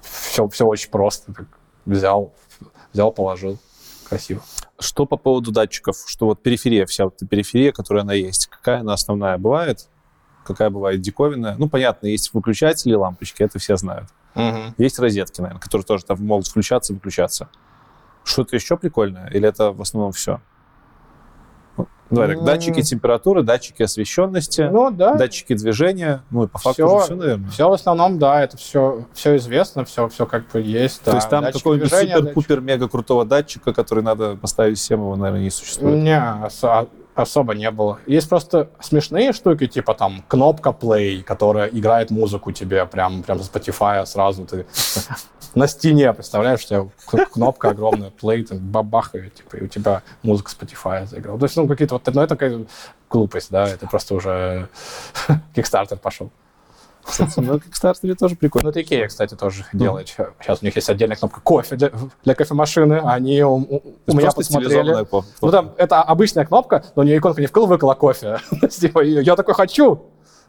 [0.00, 1.46] все, все очень просто, так
[1.84, 2.32] взял,
[2.92, 3.58] взял, положил,
[4.08, 4.42] красиво.
[4.78, 5.96] Что по поводу датчиков?
[6.06, 9.88] Что вот периферия, вся вот эта периферия, которая она есть, какая она основная бывает?
[10.44, 11.56] Какая бывает диковинная?
[11.58, 14.08] Ну, понятно, есть выключатели, лампочки, это все знают.
[14.78, 17.48] Есть розетки, наверное, которые тоже там могут включаться, выключаться.
[18.24, 19.28] Что-то еще прикольное?
[19.30, 20.40] Или это в основном все?
[22.10, 22.44] Давай так, М.
[22.44, 25.14] датчики температуры, датчики освещенности, Ну, да.
[25.14, 26.22] датчики движения.
[26.30, 26.96] Ну, и по факту Всё.
[26.96, 27.50] уже все, наверное.
[27.50, 31.02] Все в основном, да, это все, все известно, все, все как бы есть.
[31.02, 31.16] То да.
[31.16, 35.50] есть там какого-нибудь движения, супер-пупер мега крутого датчика, который надо поставить всем, его, наверное, не
[35.50, 35.96] существует.
[36.02, 37.98] Не, осо- особо не было.
[38.06, 43.50] Есть просто смешные штуки, типа там кнопка play, которая играет музыку тебе прям, прям с
[43.50, 44.66] Spotify сразу ты
[45.56, 50.52] на стене, представляешь, у тебя кнопка огромная, play, ты бабахает, типа, и у тебя музыка
[50.52, 51.38] Spotify заиграла.
[51.38, 52.64] То есть, ну, какие-то вот, ну, это такая
[53.10, 54.68] глупость, да, это просто уже
[55.54, 56.30] Kickstarter пошел.
[57.02, 58.64] Кстати, ну, в Kickstarter тоже прикольно.
[58.66, 60.08] Ну, это Икея, кстати, тоже делает.
[60.40, 61.90] Сейчас у них есть отдельная кнопка кофе для,
[62.24, 63.00] для кофемашины.
[63.04, 64.90] Они у, у- у меня посмотрели.
[65.40, 68.40] Ну, там, это обычная кнопка, но у нее иконка не вкл выкола кофе.
[68.70, 70.02] Типа, я такой хочу.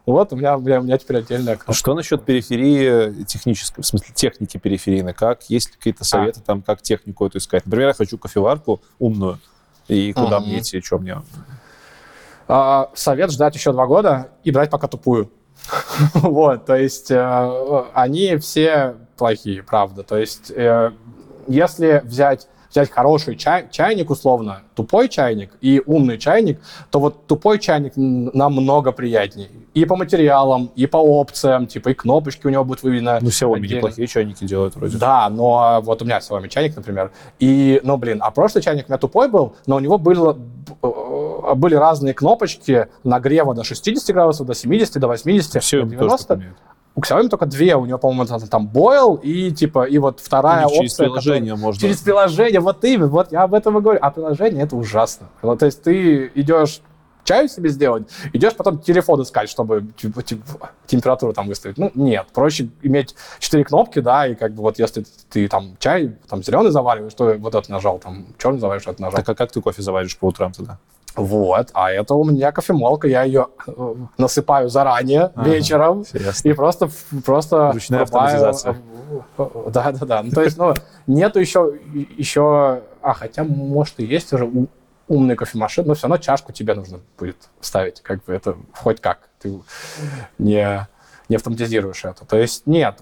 [0.08, 1.74] Вот у меня, у меня, у меня теперь отдельная кнопка.
[1.74, 5.14] Что насчет периферии технической, в смысле техники периферийной?
[5.14, 7.66] Как есть какие-то советы там, как технику эту искать?
[7.66, 9.38] Например, я хочу кофеварку умную,
[9.90, 10.48] и куда Мгм.
[10.48, 11.22] мне идти, что мне?
[12.48, 15.30] А, совет ждать еще два года и брать пока тупую.
[16.14, 20.04] Вот, то есть э, они все плохие, правда.
[20.04, 20.94] То есть э,
[21.48, 22.48] если взять
[22.78, 26.60] взять хороший чай- чайник, условно, тупой чайник и умный чайник,
[26.92, 29.50] то вот тупой чайник намного приятнее.
[29.74, 33.18] И по материалам, и по опциям, типа и кнопочки у него будут выведены.
[33.22, 33.76] Ну, Xiaomi отдельно.
[33.78, 34.98] неплохие чайники делают вроде.
[34.98, 38.92] Да, но вот у меня Xiaomi чайник, например, и, ну, блин, а прошлый чайник у
[38.92, 40.38] меня тупой был, но у него было,
[40.84, 46.18] э, были разные кнопочки нагрева до 60 градусов, до 70, до 80, Все до тоже
[46.18, 46.44] 90.
[46.98, 50.70] У Xiaomi только две, у него, по-моему, там, boil и, типа, и вот вторая У
[50.72, 51.80] них через опция, приложение которая- можно.
[51.82, 54.00] Через приложение, вот именно, вот я об этом и говорю.
[54.02, 55.28] А приложение это ужасно.
[55.44, 56.82] Вот, то есть ты идешь
[57.24, 61.78] чаю себе сделать, идешь потом телефон искать, чтобы типа, типа, температуру там выставить.
[61.78, 66.16] Ну, нет, проще иметь четыре кнопки, да, и как бы вот если ты там чай,
[66.28, 69.18] там зеленый завариваешь, то вот это нажал, там черный завариваешь, это нажал.
[69.18, 70.80] Так а как ты кофе заваришь по утрам тогда?
[71.18, 75.50] Вот, а это у меня кофемолка, я ее э, насыпаю заранее, Ага.
[75.50, 76.48] вечером, Интересно.
[76.48, 76.90] и просто,
[77.26, 78.78] просто Ручная автоматизация.
[79.40, 80.22] э, Да, да, да.
[80.24, 80.74] Ну, то есть, ну,
[81.08, 81.74] нету еще,
[82.18, 84.68] еще, а хотя, может, и есть уже у-
[85.08, 89.20] умные кофемашины, но все равно чашку тебе нужно будет ставить, как бы это хоть как.
[89.42, 89.60] Ты
[90.38, 90.88] не,
[91.30, 92.26] не автоматизируешь это.
[92.26, 93.00] То есть, нет,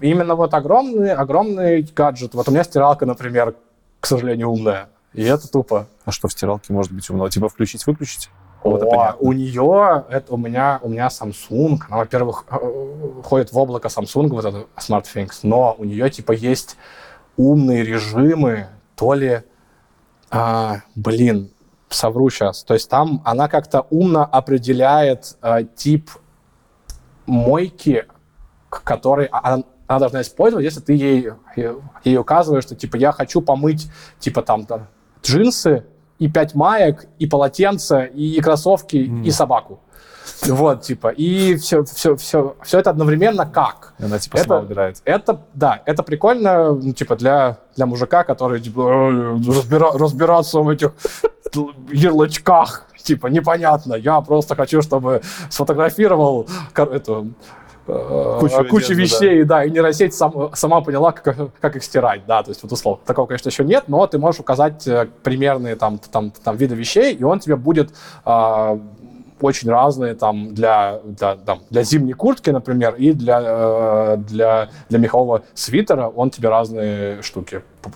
[0.00, 2.34] именно вот огромный, огромный гаджет.
[2.34, 3.54] Вот у меня стиралка, например,
[4.00, 4.88] к сожалению, умная.
[5.14, 5.88] И это тупо.
[6.04, 7.30] А что в стиралке может быть умного?
[7.30, 8.30] Типа включить-выключить?
[8.64, 13.58] Вот О, у нее, это у меня, у меня Samsung, она, во-первых, э, ходит в
[13.58, 16.76] облако Samsung, вот это SmartThings, но у нее, типа, есть
[17.36, 19.42] умные режимы, то ли,
[20.30, 21.50] а, блин,
[21.88, 26.10] совру сейчас, то есть там она как-то умно определяет э, тип
[27.26, 28.06] мойки,
[28.68, 31.30] к которой она, она должна использовать, если ты ей,
[32.04, 33.90] ей указываешь, что, типа, я хочу помыть,
[34.20, 34.66] типа, там,
[35.22, 35.84] джинсы,
[36.18, 39.80] и пять маек, и полотенца, и, кроссовки, и собаку.
[40.46, 43.94] Вот, типа, и все, все, все, все это одновременно как?
[43.98, 45.00] И Она типа Это- сама убирает.
[45.04, 50.68] Это, да, это прикольно, ну, типа, для, для мужика, который, типа, «Ой, разбира- разбираться в
[50.68, 50.92] этих
[51.92, 53.94] ярлычках, типа, непонятно.
[53.94, 57.32] Я просто хочу, чтобы сфотографировал эту,
[57.86, 59.64] э, Кучу кучу, одежды, вещей, да.
[59.64, 63.02] и нейросеть сам, сама поняла, как, как их стирать, да, то есть вот условно.
[63.04, 67.14] Такого, конечно, еще нет, но ты можешь указать э, примерные там, там, там виды вещей,
[67.14, 67.92] и он тебе будет
[68.24, 68.78] а,
[69.42, 74.98] очень разные там для, для, там, для зимней куртки, например, и для, э, для, для
[74.98, 77.88] мехового свитера он тебе разные штуки э,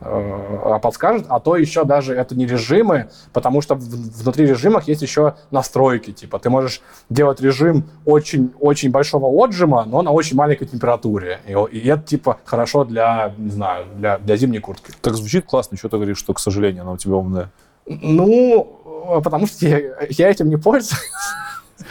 [0.00, 6.12] подскажет, а то еще даже это не режимы, потому что внутри режимов есть еще настройки,
[6.12, 6.80] типа ты можешь
[7.10, 12.38] делать режим очень очень большого отжима, но на очень маленькой температуре, и, и это типа
[12.44, 14.92] хорошо для не знаю для для зимней куртки.
[15.00, 17.50] Так звучит классно, что ты говоришь, что, к сожалению, она у тебя умная.
[17.86, 18.80] Ну,
[19.16, 21.00] э, потому что я, я этим не пользуюсь.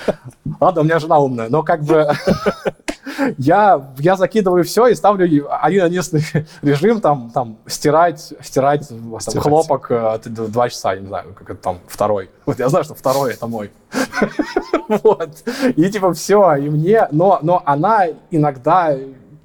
[0.60, 2.08] Ладно, у меня жена умная, но как бы
[3.38, 5.26] я, я закидываю все и ставлю
[5.62, 6.24] один единственный
[6.62, 9.44] режим, там, там, стирать, стирать, там, Стирать.
[9.44, 12.30] хлопок э, два часа, я не знаю, как это там, второй.
[12.46, 13.72] Вот я знаю, что второй это мой.
[15.04, 15.44] Вот.
[15.76, 18.96] И типа все, и мне, но, но она иногда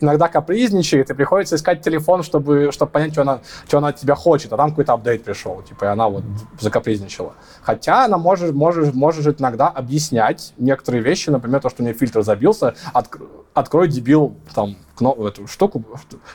[0.01, 4.15] иногда капризничает, и приходится искать телефон, чтобы, чтобы понять, что она, что она от тебя
[4.15, 6.25] хочет, а там какой-то апдейт пришел, типа, и она вот
[6.61, 7.35] закапризничала.
[7.63, 12.23] Хотя она может, может, может иногда объяснять некоторые вещи, например, то, что у нее фильтр
[12.23, 15.85] забился, отк- открой, дебил, там, кно- эту штуку,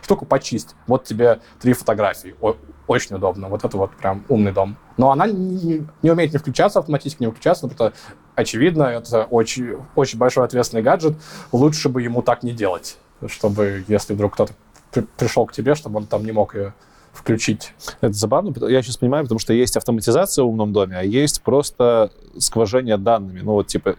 [0.01, 0.76] штуку почисть.
[0.88, 2.36] Вот тебе три фотографии.
[2.41, 2.55] О-
[2.88, 3.49] очень удобно.
[3.49, 4.76] Вот это вот прям умный дом.
[4.97, 7.99] Но она не, не умеет не включаться автоматически, не выключаться, потому что,
[8.36, 11.16] очевидно, это очень, очень большой ответственный гаджет.
[11.51, 12.97] Лучше бы ему так не делать,
[13.28, 14.53] чтобы, если вдруг кто-то
[14.91, 16.74] при- пришел к тебе, чтобы он там не мог ее
[17.13, 17.74] включить.
[18.01, 22.11] Это забавно, я сейчас понимаю, потому что есть автоматизация в умном доме, а есть просто
[22.38, 23.41] сквожение данными.
[23.41, 23.95] Ну вот типа,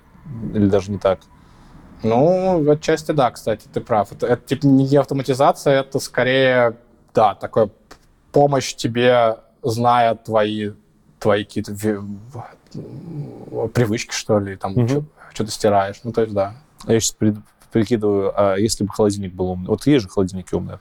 [0.55, 1.21] или даже не так.
[2.03, 4.11] Ну, отчасти да, кстати, ты прав.
[4.13, 6.77] Это, это типа не автоматизация, это скорее,
[7.15, 7.69] да, такое
[8.33, 10.71] помощь тебе, зная твои,
[11.19, 11.75] твои какие-то
[13.75, 15.07] привычки, что ли, там, Мгм.
[15.35, 16.01] что ты стираешь.
[16.05, 16.55] Ну, то есть, да.
[16.87, 17.17] А Я сейчас
[17.71, 19.69] прикидываю, а если бы холодильник был умный?
[19.69, 20.81] Вот есть же холодильники умные.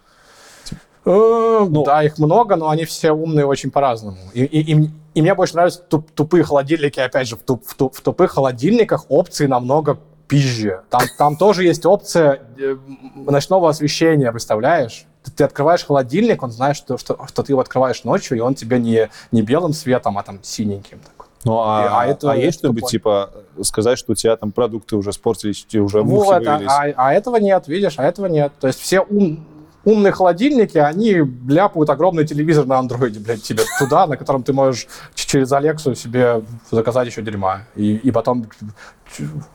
[1.05, 4.17] Ну, да, их много, но они все умные очень по-разному.
[4.33, 6.99] И, и, и и мне больше нравятся туп- тупые холодильники.
[6.99, 9.97] Опять же, в, туп- в туп- в тупых холодильниках опции намного
[10.27, 10.83] пизже.
[10.89, 12.77] Там, там тоже есть опция э,
[13.15, 15.05] ночного освещения, представляешь?
[15.23, 18.53] Ты, ты открываешь холодильник, он знает, что, что, что ты его открываешь ночью, и он
[18.53, 20.99] тебе не, не белым светом, а там синеньким.
[20.99, 21.18] такой.
[21.45, 23.29] Ну, а, а это- а есть что-нибудь, типа,
[23.63, 27.13] сказать, что у тебя там продукты уже испортились, и уже мухи Вот, а, а- а
[27.13, 28.51] этого нет, видишь, а этого нет.
[28.59, 29.45] То есть все ум-
[29.85, 34.87] умные холодильники, они ляпают огромный телевизор на андроиде, блядь, тебе туда, на котором ты можешь
[35.15, 37.61] через Алексу себе заказать еще дерьма.
[37.75, 38.45] И, и потом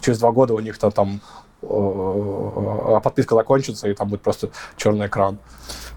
[0.00, 1.20] через два года у них там, там
[3.02, 5.38] подписка закончится, и там будет просто черный экран.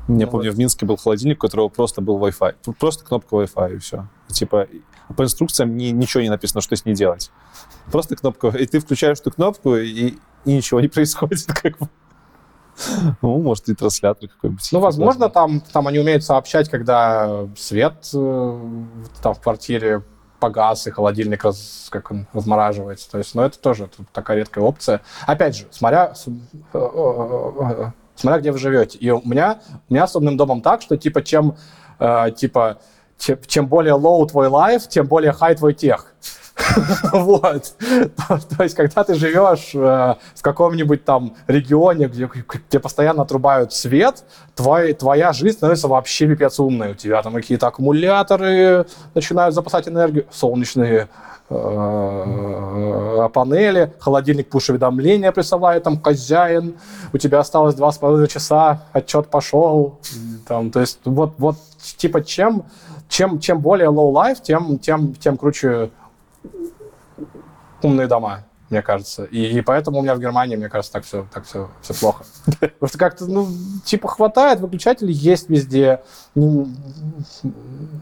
[0.08, 2.56] Я Ну помню, в Минске был холодильник, у которого просто был Wi-Fi.
[2.80, 4.08] Просто кнопка Wi-Fi, и все.
[4.30, 4.68] Типа,
[5.16, 7.32] по инструкциям ни- ничего не написано, что с ней делать.
[7.92, 8.50] Просто кнопка.
[8.50, 10.16] И ты включаешь эту кнопку, и,
[10.46, 11.46] и ничего не происходит.
[11.46, 11.90] Как бы.
[13.22, 14.70] Ну, может, и транслятор какой-нибудь.
[14.72, 18.62] Ну, возможно, там, там они умеют сообщать, когда свет э,
[19.24, 20.04] там в квартире
[20.40, 23.10] погас, и холодильник раз, как он размораживается.
[23.10, 25.02] То есть, ну, это тоже тут такая редкая опция.
[25.26, 26.32] Опять же, смотря, э,
[26.74, 28.98] э, смотря где вы живете.
[29.00, 29.60] И у меня,
[29.90, 31.58] у меня с умным домом так, что, типа, чем,
[32.00, 32.80] э, типа,
[33.18, 36.14] чем, чем более low твой лайф, тем более high твой тех.
[37.12, 37.74] Вот.
[38.58, 42.30] То, есть, когда ты живешь э, в каком-нибудь там регионе, где,
[42.70, 44.24] где постоянно отрубают свет,
[44.56, 46.92] твоя жизнь становится вообще пипец умной.
[46.92, 51.10] У тебя там какие-то аккумуляторы начинают запасать энергию, солнечные
[51.50, 56.78] э, панели, холодильник пуш-уведомления присылает, там хозяин,
[57.14, 60.00] у тебя осталось два с половиной часа, отчет пошел.
[60.48, 61.58] Там, то есть вот, вот
[61.98, 62.66] типа чем,
[63.10, 65.92] чем, чем более low life, тем, тем, тем круче
[67.82, 69.24] умные дома, мне кажется.
[69.26, 72.26] И, и поэтому у меня в Германии, мне кажется, так все, так все, все плохо.
[72.60, 73.48] Потому что как-то, ну,
[73.86, 76.02] типа, хватает, выключатели есть везде.
[76.36, 76.68] Не,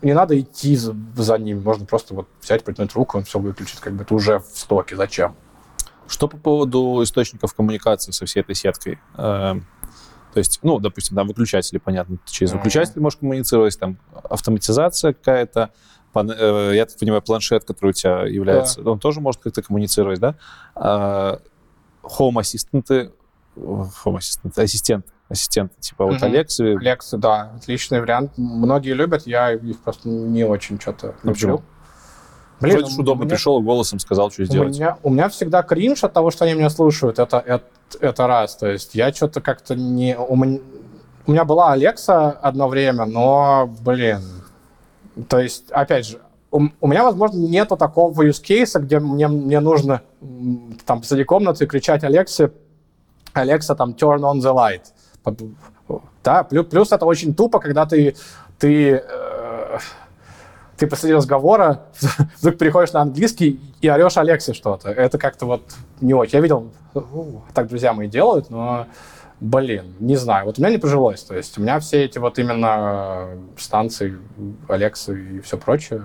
[0.02, 1.62] не надо идти за, за ним.
[1.62, 3.80] Можно просто вот взять, протянуть руку, он все выключит.
[3.80, 4.96] Как бы это уже в стоке.
[4.96, 5.36] Зачем?
[6.08, 9.00] Что по поводу источников коммуникации со всей этой сеткой?
[10.36, 13.98] Э, То есть, ну, допустим, там выключатели, понятно, ты через выключатели можешь коммуницировать, там
[14.30, 15.72] автоматизация какая-то,
[16.14, 20.36] э, я так понимаю, планшет, который у тебя является, он тоже может как-то коммуницировать, да?
[20.76, 21.40] А,
[22.04, 23.12] Home ассистенты,
[23.56, 26.26] home ассистенты, ассистенты, ассистенты, типа вот Мгм.
[26.26, 28.34] Алексы, Лексы, да, отличный вариант.
[28.38, 31.64] Многие любят, я их просто не очень что-то А почему?
[32.66, 34.76] Блин, вроде у удобно меня- пришел, голосом сказал, что У сделать.
[34.76, 37.20] меня, у меня всегда кринж от того, что они меня слушают.
[37.20, 37.66] Это, это,
[38.00, 38.56] это раз.
[38.56, 40.18] То есть я что-то как-то не...
[40.18, 40.60] У меня,
[41.28, 44.22] у меня была Алекса одно время, но, блин...
[45.30, 46.20] То есть, опять же,
[46.52, 50.02] у, у меня, возможно, нету такого use кейса, где мне, мне нужно
[50.86, 52.52] там посреди комнаты кричать Алексе,
[53.32, 54.82] Алекса, там, turn on the light.
[56.24, 58.16] Да, плюс, плюс это очень тупо, когда ты,
[58.58, 59.78] ты, э,
[60.78, 61.86] ты посреди разговора
[62.40, 64.90] вдруг переходишь на английский и орешь Алексе что-то.
[64.90, 65.62] Это как-то вот
[66.02, 66.36] не очень.
[66.36, 66.72] Я видел,
[67.54, 68.88] так друзья мои делают, но,
[69.40, 70.46] блин, не знаю.
[70.46, 71.24] Вот у меня не прижилось.
[71.24, 74.18] То есть у меня все эти вот именно станции
[74.68, 76.04] Алексы и все прочее,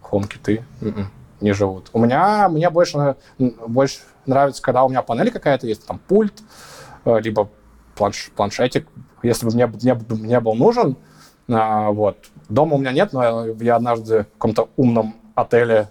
[0.00, 1.90] хомкиты, м-м, не живут.
[1.92, 6.34] У меня, мне больше, больше нравится, когда у меня панель какая-то есть, там пульт,
[7.04, 7.48] э, либо
[7.96, 8.86] планш, планшетик,
[9.22, 10.96] если бы мне, мне, мне был нужен.
[11.50, 12.16] А, вот.
[12.48, 15.88] Дома у меня нет, но я однажды в каком-то умном отеле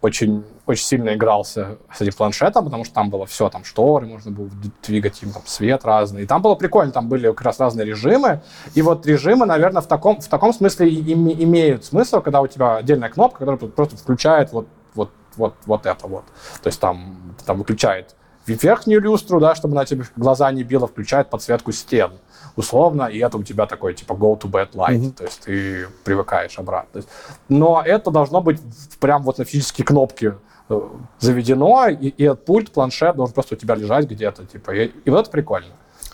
[0.00, 4.30] очень, очень сильно игрался с этим планшетом, потому что там было все, там шторы, можно
[4.30, 4.48] было
[4.86, 6.22] двигать им там свет разный.
[6.22, 8.40] И там было прикольно, там были как раз разные режимы.
[8.74, 12.46] И вот режимы, наверное, в таком, в таком смысле и- име- имеют смысл, когда у
[12.46, 16.24] тебя отдельная кнопка, которая просто включает вот, вот, вот, вот это вот.
[16.62, 18.14] То есть там, там выключает
[18.46, 22.12] верхнюю люстру, да, чтобы на тебе глаза не било, включает подсветку стен
[22.58, 25.12] условно, и это у тебя такой, типа, go to bed light, Мгм.
[25.12, 27.02] то есть ты привыкаешь обратно.
[27.48, 28.60] Но это должно быть
[29.00, 30.34] прям вот на физические кнопки
[30.68, 30.80] э,
[31.20, 35.10] заведено, и, и этот пульт, планшет должен просто у тебя лежать где-то, типа, и, и
[35.10, 35.68] вот это прикольно.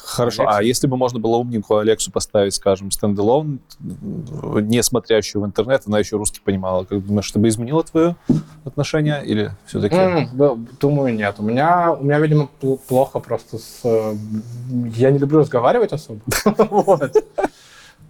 [0.07, 0.43] Хорошо.
[0.43, 0.59] Алекса.
[0.59, 5.99] А если бы можно было умненькую Алексу поставить, скажем, стендалон, не смотрящую в интернет, она
[5.99, 8.17] еще русский понимала, как думаешь, это бы изменило твое
[8.65, 9.97] отношение или все-таки?
[9.97, 11.37] М, да, думаю, нет.
[11.39, 13.81] У меня, у меня, видимо, пл- плохо просто с...
[13.85, 14.15] э,
[14.97, 16.21] Я не люблю разговаривать особо.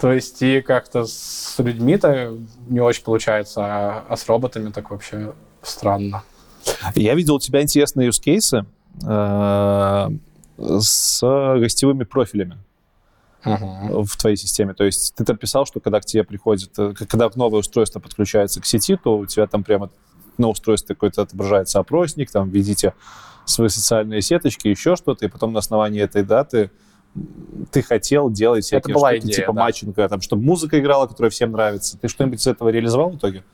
[0.00, 2.36] То есть и как-то с людьми-то
[2.68, 6.24] не очень получается, а а с роботами так вообще странно.
[6.96, 8.64] Я видел у тебя интересные use кейсы
[9.06, 10.08] э,
[10.58, 11.20] с
[11.58, 12.58] гостевыми профилями
[13.44, 14.04] Мгм.
[14.04, 14.74] в твоей системе.
[14.74, 18.60] То есть ты там писал, что когда к тебе приходит, э, когда новое устройство подключается
[18.60, 19.90] к сети, то у тебя там прямо
[20.38, 22.94] на устройстве какой-то отображается опросник, там введите
[23.44, 26.70] свои социальные сеточки, еще что-то, и потом на основании этой даты
[27.70, 29.60] ты хотел делать всякие была штуки, идея, типа да.
[29.60, 31.96] матчинга, там, чтобы музыка играла, которая всем нравится.
[31.98, 33.44] Ты что-нибудь из этого реализовал в итоге?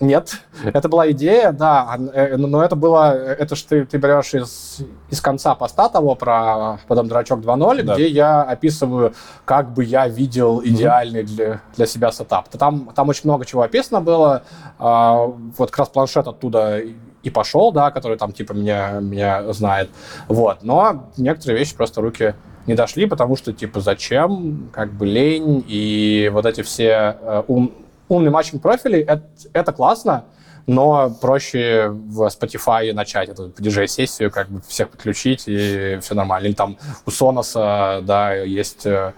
[0.00, 4.34] Э, Нет, это была идея, да, э, но это было, это же ты, ты берешь
[4.34, 4.80] из,
[5.10, 7.94] из конца поста того про потом дурачок 2.0, да.
[7.94, 9.14] где я описываю,
[9.44, 11.36] как бы я видел идеальный mm-hmm.
[11.36, 12.48] для, для себя сетап.
[12.48, 14.42] Там, там очень много чего описано было,
[14.78, 16.80] а, вот как раз планшет оттуда
[17.22, 19.90] и пошел, да, который там типа меня, меня знает,
[20.28, 22.34] вот, но некоторые вещи просто руки
[22.66, 27.72] не дошли, потому что, типа, зачем, как бы лень, и вот эти все э, ум,
[28.08, 30.24] умный матчинг профилей это, это классно,
[30.66, 36.46] но проще в Spotify начать эту DJ-сессию, как бы всех подключить, и все нормально.
[36.46, 39.12] Или там у Sonos, да, есть, э,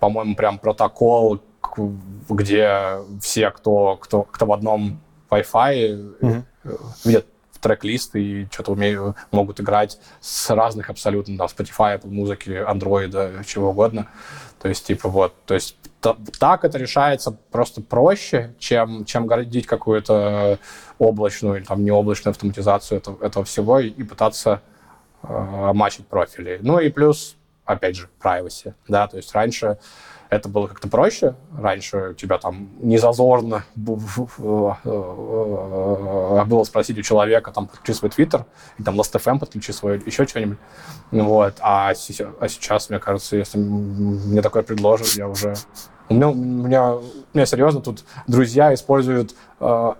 [0.00, 1.42] по-моему, прям протокол,
[2.28, 5.00] где все, кто, кто, кто в одном
[5.30, 6.42] Wi-Fi, mm-hmm.
[7.04, 7.26] видят
[7.66, 13.70] трек-лист и что-то умеют, могут играть с разных абсолютно, да, Spotify, Apple музыки, Android, чего
[13.70, 14.06] угодно.
[14.60, 15.76] То есть, типа, вот, то есть
[16.38, 20.58] так это решается просто проще, чем, чем городить какую-то
[20.98, 24.62] облачную или там необлачную автоматизацию этого, этого всего и, и пытаться
[25.22, 26.58] э, мачить профили.
[26.62, 29.78] Ну и плюс, опять же, privacy, да, то есть раньше
[30.30, 31.34] это было как-то проще.
[31.56, 34.76] Раньше тебя там не зазорно было
[36.64, 38.44] спросить у человека, там, подключи свой твиттер,
[38.78, 40.58] и там Last.fm подключи свой, еще что-нибудь.
[41.10, 41.54] Вот.
[41.60, 45.54] А, а сейчас, мне кажется, если мне такое предложат, я уже...
[46.08, 47.02] У меня, у меня, у
[47.34, 49.94] меня серьезно тут друзья используют э,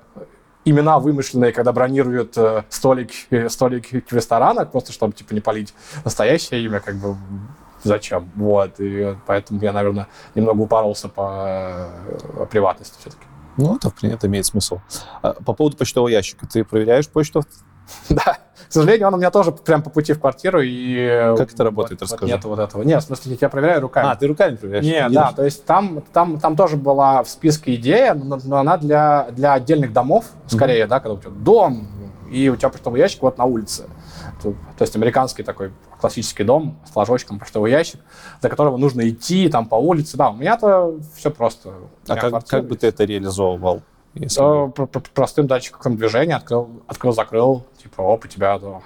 [0.64, 5.74] имена вымышленные, когда бронируют э, столик, э, столик в ресторанах, просто чтобы, типа, не полить
[6.04, 7.16] настоящее имя, как бы
[7.82, 8.30] зачем.
[8.36, 13.24] Вот, и поэтому я, наверное, немного упоролся по э, приватности все-таки.
[13.56, 14.80] Ну, это, это имеет смысл.
[15.22, 16.46] А, по поводу почтового ящика.
[16.46, 17.42] Ты проверяешь почту?
[18.08, 18.38] Да.
[18.68, 20.60] К сожалению, он у меня тоже прям по пути в квартиру.
[20.60, 22.32] И как это работает, вот, расскажи.
[22.32, 22.82] Нет вот этого.
[22.82, 24.08] Нет, в смысле, я проверяю руками.
[24.10, 24.84] А, ты руками проверяешь?
[24.84, 28.76] Нет, да, то есть там, там, там тоже была в списке идея, но, но она
[28.76, 30.88] для, для отдельных домов, скорее, mm-hmm.
[30.88, 31.86] да, когда у тебя дом,
[32.30, 33.84] и у тебя почтовый ящик вот на улице.
[34.42, 38.00] То, то есть американский такой классический дом с флажочком, почтовый ящик,
[38.42, 40.16] до которого нужно идти там по улице.
[40.16, 41.72] Да, у меня-то все просто.
[42.08, 43.82] А как, как бы ты это реализовывал?
[44.14, 44.70] Если...
[45.12, 48.80] Простым датчиком движения открыл, открыл, закрыл, типа, оп, у тебя да,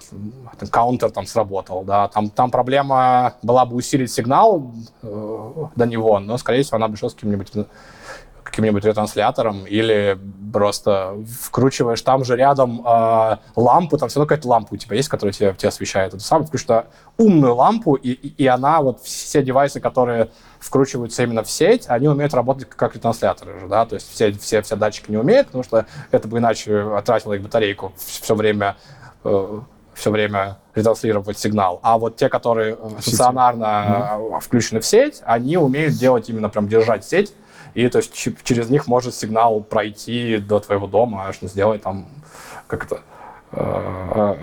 [0.71, 4.73] каунтер там сработал, да, там, там проблема была бы усилить сигнал
[5.03, 7.53] э, до него, но, скорее всего, она бы шла с каким-нибудь
[8.51, 10.19] каким-нибудь ретранслятором или
[10.53, 15.09] просто вкручиваешь там же рядом э, лампу, там все равно какая-то лампа у тебя есть,
[15.09, 16.15] которая тебе, тебе освещает.
[16.15, 16.67] Это самое, включишь
[17.17, 22.09] умную лампу, и, и, и она, вот все девайсы, которые вкручиваются именно в сеть, они
[22.09, 25.87] умеют работать как ретрансляторы да, то есть все, все, все датчики не умеют, потому что
[26.11, 28.77] это бы иначе тратило их батарейку все время
[29.25, 29.61] э,
[29.95, 31.79] все время ретранслировать сигнал.
[31.83, 34.41] А вот те, которые стационарно mm-hmm.
[34.41, 37.35] включены в сеть, они умеют делать именно прям держать сеть
[37.75, 38.13] и то есть
[38.45, 42.07] через них может сигнал пройти до твоего дома, аж сделать там
[42.67, 43.01] как это
[43.53, 43.61] э,
[44.15, 44.37] э,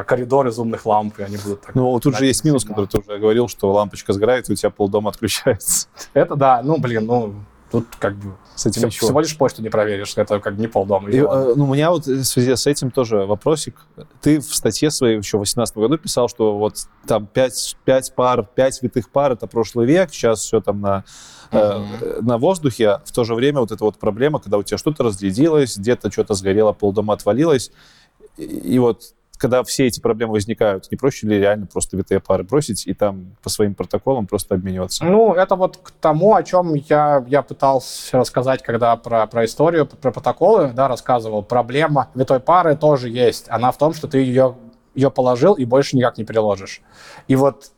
[0.00, 1.74] э, коридор из умных ламп, и они будут так...
[1.74, 4.70] Ну, тут же есть минус, который ты уже говорил, что лампочка сгорает, и у тебя
[4.70, 5.88] полдома отключается.
[6.12, 7.34] Это да, ну, блин, ну,
[7.74, 11.10] тут как бы с этим Все, всего лишь почту не проверишь, это как не полдома.
[11.10, 13.74] И, э, ну, у меня вот в связи с этим тоже вопросик.
[14.20, 16.76] Ты в статье своей еще в 2018 году писал, что вот
[17.06, 21.04] там 5, 5 пар, 5 витых пар— это прошлый век, сейчас все там на,
[21.54, 23.00] э, на воздухе.
[23.04, 26.34] В то же время вот эта вот проблема, когда у тебя что-то разрядилось, где-то что-то
[26.34, 27.70] сгорело, полдома отвалилось,
[28.36, 32.44] и, и вот когда все эти проблемы возникают, не проще ли реально просто витые пары
[32.44, 35.04] бросить и там по своим протоколам просто обмениваться?
[35.04, 39.86] Ну, это вот к тому, о чем я, я пытался рассказать, когда про, про историю,
[39.86, 41.42] про протоколы, да, рассказывал.
[41.42, 43.46] Проблема витой пары тоже есть.
[43.48, 44.54] Она в том, что ты ее,
[44.94, 46.80] ее положил и больше никак не переложишь.
[47.28, 47.72] И вот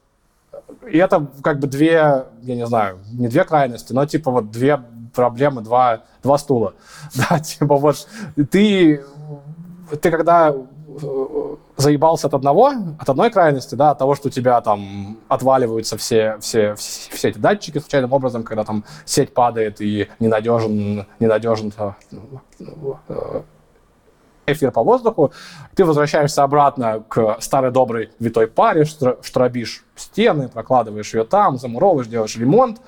[0.90, 4.80] и это как бы две, я не знаю, не две крайности, но типа вот две
[5.14, 6.74] проблемы, два, два стула.
[7.14, 8.06] Да, типа вот
[8.50, 9.04] ты,
[10.00, 10.54] ты когда
[11.76, 16.38] заебался от одного, от одной крайности, да, от того, что у тебя там отваливаются все,
[16.40, 23.42] все, все, эти датчики случайным образом, когда там сеть падает и ненадежен, ненадежен э,
[24.46, 25.32] эфир по воздуху,
[25.74, 32.36] ты возвращаешься обратно к старой доброй витой паре, штробишь стены, прокладываешь ее там, замуровываешь, делаешь
[32.36, 32.80] ремонт,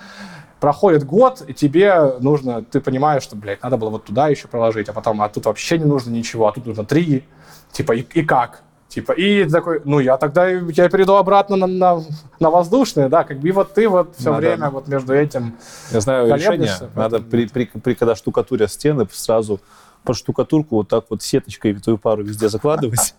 [0.61, 4.89] проходит год, и тебе нужно, ты понимаешь, что, блядь, надо было вот туда еще проложить,
[4.89, 7.25] а потом, а тут вообще не нужно ничего, а тут нужно три,
[7.73, 8.63] Типа, и, и как?
[8.89, 12.03] Типа, и такой, ну, я тогда я перейду обратно на, на,
[12.41, 15.57] на воздушные, да, как бы и вот ты вот все надо, время вот между этим
[15.93, 19.61] Я знаю решение, надо при, при, при, когда штукатурят стены, сразу
[20.05, 23.15] под штукатурку вот так вот сеточкой витую пару везде закладывать.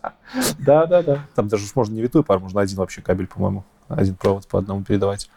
[0.60, 1.20] Да, да, да.
[1.36, 4.84] Там даже можно не витую пару, можно один вообще кабель, по-моему, один провод по одному
[4.84, 5.30] передавать.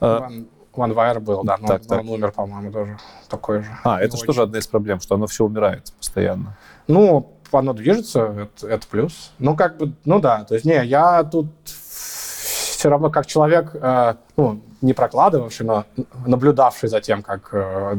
[0.00, 0.28] А,
[0.74, 2.04] OneWire был, да, но Так, он так.
[2.04, 2.98] умер, по-моему, тоже
[3.28, 3.70] такой же.
[3.84, 6.56] А, это же тоже одна из проблем, что оно все умирает постоянно.
[6.86, 9.32] Ну, оно движется, это, это плюс.
[9.38, 14.14] Ну, как бы, ну да, то есть, не, я тут все равно как человек, э,
[14.36, 15.84] ну, не прокладывавший, но
[16.26, 17.96] наблюдавший за тем, как э,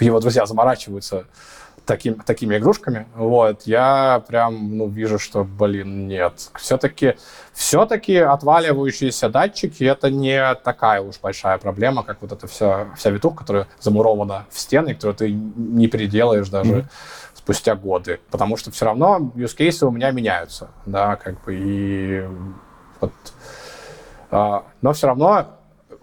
[0.00, 1.24] его друзья заморачиваются
[1.84, 6.50] таким, такими игрушками, вот, я прям, ну, вижу, что, блин, нет.
[6.56, 7.16] Все-таки
[7.52, 13.38] все-таки отваливающиеся датчики это не такая уж большая проблема, как вот эта вся, вся витуха,
[13.38, 16.88] которая замурована в стены, которую ты не переделаешь даже Мгм.
[17.34, 18.20] спустя годы.
[18.30, 22.24] Потому что все равно use cases у меня меняются, да, как бы, и
[23.00, 23.12] вот...
[24.30, 25.46] а, но все равно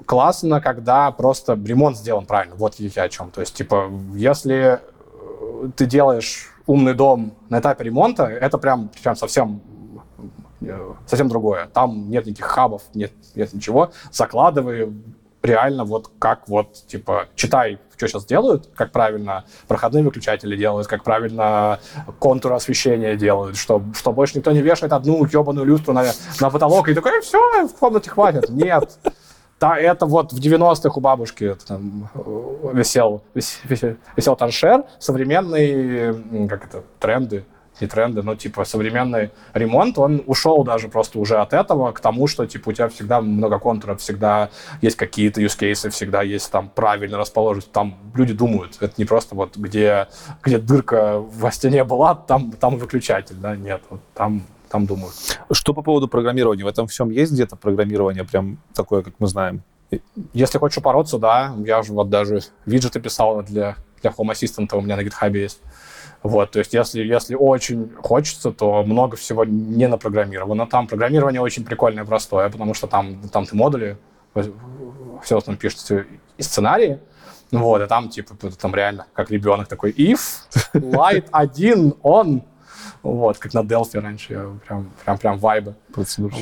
[0.09, 2.55] классно, когда просто ремонт сделан правильно.
[2.55, 3.29] Вот я о чем.
[3.29, 9.15] То есть, типа, если э, ты делаешь умный дом на этапе ремонта, это прям, прям
[9.15, 9.61] совсем
[10.61, 11.67] э, совсем другое.
[11.67, 13.91] Там нет никаких хабов, нет, нет ничего.
[14.11, 14.91] Закладывай
[15.43, 21.03] реально вот как вот, типа, читай, что сейчас делают, как правильно проходные выключатели делают, как
[21.03, 21.79] правильно
[22.17, 26.03] контур освещения делают, что, что больше никто не вешает одну ебаную люстру на,
[26.41, 28.49] на потолок и такой, все, в комнате хватит.
[28.49, 28.97] Нет.
[29.59, 36.13] Да, это вот в 90-х у бабушки там э, висел, вис- висел, висел торшер, современные,
[36.47, 37.43] как это, тренды,
[37.81, 42.27] не тренды, но типа современный ремонт, он ушел даже просто уже от этого к тому,
[42.27, 44.49] что типа у тебя всегда много контуров, всегда
[44.81, 49.35] есть какие-то use cases, всегда есть там правильно расположить, там люди думают, это не просто
[49.35, 50.07] вот где,
[50.41, 55.13] где дырка во стене была, там, там выключатель, да, нет, вот там, там думают.
[55.51, 56.63] Что по поводу программирования?
[56.63, 59.63] В этом всем есть где-то программирование прям такое, как мы знаем?
[60.33, 64.81] Если хочешь упороться, да, я же вот даже виджеты писал для, для Home Assistant, у
[64.81, 65.61] меня на GitHub есть.
[66.21, 70.67] Вот, то есть если, если очень хочется, то много всего не напрограммировано.
[70.67, 73.97] Там программирование очень прикольное простое, потому что там, там ты модули,
[75.23, 76.05] все в основном пишется
[76.37, 76.99] и сценарии,
[77.51, 80.19] вот, и там типа там реально как ребенок такой if
[80.73, 82.43] light 1 on,
[83.03, 84.33] вот, как на Delphi раньше,
[84.67, 85.75] прям, прям, прям вайбы.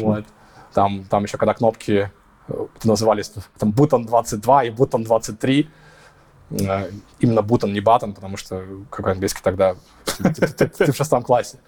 [0.06, 0.26] Вот.
[0.74, 2.12] Там, там еще когда кнопки
[2.48, 5.70] э, назывались там бутон 22 и бутон 23,
[6.52, 9.76] э, именно бутон, не батон, потому что какой английский тогда,
[10.06, 11.60] ты, ты- ты- ты в шестом классе.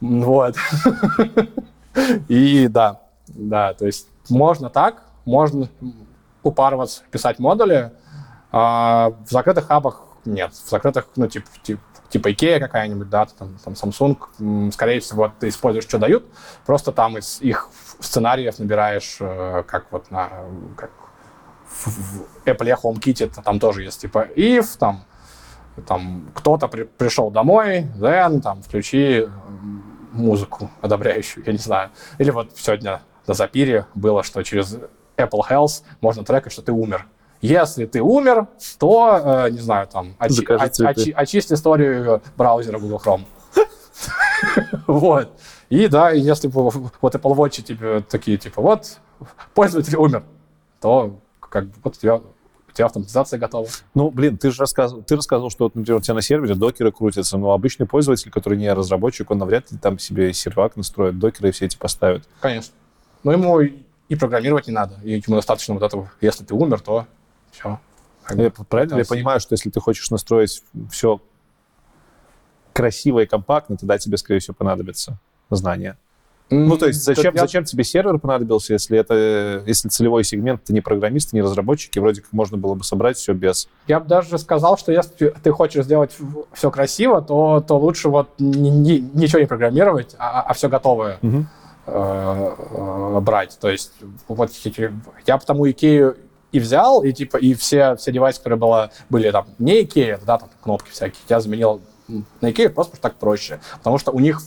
[0.00, 0.56] Вот.
[2.28, 5.68] И да, да, то есть можно так, можно
[6.42, 7.92] упарываться, писать модули,
[8.52, 10.52] а в закрытых хабах нет.
[10.52, 15.48] В закрытых, ну, типа, типа, типа Ikea какая-нибудь, да, там, там Samsung, скорее всего, ты
[15.48, 16.24] используешь, что дают,
[16.66, 17.68] просто там из их
[18.00, 20.30] сценариев набираешь, э, как вот на,
[20.76, 20.90] как
[21.68, 25.04] в, Apple HomeKit там тоже есть, типа, if, там,
[25.86, 29.28] там кто-то при- пришел домой, then, там, включи
[30.12, 31.90] музыку одобряющую, я не знаю.
[32.18, 34.78] Или вот сегодня на Запире было, что через
[35.16, 37.06] Apple Health можно трекать, что ты умер.
[37.40, 38.48] Если ты умер,
[38.78, 41.02] то, э, не знаю, там, очи- цветы.
[41.02, 43.24] очи- очисть историю браузера Google Chrome.
[44.86, 45.32] Вот.
[45.68, 48.98] И да, и если бы вот Apple Watch тебе такие, типа, вот,
[49.54, 50.24] пользователь умер,
[50.80, 52.20] то как бы вот у тебя,
[52.86, 53.66] автоматизация готова.
[53.94, 57.36] Ну, блин, ты же рассказывал, ты рассказывал, что, например, у тебя на сервере докеры крутятся,
[57.36, 61.66] но обычный пользователь, который не разработчик, он навряд ли там себе сервак настроит, докеры все
[61.66, 62.28] эти поставит.
[62.40, 62.72] Конечно.
[63.24, 64.94] Но ему и и программировать не надо.
[65.02, 67.06] И ему достаточно вот этого, если ты умер, то
[67.58, 67.80] все.
[68.34, 71.20] Я правильно я понимаю, что если ты хочешь настроить все
[72.72, 75.18] красиво и компактно, тогда тебе, скорее всего, понадобится
[75.50, 75.96] знания.
[76.50, 80.80] Ну, то есть зачем, зачем тебе сервер понадобился, если это, если целевой сегмент, ты не
[80.80, 83.68] программист, не разработчик, и вроде как можно было бы собрать все без...
[83.86, 86.16] Я бы даже сказал, что если ты хочешь сделать
[86.54, 91.48] все красиво, то, то лучше вот ни- ни- ничего не программировать, а, все готовое Мгм.
[91.86, 93.58] э, э, брать.
[93.60, 93.92] То есть
[94.26, 94.50] вот
[95.26, 96.16] я потому Икею
[96.52, 100.38] и взял, и типа и все, все девайсы, которые было, были там не Икея, да,
[100.38, 101.80] там кнопки всякие, я заменил
[102.40, 103.60] на Икею просто так проще.
[103.76, 104.40] Потому что у них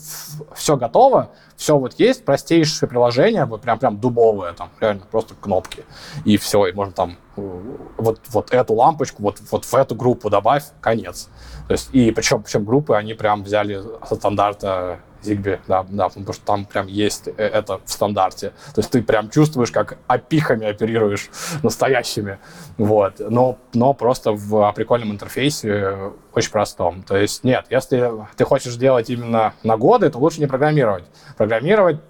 [0.56, 5.84] все готово, все вот есть, простейшее приложение, вот прям прям дубовое, там реально просто кнопки.
[6.26, 7.62] И все, и можно там э,
[7.98, 11.30] вот, вот эту лампочку, вот, вот в эту группу добавь, конец.
[11.68, 16.34] То есть, и причем, причем группы они прям взяли со стандарта Zigbee, да, да, потому
[16.34, 18.50] что там прям есть э, это в стандарте.
[18.74, 21.30] То есть ты прям чувствуешь, как опихами оперируешь
[21.64, 22.40] настоящими.
[22.78, 23.20] Вот.
[23.20, 27.04] Но, но просто в прикольном интерфейсе э, очень простом.
[27.04, 31.06] То есть нет, если ты хочешь делать именно на годы, то лучше не программировать.
[31.38, 32.02] Программировать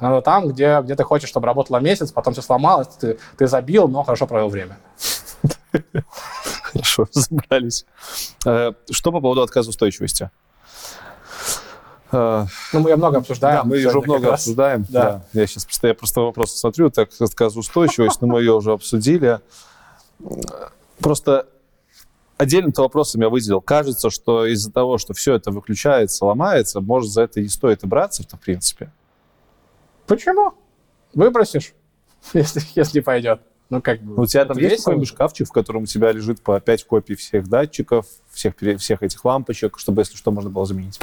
[0.00, 3.88] надо там, где, где ты хочешь, чтобы работало месяц, потом все сломалось, ты, ты забил,
[3.88, 4.78] но хорошо провел время.
[6.62, 7.86] Хорошо, разобрались.
[8.46, 10.24] Э, Что по поводу отказоустойчивости?
[10.24, 10.43] Э,
[12.72, 13.56] Ну, мы ее много обсуждаем.
[13.56, 14.40] Да, мы ее уже много раз.
[14.40, 14.84] обсуждаем.
[14.88, 15.24] Да.
[15.32, 15.40] Да.
[15.40, 19.40] Я сейчас просто, я просто вопрос смотрю, так отказоустойчивость, но мы ее уже обсудили.
[21.00, 21.48] Просто
[22.36, 23.60] отдельным-то вопросом я выделил.
[23.60, 27.86] Кажется, что из-за того, что все это выключается, ломается, может, за это не стоит и
[27.86, 28.92] браться-то, в принципе.
[30.06, 30.52] Почему?
[31.14, 31.74] Выбросишь,
[32.32, 33.40] если, если пойдет.
[33.70, 34.22] Ну, как бы.
[34.22, 37.48] У тебя там есть какой-нибудь шкафчик, в котором у тебя лежит по 5 копий всех
[37.48, 41.00] датчиков, всех, всех этих лампочек, чтобы, если что, можно было заменить?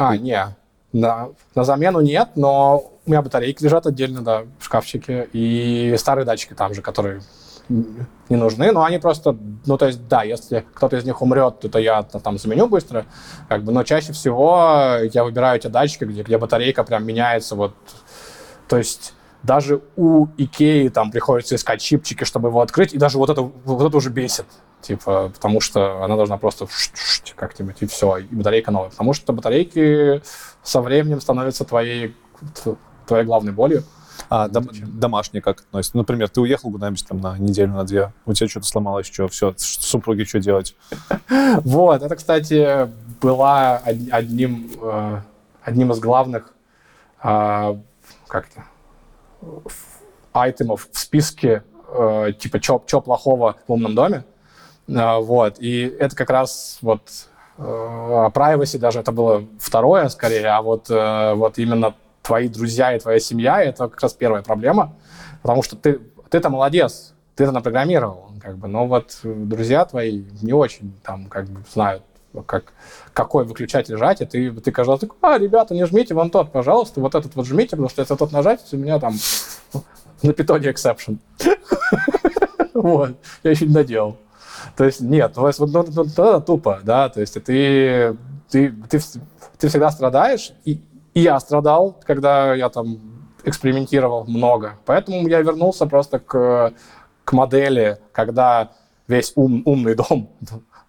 [0.00, 0.56] А, не.
[0.92, 5.28] На, на замену нет, но у меня батарейки лежат отдельно, да, в шкафчике.
[5.32, 7.20] И старые датчики там же, которые
[7.68, 9.36] не нужны, но они просто,
[9.66, 13.04] ну, то есть, да, если кто-то из них умрет, то я т- там заменю быстро,
[13.48, 17.74] как бы, но чаще всего я выбираю те датчики, где, где батарейка прям меняется, вот,
[18.68, 19.14] то есть
[19.44, 23.86] даже у Икеи там приходится искать чипчики, чтобы его открыть, и даже вот это, вот
[23.86, 24.46] это уже бесит,
[24.82, 26.66] типа, потому что она должна просто
[27.36, 30.22] как-нибудь, и все, и батарейка новая, потому что батарейки
[30.62, 32.14] со временем становятся твоей,
[33.06, 33.84] твоей главной болью.
[34.28, 35.96] А дом- домашние как относятся?
[35.96, 39.54] Например, ты уехал куда-нибудь там на неделю, на две, у тебя что-то сломалось, что, все,
[39.56, 40.76] супруги что делать?
[41.64, 42.88] Вот, это, кстати,
[43.20, 45.20] была од- одним, э,
[45.62, 46.52] одним из главных
[47.22, 47.76] э,
[48.28, 48.64] как-то
[50.32, 54.24] айтемов в списке э, типа чё плохого в умном доме.
[54.90, 57.02] Э, вот, и это как раз вот
[57.58, 62.94] э, о privacy даже это было второе скорее, а вот, э, вот именно твои друзья
[62.94, 64.96] и твоя семья это как раз первая проблема,
[65.42, 70.52] потому что ты, ты-то молодец, ты это напрограммировал, как бы, но вот друзья твои не
[70.52, 72.02] очень там как бы знают,
[72.46, 72.72] как,
[73.12, 76.52] какой выключатель жать, и ты, ты каждый раз такой, а, ребята, не жмите вон тот,
[76.52, 79.14] пожалуйста, вот этот вот жмите, потому что если тот нажать, у меня там
[80.22, 81.18] на питоне exception.
[82.72, 83.10] Вот,
[83.42, 84.16] я еще не доделал.
[84.76, 88.16] То есть нет, ну, вот, ну, ну, это тупо, да, то есть ты,
[88.50, 89.00] ты, ты,
[89.58, 90.80] ты всегда страдаешь, и,
[91.14, 92.98] и я страдал, когда я там
[93.44, 96.72] экспериментировал много, поэтому я вернулся просто к,
[97.24, 98.70] к модели, когда
[99.06, 100.30] весь ум, умный дом,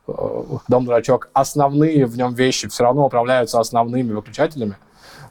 [0.68, 4.78] дом-дурачок, основные в нем вещи все равно управляются основными выключателями,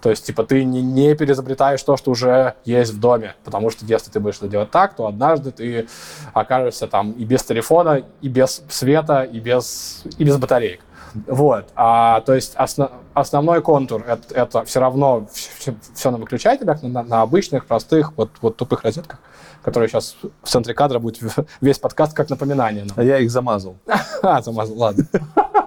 [0.00, 3.84] то есть, типа, ты не, не переизобретаешь то, что уже есть в доме, потому что
[3.84, 5.88] если ты будешь это делать так, то однажды ты
[6.32, 10.80] окажешься там и без телефона, и без света, и без, и без батареек.
[11.26, 11.66] Вот.
[11.74, 17.22] А, то есть осно- основной контур это, это все равно все, на выключателях, на, на
[17.22, 19.18] обычных, простых, вот, вот тупых розетках,
[19.62, 21.20] которые сейчас в центре кадра будет
[21.60, 22.84] весь подкаст как напоминание.
[22.84, 22.94] нам.
[22.96, 23.76] А я их замазал.
[24.22, 25.06] А, замазал, ладно.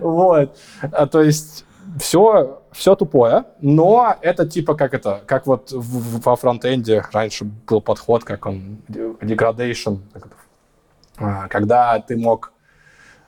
[0.00, 0.56] Вот.
[0.92, 1.64] А, То есть
[1.98, 5.78] все, все тупое, но это типа как это, как вот в-
[6.18, 9.98] в- во фронтенде раньше был подход, как он, degradation,
[11.18, 12.52] а, когда ты мог,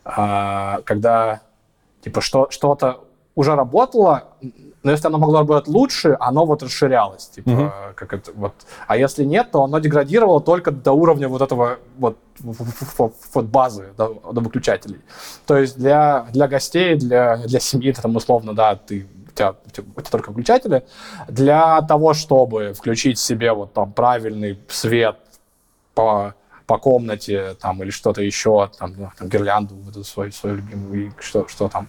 [0.04, 1.40] а, когда
[2.02, 3.00] типа что, что-то
[3.34, 4.24] уже работало,
[4.82, 7.72] но если оно могло работать лучше, оно вот расширялось, типа, Мгм.
[7.94, 8.52] как это вот.
[8.88, 14.20] А если нет, то оно деградировало только до уровня вот этого вот, вот базы, до,
[14.32, 15.00] до выключателей.
[15.46, 19.70] То есть для, для гостей, для, для семьи, там условно, да, ты у тебя, у
[19.70, 20.84] тебя- только выключатели.
[21.28, 25.16] Для того, чтобы включить себе вот там правильный свет
[25.94, 26.34] по,
[26.66, 31.14] по комнате там или что-то еще, там, ну, там гирлянду вот эту свою, свою любимую,
[31.18, 31.88] что, что там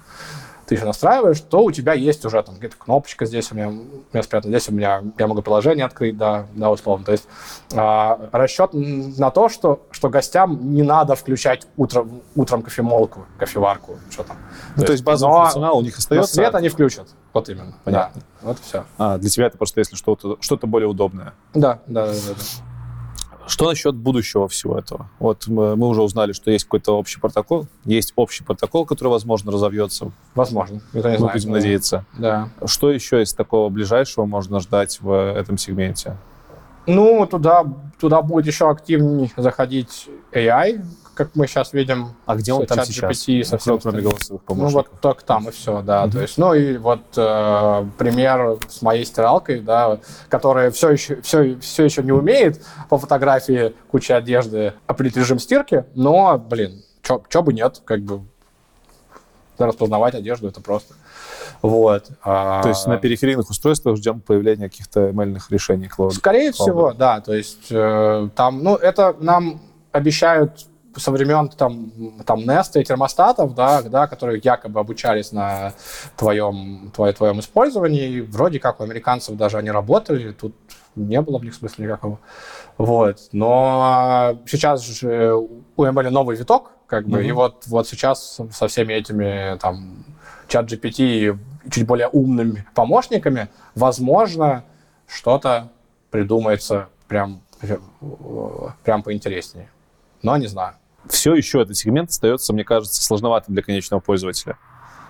[0.65, 3.73] ты еще настраиваешь, то у тебя есть уже там где-то кнопочка здесь у меня, у
[4.13, 7.05] меня спрятана, здесь у меня, я могу приложение открыть, да, да, условно.
[7.05, 7.27] То есть
[7.75, 14.23] а, расчет на то, что, что гостям не надо включать утром, утром кофемолку, кофеварку, что
[14.23, 14.37] там.
[14.77, 16.33] Ну, то есть базовый но- функционал у них но остается.
[16.33, 17.73] свет они включат, вот именно.
[17.83, 18.21] Понятно.
[18.41, 18.85] Да, вот все.
[18.97, 21.33] А, для тебя это просто если что-то что более удобное.
[21.53, 22.33] Да, да, да, да.
[22.35, 22.43] да.
[23.45, 25.09] Что насчет будущего всего этого?
[25.19, 27.67] Вот мы, мы уже узнали, что есть какой-то общий протокол.
[27.83, 30.11] Есть общий протокол, который, возможно, разовьется.
[30.33, 30.81] Возможно.
[30.93, 31.33] Никто не Мы знает.
[31.33, 32.05] будем но- надеяться.
[32.17, 32.49] Да.
[32.65, 36.15] Что еще из такого ближайшего можно ждать в этом сегменте?
[36.85, 37.65] Ну, туда,
[37.99, 42.09] туда будет еще активнее заходить AI, как мы сейчас видим.
[42.25, 43.27] А где он там сейчас?
[43.27, 44.91] и со всем кроме голосовых Ну, помощников.
[44.91, 46.03] вот только там и все, да.
[46.03, 46.11] Мгм.
[46.11, 49.99] То есть, ну и вот э, пример с моей стиралкой, да,
[50.29, 55.85] которая все еще, все, все еще не умеет по фотографии кучи одежды определить режим стирки,
[55.95, 58.21] но, блин, что бы нет, как бы
[59.57, 60.93] распознавать одежду это просто.
[61.61, 62.09] Вот.
[62.23, 66.11] А, То есть на периферийных устройствах ждем появления каких-то ML-ных решений Cloud.
[66.11, 66.53] Скорее Cloud.
[66.53, 67.21] всего, да.
[67.21, 69.61] То есть э, там, ну, это нам
[69.93, 70.65] обещают
[70.97, 71.91] со времен там,
[72.25, 75.73] там Nest и термостатов, да, да, которые якобы обучались на
[76.17, 78.09] твоем, твоем, твоем использовании.
[78.09, 80.55] И вроде как у американцев даже они работали, тут
[80.95, 82.19] не было в них смысла никакого.
[82.77, 83.19] Вот.
[83.31, 87.27] Но сейчас же у ML новый виток, как бы, Мгм.
[87.27, 90.05] и вот, вот сейчас со всеми этими там
[90.47, 91.33] чат GPT и,
[91.71, 94.63] чуть более умными помощниками, возможно,
[95.07, 95.69] что-то
[96.11, 97.41] придумается прям,
[98.83, 99.69] прям поинтереснее.
[100.21, 100.75] Но не знаю.
[101.09, 104.57] Все еще этот сегмент остается, мне кажется, сложноватым для конечного пользователя.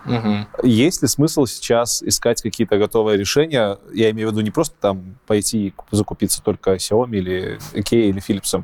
[0.05, 0.67] Угу.
[0.67, 3.77] Есть ли смысл сейчас искать какие-то готовые решения?
[3.93, 8.63] Я имею в виду не просто там пойти закупиться только Xiaomi или Ikea или Philips,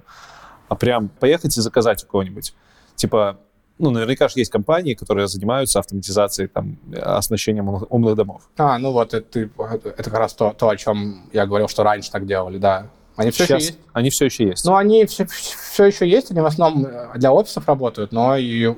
[0.67, 2.53] а прям поехать и заказать у кого-нибудь.
[2.95, 3.39] Типа,
[3.77, 8.41] ну, наверняка же есть компании, которые занимаются автоматизацией, там, оснащением умных домов.
[8.57, 12.11] А, ну вот, это, это как раз то, то, о чем я говорил, что раньше
[12.11, 12.89] так делали, да.
[13.19, 13.79] Они все Сейчас, еще есть.
[13.91, 14.65] Они все еще есть.
[14.65, 18.73] Ну, они все, все еще есть, они в основном для офисов работают, но и...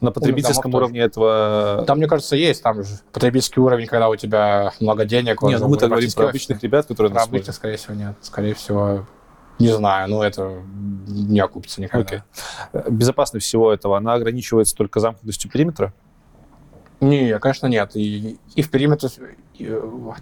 [0.00, 1.10] На потребительском уровне тоже.
[1.10, 1.84] этого...
[1.86, 2.62] Там, мне кажется, есть.
[2.62, 5.42] Там же потребительский уровень, когда у тебя много денег.
[5.42, 8.14] Нет, ну мы-то говорим про обычных ребят, которые Про обычных, скорее всего, нет.
[8.20, 9.06] Скорее всего,
[9.58, 10.52] не знаю, но это
[11.06, 12.22] не окупится никогда.
[12.72, 12.90] Okay.
[12.90, 15.92] Безопасность всего этого, она ограничивается только замкнутостью периметра?
[17.00, 17.92] Не, конечно, нет.
[17.94, 19.08] И, и в периметр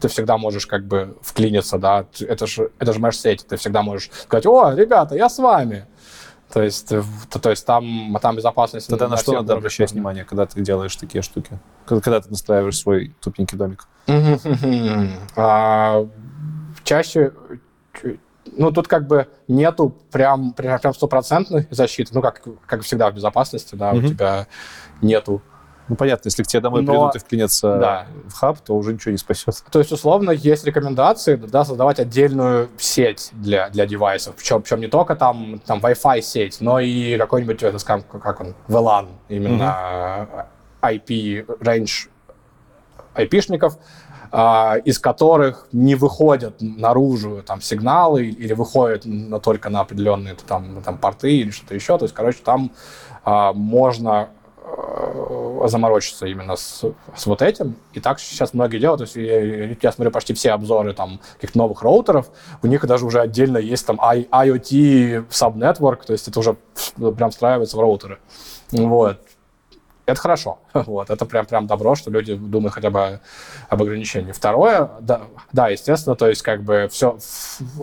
[0.00, 2.06] ты всегда можешь как бы вклиниться, да.
[2.20, 5.86] Это же это же mesh-сеть, ты всегда можешь сказать, о, ребята, я с вами.
[6.52, 6.88] То есть,
[7.30, 8.88] то, то есть там, там безопасность...
[8.88, 9.94] Тогда на, на что надо обращать да.
[9.94, 11.58] внимание, когда ты делаешь такие штуки?
[11.86, 13.88] Когда, когда ты настраиваешь свой тупенький домик?
[15.36, 16.06] а,
[16.84, 17.32] чаще
[18.56, 23.14] ну, тут как бы нету прям, прям, прям стопроцентной защиты, ну, как, как всегда в
[23.14, 24.46] безопасности, да, у тебя
[25.00, 25.42] нету
[25.92, 28.06] ну, понятно, если к тебе домой Но, придут и вклинятся да.
[28.26, 29.62] в хаб, то уже ничего не спасет.
[29.70, 34.34] То есть, условно, есть рекомендации да, создавать отдельную сеть для, для девайсов.
[34.36, 38.54] Причем, причем не только там, там Wi-Fi сеть, но и какой-нибудь, это, скажем, как он,
[38.68, 40.48] VLAN, именно
[40.80, 41.04] mm-hmm.
[41.06, 42.08] IP, range
[43.14, 43.74] IP-шников,
[44.30, 50.82] а, из которых не выходят наружу там сигналы или выходят на, только на определенные там,
[50.82, 51.98] там порты или что-то еще.
[51.98, 52.70] То есть, короче, там
[53.24, 54.30] а, можно
[55.68, 56.84] заморочиться именно с,
[57.16, 57.76] с вот этим.
[57.92, 59.00] И так сейчас многие делают.
[59.00, 62.30] То есть я, я смотрю почти все обзоры там каких-то новых роутеров.
[62.62, 66.56] У них даже уже отдельно есть там IoT subnetwork, то есть это уже
[66.96, 68.18] прям встраивается в роутеры.
[68.72, 69.18] Вот
[70.06, 70.58] это хорошо.
[70.74, 73.20] Вот, это прям, прям добро, что люди думают хотя бы
[73.68, 74.32] об ограничении.
[74.32, 75.22] Второе, да,
[75.52, 77.18] да естественно, то есть как бы все,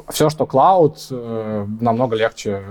[0.10, 2.64] все что клауд, э, намного легче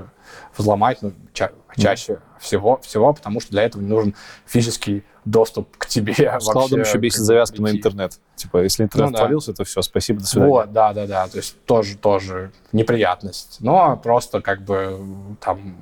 [0.57, 4.15] взломать, ну, ча чаще всего, всего, потому что для этого не нужен
[4.47, 6.15] физический доступ к тебе.
[6.41, 8.19] С клаудом еще бесит завязка на интернет.
[8.37, 9.23] Типа, если интернет ну, да.
[9.23, 10.51] отвалился, то все, спасибо, до свидания.
[10.51, 11.29] Вот, да, да, да.
[11.29, 13.59] То есть тоже, тоже неприятность.
[13.61, 15.01] Но просто как бы
[15.41, 15.77] там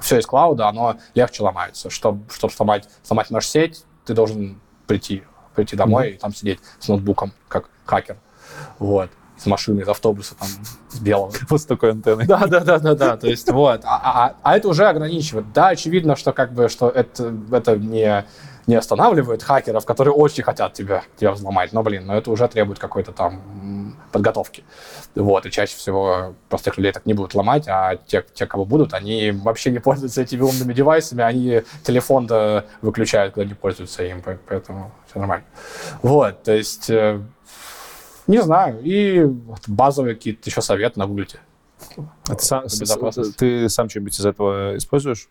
[0.00, 1.90] все из клауда, оно легче ломается.
[1.90, 5.22] Чтобы, чтобы сломать, сломать нашу сеть, ты должен прийти,
[5.54, 6.14] прийти домой mm-hmm.
[6.14, 8.16] и там сидеть с ноутбуком, как хакер.
[8.78, 10.48] Вот из машины, из автобуса, там,
[10.88, 11.32] с белого.
[11.48, 12.26] Вот с такой антенной.
[12.26, 13.16] Да, да, да, да, да.
[13.16, 13.82] То есть вот.
[13.84, 15.52] А, а, а, а это уже ограничивает.
[15.52, 18.26] Да, очевидно, что как бы, что это, это не
[18.68, 21.72] не останавливает хакеров, которые очень хотят тебя, тебя взломать.
[21.72, 24.62] Но, блин, но это уже требует какой-то там подготовки.
[25.14, 28.92] Вот, и чаще всего простых людей так не будут ломать, а те, те, кого будут,
[28.92, 32.28] они вообще не пользуются этими умными девайсами, они телефон
[32.82, 35.46] выключают, когда не пользуются им, поэтому все нормально.
[36.02, 37.22] Вот, то есть, э,
[38.26, 39.24] не знаю, и
[39.66, 41.40] базовые какие-то еще советы на гуглите.
[42.28, 42.64] А ты сам,
[43.38, 45.30] ты сам что-нибудь из этого используешь?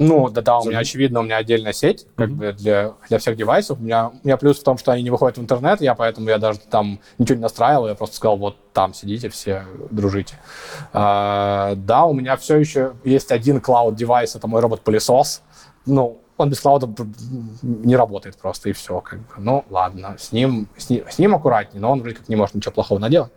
[0.00, 2.34] Ну, да, да, у меня, очевидно, у меня отдельная сеть, как mm-hmm.
[2.34, 3.78] бы для, для всех девайсов.
[3.78, 6.30] У меня, у меня плюс в том, что они не выходят в интернет, я поэтому
[6.30, 10.36] я даже там ничего не настраивал, я просто сказал, вот там сидите все, дружите.
[10.94, 15.42] А, да, у меня все еще есть один клауд-девайс, это мой робот-пылесос.
[15.84, 16.88] Ну, он без клауда
[17.60, 19.02] не работает просто, и все.
[19.02, 19.26] Как бы.
[19.36, 22.54] Ну, ладно, с ним, с ним, с ним аккуратнее, но он вроде как не может
[22.54, 23.32] ничего плохого наделать.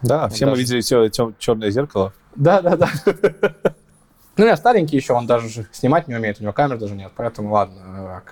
[0.00, 0.52] Да, он все даже...
[0.52, 2.14] мы видели все, черное зеркало.
[2.34, 2.90] Да, да, да.
[4.36, 7.52] Ну, я старенький еще, он даже снимать не умеет, у него камер даже нет, поэтому
[7.52, 8.22] ладно.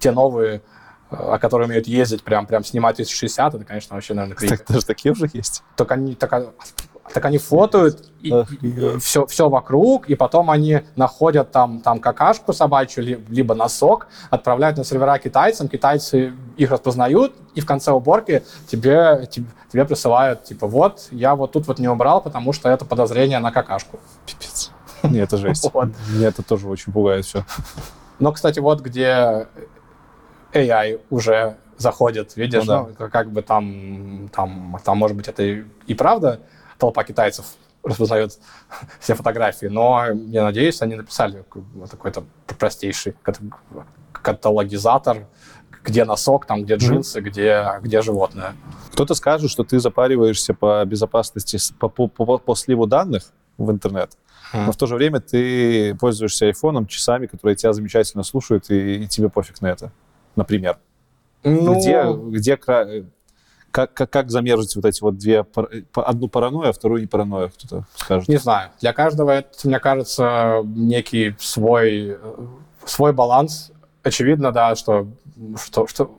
[0.00, 0.62] Те новые,
[1.10, 4.56] о которых умеют ездить, прям, прям снимать 360, это, конечно, вообще, наверное, криво.
[4.56, 5.62] Так, даже такие уже есть?
[5.76, 6.52] Так они, так,
[7.12, 12.52] так они фотают и, и, все, все вокруг, и потом они находят там, там какашку
[12.52, 19.26] собачью, либо носок, отправляют на сервера китайцам, китайцы их распознают, и в конце уборки тебе,
[19.30, 23.38] тебе, тебе присылают, типа, вот, я вот тут вот не убрал, потому что это подозрение
[23.38, 23.98] на какашку.
[24.26, 24.70] Пипец.
[25.02, 25.68] Нет, это жесть.
[25.72, 25.88] Вот.
[26.10, 27.44] Меня это тоже очень пугает все.
[28.18, 29.48] Но, кстати, вот где
[30.52, 32.86] AI уже заходит, видишь, ну, да.
[32.98, 36.40] ну, как бы там, там, там, может быть, это и правда,
[36.82, 37.46] толпа китайцев
[37.84, 38.38] распознает
[39.00, 41.44] все фотографии, но я надеюсь, они написали
[41.90, 42.24] какой-то
[42.58, 43.14] простейший
[44.12, 45.26] каталогизатор,
[45.84, 47.22] где носок, там, где джинсы, mm-hmm.
[47.22, 48.54] где, где животное.
[48.92, 53.22] Кто-то скажет, что ты запариваешься по безопасности, по, по, по, по сливу данных,
[53.58, 54.16] в интернет.
[54.52, 59.08] Но в то же время ты пользуешься айфоном, часами, которые тебя замечательно слушают, и, и
[59.08, 59.92] тебе пофиг на это.
[60.36, 60.78] Например.
[61.42, 62.04] Ну, Где,
[62.38, 62.56] где
[63.72, 65.44] как, как, как замержить вот эти вот две...
[65.94, 68.28] Одну паранойю, а вторую не паранойю, кто-то скажет.
[68.28, 68.70] Не знаю.
[68.80, 72.46] Для каждого это, мне кажется, некий свой, э,
[72.84, 73.72] свой баланс.
[74.02, 75.06] Очевидно, да, что,
[75.56, 76.10] что, что,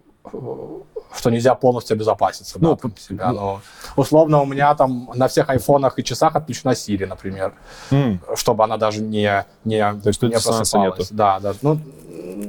[1.16, 3.32] что нельзя полностью обезопаситься да, Ну, там себя.
[3.32, 3.62] Но
[3.96, 7.54] условно у меня там на всех айфонах и часах отключена Siri, например,
[7.92, 11.00] М, чтобы она даже не, не, То есть не просыпалась.
[11.00, 11.06] нету.
[11.12, 11.54] Да, да.
[11.62, 11.80] Ну,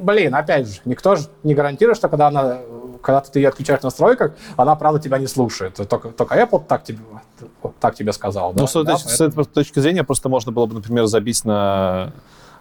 [0.02, 2.58] блин, опять же, никто же не гарантирует, что когда она
[3.04, 5.74] когда ты ее отключаешь в настройках, она, правда, тебя не слушает.
[5.74, 7.00] Только, только Apple так тебе,
[7.78, 8.52] так тебе сказал.
[8.52, 8.66] Ну, да?
[8.66, 12.12] с, этой- Да, с этой точки зрения просто можно было бы, например, забить на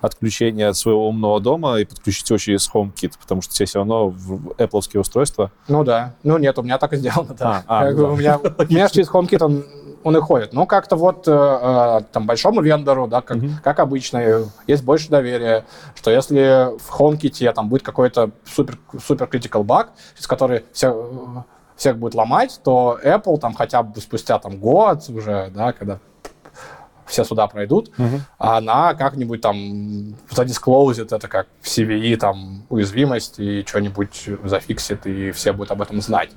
[0.01, 4.09] отключение от своего умного дома и подключить очередь с HomeKit, потому что тебе все равно
[4.09, 5.49] в Apple устройства.
[5.69, 6.15] Ну да.
[6.23, 7.63] Ну нет, у меня так и сделано, да.
[7.67, 8.13] А, а, ну.
[8.13, 9.63] У меня, у меня через HomeKit он,
[10.03, 10.53] он и ходит.
[10.53, 15.09] Ну, как-то вот э, э, там большому вендору, да, как, как обычно, э, есть больше
[15.09, 15.65] доверия,
[15.95, 21.41] что если в HomeKit там будет какой-то супер, супер critical баг, через который все, э,
[21.75, 25.99] всех будет ломать, то Apple там хотя бы спустя там год уже, да, когда
[27.05, 27.91] все сюда пройдут,
[28.37, 35.31] а она как-нибудь там задисклоузит это как в CVE там уязвимость и что-нибудь зафиксит, и
[35.31, 36.29] все будут об этом знать.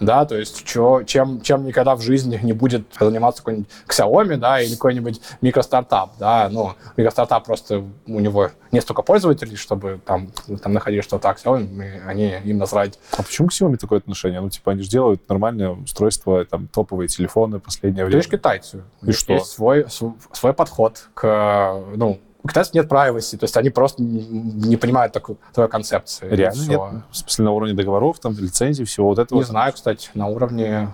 [0.00, 4.60] Да, то есть чё, чем, чем никогда в жизни не будет заниматься какой-нибудь Xiaomi, да,
[4.60, 10.28] или какой-нибудь микростартап, да, ну, микростартап просто у него не столько пользователей, чтобы там,
[10.62, 12.98] там находить что-то, а Xiaomi, они им насрать.
[13.16, 14.40] А почему к Xiaomi такое отношение?
[14.40, 18.22] Ну, типа, они же делают нормальное устройство, там, топовые телефоны последнее Ты время.
[18.22, 18.82] же китайцы.
[19.02, 19.34] И что?
[19.34, 24.02] Есть свой, св- свой подход к, ну, у китайцев нет privacy, то есть они просто
[24.02, 26.28] не, понимают такой, такой концепции.
[26.28, 26.90] Реально всё.
[26.92, 27.02] нет?
[27.10, 29.38] В смысле, на уровне договоров, там, лицензий, всего вот этого?
[29.38, 30.88] Не знаю, кстати, на уровне...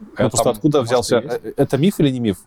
[0.00, 1.16] Ну, этом, просто откуда взялся...
[1.18, 2.38] э, Это миф или не миф?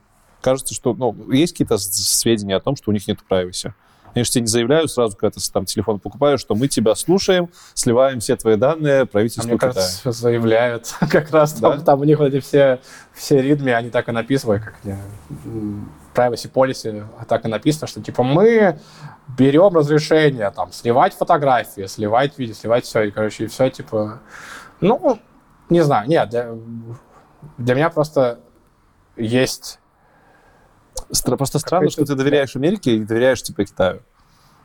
[0.42, 0.94] Кажется, что...
[0.94, 3.72] Ну, есть какие-то сведения о том, что у них нет privacy.
[4.16, 7.50] Они же тебе не заявляют сразу, когда ты там телефон покупаешь, что мы тебя слушаем,
[7.74, 9.74] сливаем все твои данные А правительству мне Китая.
[9.74, 10.96] кажется, заявляют.
[11.12, 11.84] Как раз там, Да?
[11.84, 12.80] там у них вот эти все,
[13.14, 14.76] все ритмы, они так и написаны, как
[15.46, 18.80] м, privacy policy, а так и написано, что типа мы
[19.38, 24.22] берем разрешение там сливать фотографии, сливать видео, сливать все, и, короче, и все, типа,
[24.80, 25.20] ну,
[25.70, 26.54] не знаю, нет, для,
[27.58, 28.40] для меня просто
[29.18, 29.80] есть
[31.38, 34.02] Просто странно, что ты доверяешь Америке и доверяешь, типа, Китаю.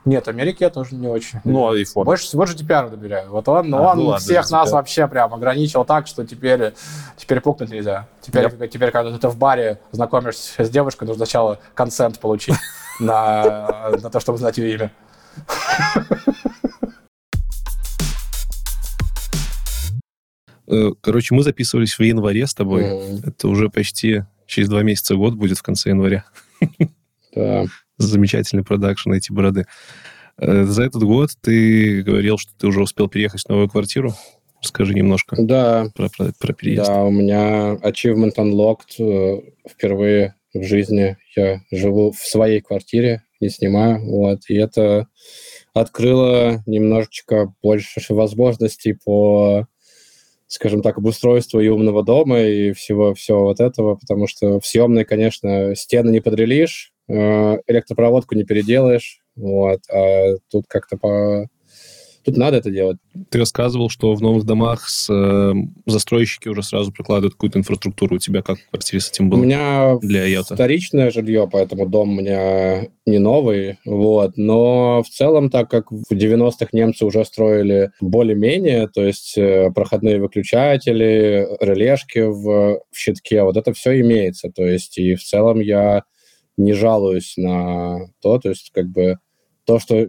[0.07, 1.41] Нет, Америке я тоже не очень.
[1.45, 2.05] Ну, а iPhone.
[2.05, 3.31] Больше всего же GDPR доверяю.
[3.31, 4.51] Вот он, А, он ну ладно, всех GDPR.
[4.53, 6.73] нас вообще прям ограничил так, что теперь,
[7.19, 8.09] теперь пукнуть нельзя.
[8.23, 12.55] Теперь, теперь, когда ты в баре знакомишься с девушкой, нужно сначала консент получить
[13.01, 14.91] на, на то, чтобы знать ее имя.
[20.69, 22.85] Э, Короче, мы записывались в январе с тобой.
[22.85, 26.25] М, Это уже почти через два месяца год будет в конце января.
[27.35, 27.65] Да.
[27.99, 29.67] Замечательный продакшн эти бороды.
[30.39, 34.15] Э, За этот год ты говорил, что ты уже успел переехать в новую квартиру.
[34.63, 36.87] Расскажи немножко Да, про, про- про переезд.
[36.87, 38.99] да, у меня achievement unlocked.
[38.99, 39.41] э,
[39.71, 44.05] Впервые в жизни я живу в своей квартире, не снимаю.
[44.05, 45.07] Вот, и это
[45.73, 49.67] открыло немножечко больше возможностей по,
[50.51, 55.05] скажем так, обустройству и умного дома и всего, всего вот этого, потому что в съемной,
[55.05, 61.47] конечно, стены не подрелишь, э, электропроводку не переделаешь, вот, а тут как-то по...
[62.25, 62.99] Тут надо это делать.
[63.31, 65.53] Ты рассказывал, что в новых домах с, э,
[65.87, 68.17] застройщики уже сразу прикладывают какую-то инфраструктуру.
[68.17, 69.43] У тебя как в квартире с этим У было?
[69.43, 70.55] меня Для Йота.
[70.55, 74.37] вторичное жилье, поэтому дом у меня не новый, вот.
[74.37, 80.21] Но в целом, так как в 90-х немцы уже строили более-менее, то есть э, проходные
[80.21, 84.51] выключатели, релешки в, в щитке, вот это все имеется.
[84.51, 86.05] То есть и в целом я
[86.59, 89.17] не жалуюсь на то, то есть как бы
[89.65, 90.09] то, что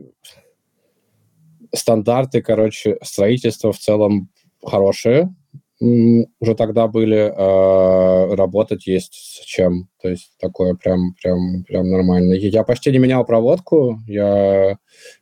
[1.73, 4.29] стандарты, короче, строительства в целом
[4.65, 5.33] хорошие,
[5.81, 9.89] уже тогда были, а, работать есть с чем.
[9.99, 12.33] То есть такое прям, прям, прям нормально.
[12.33, 13.97] Я почти не менял проводку.
[14.05, 14.77] Я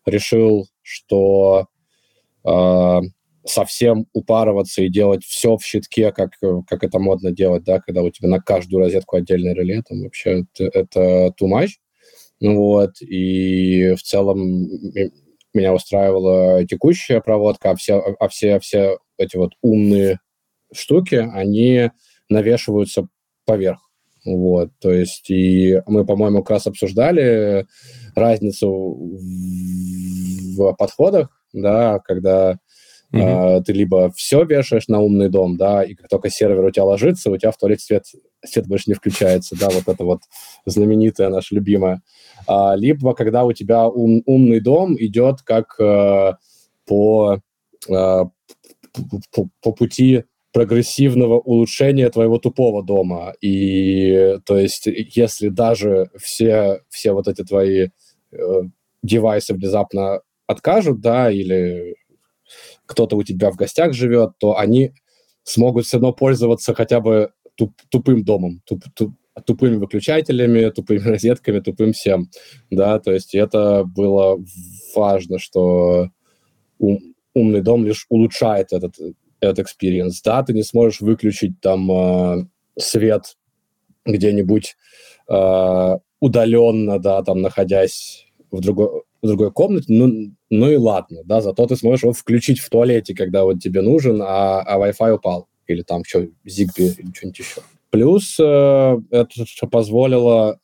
[0.06, 1.68] решил, что
[2.44, 3.00] а,
[3.46, 8.04] совсем упарываться и делать все в щитке, как, э, как это модно делать, да, когда
[8.04, 11.70] у тебя на каждую розетку отдельное реле, там вообще это, это too much.
[12.42, 14.70] Ну Вот, и в целом
[15.54, 20.20] меня устраивала текущая проводка, а все, а все, все эти вот умные
[20.74, 21.92] штуки, они
[22.30, 23.08] навешиваются
[23.46, 23.80] поверх.
[24.26, 27.66] Вот, то есть, и мы, по-моему, как раз обсуждали
[28.16, 28.70] разницу
[30.58, 32.60] в, подходах, да, когда
[33.12, 33.24] Мгм.
[33.24, 36.84] а, ты либо все вешаешь на умный дом, да, и как только сервер у тебя
[36.84, 38.04] ложится, у тебя в туалете свет
[38.46, 40.22] свет больше не включается, да, вот это вот
[40.66, 42.02] знаменитая наша любимая.
[42.48, 46.34] А, либо когда у тебя ум, умный дом идет как э,
[46.86, 47.40] по,
[47.88, 53.34] э, по, по пути прогрессивного улучшения твоего тупого дома.
[53.42, 57.90] И то есть, если даже все, все вот эти твои
[58.32, 58.62] э,
[59.04, 61.96] девайсы внезапно откажут, да, или
[62.86, 64.94] кто-то у тебя в гостях живет, то они
[65.44, 69.12] смогут все равно пользоваться хотя бы туп, тупым домом, туп, туп,
[69.46, 72.30] тупыми выключателями, тупыми розетками, тупым всем,
[72.72, 74.42] да, то есть это было
[74.96, 76.10] важно, что
[76.78, 77.00] ум,
[77.34, 78.96] умный дом лишь улучшает этот,
[79.42, 82.46] этот experience, да, ты не сможешь выключить там э,
[82.78, 83.38] свет
[84.06, 84.78] где-нибудь
[85.30, 91.42] э, удаленно, да, там, находясь в другой, в другой комнате, ну, ну и ладно, да,
[91.42, 95.50] зато ты сможешь его включить в туалете, когда вот тебе нужен, а, а Wi-Fi упал,
[95.70, 97.62] или там что, Zigbee, или что-нибудь еще.
[97.92, 100.60] Плюс э, это позволило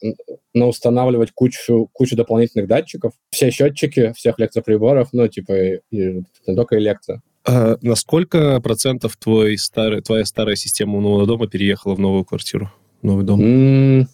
[0.54, 3.14] устанавливать кучу, кучу дополнительных датчиков.
[3.32, 7.22] Все счетчики всех электроприборов, ну, типа, и, не только электро.
[7.44, 12.72] А на сколько процентов твой старый, твоя старая система умного дома переехала в новую квартиру,
[13.02, 13.42] новый дом?
[13.42, 14.06] Mm,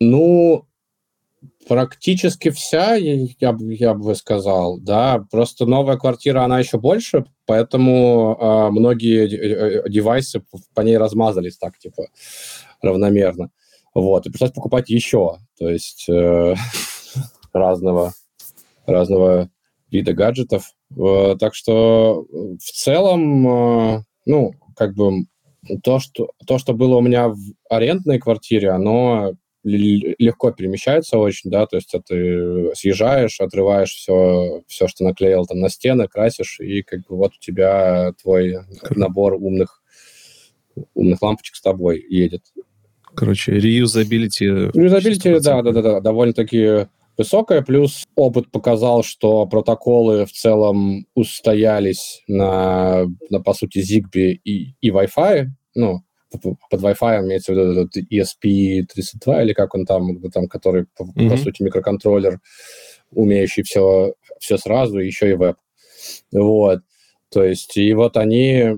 [0.00, 0.67] ну,
[1.68, 5.24] Практически вся, я, я бы сказал, да.
[5.30, 10.42] Просто новая квартира, она еще больше, поэтому э, многие э, девайсы
[10.74, 12.08] по ней размазались так, типа,
[12.80, 13.50] равномерно.
[13.94, 16.54] Вот, и пришлось покупать еще, то есть э,
[17.52, 18.14] разного,
[18.86, 19.50] разного
[19.90, 20.72] вида гаджетов.
[20.96, 25.24] Э, так что в целом, э, ну, как бы
[25.82, 27.38] то что, то, что было у меня в
[27.68, 29.32] арендной квартире, оно
[29.64, 35.68] легко перемещается очень, да, то есть ты съезжаешь, отрываешь все, все, что наклеил там на
[35.68, 38.58] стены, красишь, и как бы вот у тебя твой
[38.90, 39.82] набор умных,
[40.94, 42.42] умных лампочек с тобой едет.
[43.14, 44.46] Короче, реюзабилити...
[44.46, 46.86] Реюзабилити, да, да, да, да, довольно-таки
[47.16, 54.74] высокая, плюс опыт показал, что протоколы в целом устоялись на, на по сути, Zigbee и,
[54.80, 60.48] и Wi-Fi, ну, под Wi-Fi имеется в виду этот ESP32 или как он там, там
[60.48, 61.30] который, по, mm-hmm.
[61.30, 62.40] по сути, микроконтроллер,
[63.10, 65.56] умеющий все, все сразу, еще и веб.
[66.32, 66.80] Вот.
[67.30, 68.76] То есть, и вот они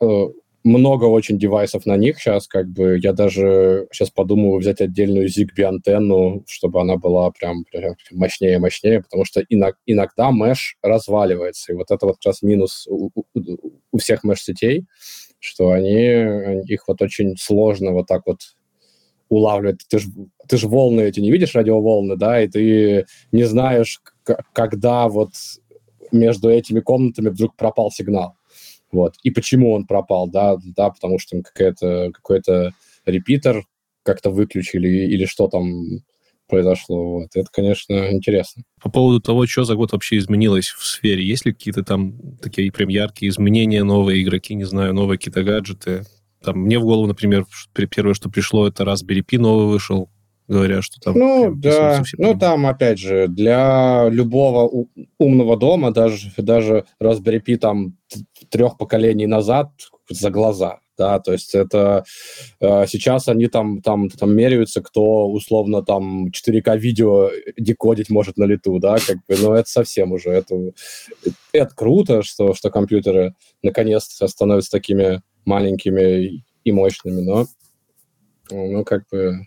[0.00, 0.26] э,
[0.66, 5.62] много очень девайсов на них сейчас, как бы, я даже сейчас подумаю взять отдельную ZigBee
[5.62, 11.90] антенну, чтобы она была прям, прям мощнее мощнее, потому что иногда меш разваливается, и вот
[11.90, 13.10] это вот как раз минус у,
[13.92, 14.86] у, всех меш-сетей,
[15.38, 18.40] что они, их вот очень сложно вот так вот
[19.28, 19.86] улавливать.
[19.88, 20.08] Ты же
[20.48, 24.00] ты ж волны эти не видишь, радиоволны, да, и ты не знаешь,
[24.52, 25.30] когда вот
[26.12, 28.36] между этими комнатами вдруг пропал сигнал.
[28.92, 29.14] Вот.
[29.22, 32.72] И почему он пропал, да, да, потому что какая-то, какой-то
[33.04, 33.64] репитер
[34.02, 36.02] как-то выключили или что там
[36.48, 37.18] произошло.
[37.18, 37.28] Вот.
[37.34, 38.62] Это, конечно, интересно.
[38.80, 42.70] По поводу того, что за год вообще изменилось в сфере, есть ли какие-то там такие
[42.70, 46.04] прям яркие изменения, новые игроки, не знаю, новые какие-то гаджеты?
[46.42, 47.46] Там, мне в голову, например,
[47.90, 50.08] первое, что пришло, это Raspberry Pi новый вышел,
[50.48, 51.18] говоря, что там...
[51.18, 54.86] Ну, да, ну там, опять же, для любого
[55.18, 57.96] умного дома, даже, даже Raspberry Pi там
[58.50, 59.70] трех поколений назад
[60.08, 62.04] за глаза да, то есть это
[62.60, 68.44] э, сейчас они там, там, там меряются, кто условно там 4К видео декодить может на
[68.44, 70.56] лету, да, как бы, но это совсем уже, это,
[71.52, 77.46] это круто, что, что компьютеры наконец-то становятся такими маленькими и мощными, но,
[78.50, 79.46] ну, как бы,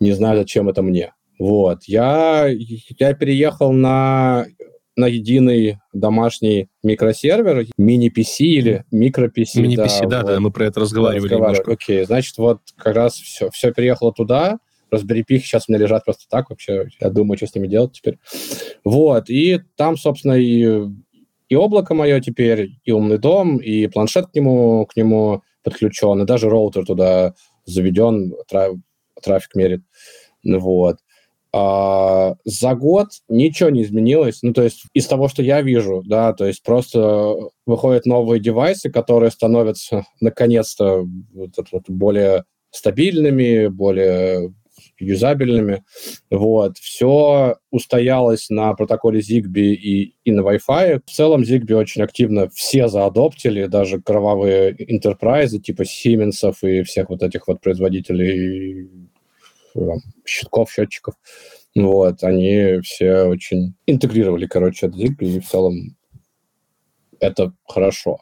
[0.00, 1.12] не знаю, зачем это мне.
[1.38, 4.46] Вот, я, я переехал на
[4.94, 9.60] на единый домашний микросервер, мини-PC или микро-PC.
[9.60, 10.40] Мини-PC, да, да, вот.
[10.40, 11.60] мы про это разговаривали, да, разговаривали.
[11.60, 11.72] немножко.
[11.72, 14.58] Окей, значит, вот как раз все, все переехало туда,
[14.92, 16.88] Raspberry Pi сейчас у меня лежат просто так вообще.
[17.00, 18.18] Я думаю, что с ними делать теперь.
[18.84, 20.82] Вот, и там, собственно, и,
[21.48, 26.26] и облако мое теперь, и умный дом, и планшет к нему, к нему подключен, и
[26.26, 27.34] даже роутер туда
[27.64, 28.34] заведен,
[29.22, 29.82] трафик мерит.
[30.44, 30.98] Вот.
[31.54, 34.42] А, за год ничего не изменилось.
[34.42, 37.36] Ну, то есть из того, что я вижу, да, то есть просто
[37.66, 41.04] выходят новые девайсы, которые становятся наконец-то
[41.34, 44.54] вот, вот, более стабильными, более
[44.98, 45.84] юзабельными.
[46.30, 46.78] Вот.
[46.78, 51.02] Все устоялось на протоколе Zigbee и, и на Wi-Fi.
[51.04, 57.22] В целом Zigbee очень активно все заадоптили, даже кровавые интерпрайзы типа Siemens и всех вот
[57.22, 58.88] этих вот производителей
[60.24, 61.14] щитков, счетчиков.
[61.74, 65.96] Вот, они все очень интегрировали, короче, этот Zigbee, и в целом
[67.18, 68.18] это хорошо.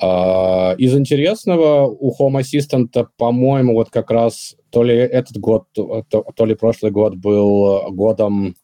[0.00, 6.04] А, из интересного у Home Assistant, по-моему, вот как раз то ли этот год, то,
[6.08, 8.54] то ли прошлый год был годом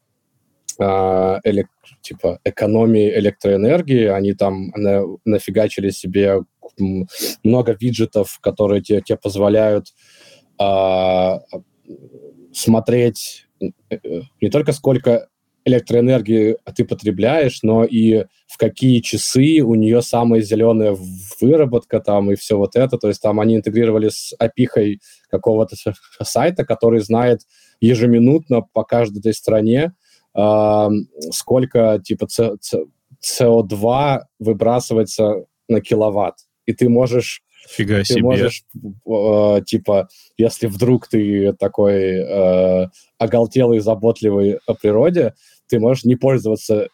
[0.78, 1.68] э, элек,
[2.02, 4.06] типа экономии электроэнергии.
[4.06, 6.40] Они там на, нафигачили себе
[7.42, 9.88] много виджетов, которые тебе, тебе позволяют
[10.60, 11.38] э,
[12.52, 15.28] смотреть не только сколько
[15.65, 20.97] электроэнергии ты потребляешь, но и в какие часы у нее самая зеленая
[21.40, 22.98] выработка там и все вот это.
[22.98, 25.01] То есть там они интегрировали с опихой
[25.31, 25.77] какого-то
[26.23, 27.40] сайта, который знает
[27.81, 29.94] ежеминутно по каждой этой стране,
[30.36, 30.89] э,
[31.31, 32.27] сколько типа
[33.23, 36.36] CO2 выбрасывается на киловатт.
[36.66, 38.22] И ты можешь Фига ты себе.
[38.22, 42.88] можешь, э, типа, если вдруг ты такой э,
[43.18, 45.34] оголтелый, заботливый о природе,
[45.68, 46.88] ты можешь не пользоваться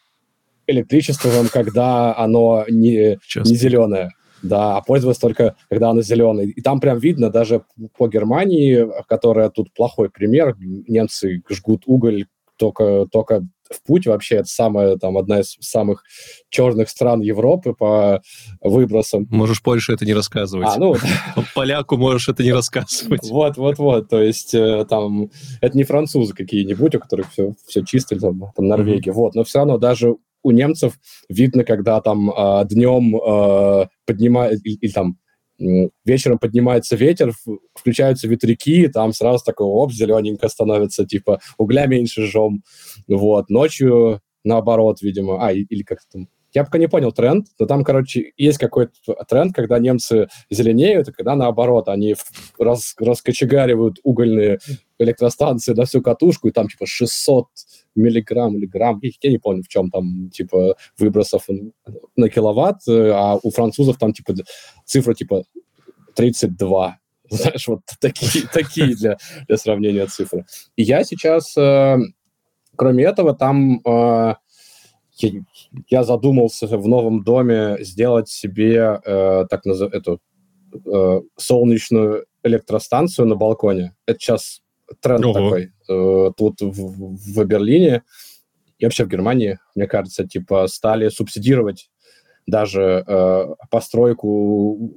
[0.67, 4.11] электричеством, когда оно не, не зеленое.
[4.41, 6.47] Да, а пользоваться только, когда оно зеленое.
[6.47, 7.63] И там прям видно даже
[7.97, 12.25] по Германии, которая тут плохой пример, немцы жгут уголь
[12.57, 16.03] только, только в путь вообще это самая, там, одна из самых
[16.49, 18.21] черных стран Европы по
[18.61, 19.27] выбросам.
[19.29, 20.67] Можешь Польше это не рассказывать.
[20.69, 20.95] А, ну...
[21.55, 23.29] Поляку можешь это не рассказывать.
[23.29, 24.09] Вот, вот, вот.
[24.09, 25.29] То есть э, там
[25.61, 29.11] это не французы какие-нибудь, у которых все, все чисто, там, там Норвегия.
[29.11, 30.93] Вот, но все равно даже у немцев
[31.29, 35.17] видно, когда там э, днем э, поднимают, или, или там
[36.05, 37.33] вечером поднимается ветер,
[37.73, 42.63] включаются ветряки, там сразу такой, оп, зелененько становится, типа, угля меньше жжем.
[43.07, 47.83] Вот, ночью наоборот, видимо, а, или как там, я пока не понял тренд, но там,
[47.83, 48.93] короче, есть какой-то
[49.29, 52.15] тренд, когда немцы зеленеют, и когда наоборот, они
[52.59, 54.59] раз, раскочегаривают угольные
[55.01, 57.47] электростанции на всю катушку, и там типа 600
[57.95, 61.47] миллиграмм или грамм, я не помню, в чем там, типа, выбросов
[62.15, 64.33] на киловатт, а у французов там, типа,
[64.85, 65.43] цифра, типа,
[66.15, 66.97] 32.
[67.29, 69.17] Знаешь, вот такие, такие для,
[69.47, 70.45] для сравнения цифры.
[70.75, 71.97] И я сейчас, э,
[72.75, 74.35] кроме этого, там э,
[75.17, 75.31] я,
[75.89, 79.93] я задумался в новом доме сделать себе э, так назов...
[79.93, 80.19] эту
[80.73, 83.95] э, солнечную электростанцию на балконе.
[84.05, 84.61] Это сейчас
[84.99, 85.33] тренд Ого.
[85.33, 85.71] такой.
[85.89, 88.03] Э, тут в, в Берлине
[88.79, 91.89] и вообще в Германии, мне кажется, типа стали субсидировать
[92.47, 94.95] даже э, постройку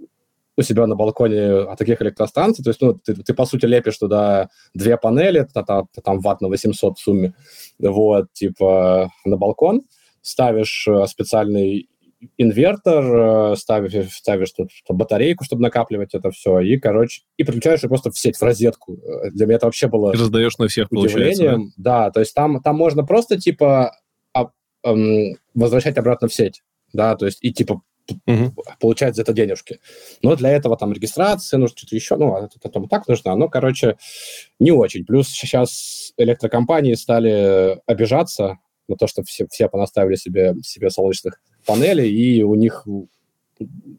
[0.57, 2.65] у себя на балконе таких электростанций.
[2.65, 6.49] То есть, ну, ты, ты по сути, лепишь туда две панели, там, там ватт на
[6.49, 7.35] 800 в сумме,
[7.79, 9.83] вот, типа, на балкон,
[10.23, 11.89] ставишь э, специальный
[12.39, 17.89] инвертор, э, ставишь, ставишь тут батарейку, чтобы накапливать это все, и, короче, и подключаешь ее
[17.89, 18.95] просто в сеть, в розетку.
[18.97, 20.13] Э, для меня это вообще было...
[20.13, 22.05] И раздаешь на всех, получается, да?
[22.07, 23.97] да, то есть там, там можно просто, типа,
[24.33, 24.51] а,
[24.85, 27.83] эм, возвращать обратно в сеть, да, то есть и, типа,
[28.27, 28.55] угу.
[28.81, 29.81] получать за это денежки.
[30.23, 33.97] Но для этого там регистрация, нужно что-то еще, ну, это, это так нужно, но, короче,
[34.59, 35.05] не очень.
[35.05, 42.11] Плюс сейчас электрокомпании стали обижаться на то, что все, все понаставили себе, себе солнечных панелей,
[42.11, 43.07] и у них, у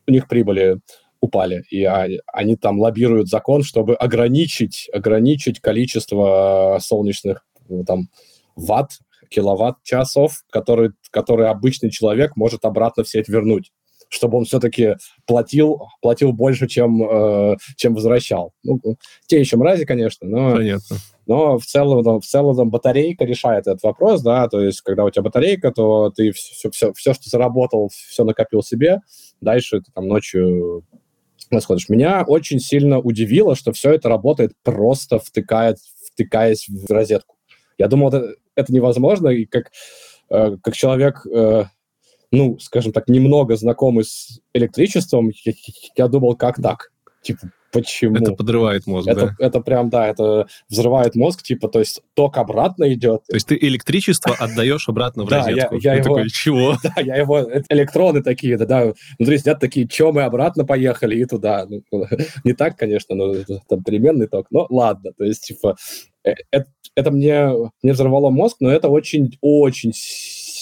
[0.08, 0.80] них прибыли
[1.20, 1.64] упали.
[1.70, 7.46] И они там лоббируют закон, чтобы ограничить, ограничить количество солнечных
[7.86, 8.10] там,
[8.56, 13.72] ватт, киловатт-часов, которые, которые обычный человек может обратно в сеть вернуть
[14.08, 18.54] чтобы он все-таки платил, платил больше, чем, э, чем возвращал.
[18.64, 18.80] Ну,
[19.26, 20.56] те еще мрази, конечно, но...
[20.56, 20.98] Понятно.
[21.27, 25.23] Но в целом, в целом батарейка решает этот вопрос, да, то есть когда у тебя
[25.23, 29.02] батарейка, то ты все, все, все что заработал, все накопил себе,
[29.41, 30.84] дальше ты там ночью
[31.49, 31.89] расходишь.
[31.89, 35.77] Меня очень сильно удивило, что все это работает просто втыкает,
[36.11, 37.35] втыкаясь в розетку.
[37.77, 39.72] Я думал, это, это невозможно, и как,
[40.30, 41.65] э, как человек, э,
[42.31, 45.53] ну, скажем так, немного знакомый с электричеством, я,
[45.97, 46.91] я думал, как так?
[47.22, 48.15] Типа, Почему?
[48.15, 49.45] Это подрывает мозг, это, да?
[49.45, 53.23] Это прям, да, это взрывает мозг, типа, то есть ток обратно идет.
[53.27, 55.76] То есть ты электричество отдаешь обратно в розетку?
[55.85, 56.27] Да, я, его...
[56.27, 56.77] чего?
[56.81, 57.45] Да, я его...
[57.69, 61.65] Электроны такие, да, да, внутри сидят такие, что мы обратно поехали и туда.
[61.68, 61.84] Ну,
[62.43, 63.35] не так, конечно, но
[63.68, 65.76] там переменный ток, но ладно, то есть, типа,
[66.23, 66.64] это, э,
[66.95, 67.49] это мне,
[67.84, 69.91] мне взорвало мозг, но это очень-очень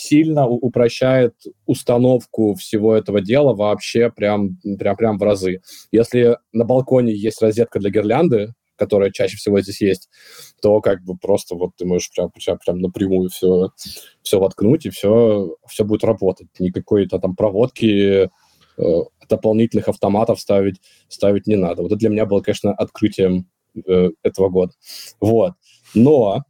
[0.03, 1.33] сильно упрощает
[1.65, 5.61] установку всего этого дела вообще прям, прям, прям в разы.
[5.91, 10.09] Если на балконе есть розетка для гирлянды, которая чаще всего здесь есть,
[10.61, 13.69] то как бы просто вот ты можешь прям, прям, прям напрямую все,
[14.23, 16.47] все воткнуть, и все, все будет работать.
[16.59, 18.29] Никакой-то там проводки,
[18.77, 21.83] э, дополнительных автоматов ставить, ставить не надо.
[21.83, 23.47] Вот это для меня было, конечно, открытием
[23.87, 24.73] э, этого года.
[25.21, 25.53] Вот.
[25.93, 26.43] Но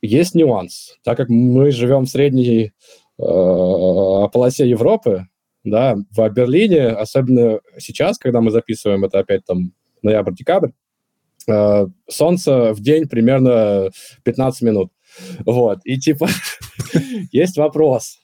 [0.00, 0.96] есть нюанс.
[1.04, 2.70] Так как мы живем в средней э,
[3.18, 5.26] полосе Европы,
[5.64, 9.72] да, в Берлине, особенно сейчас, когда мы записываем это опять там
[10.02, 10.70] ноябрь-декабрь,
[11.48, 13.90] э, солнце в день примерно
[14.24, 14.92] 15 минут.
[15.44, 16.28] Вот, и типа
[17.32, 18.18] есть вопрос,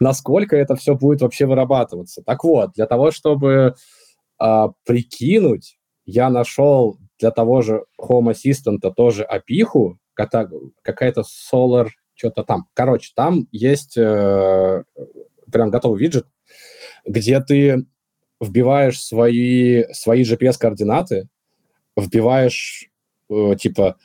[0.00, 2.22] насколько это все будет вообще вырабатываться.
[2.22, 3.74] Так вот, для того, чтобы
[4.40, 12.66] э, прикинуть, я нашел для того же Home Assistant тоже опиху, какая-то Solar, что-то там.
[12.74, 14.84] Короче, там есть э,
[15.50, 16.26] прям готовый виджет,
[17.04, 17.86] где ты
[18.40, 21.28] вбиваешь свои, свои GPS-координаты,
[21.96, 22.88] вбиваешь
[23.30, 23.96] э, типа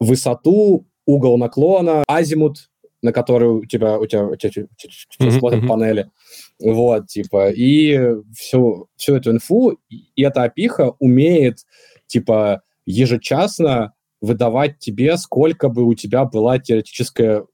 [0.00, 2.70] высоту, угол наклона, азимут,
[3.02, 6.10] на который у тебя, у тебя, у тебя, у тебя, смотрят панели.
[6.58, 11.60] Вот, типа, и всю, всю эту инфу, и эта опиха умеет,
[12.08, 17.44] типа, ежечасно выдавать тебе, сколько бы у тебя была теоретическая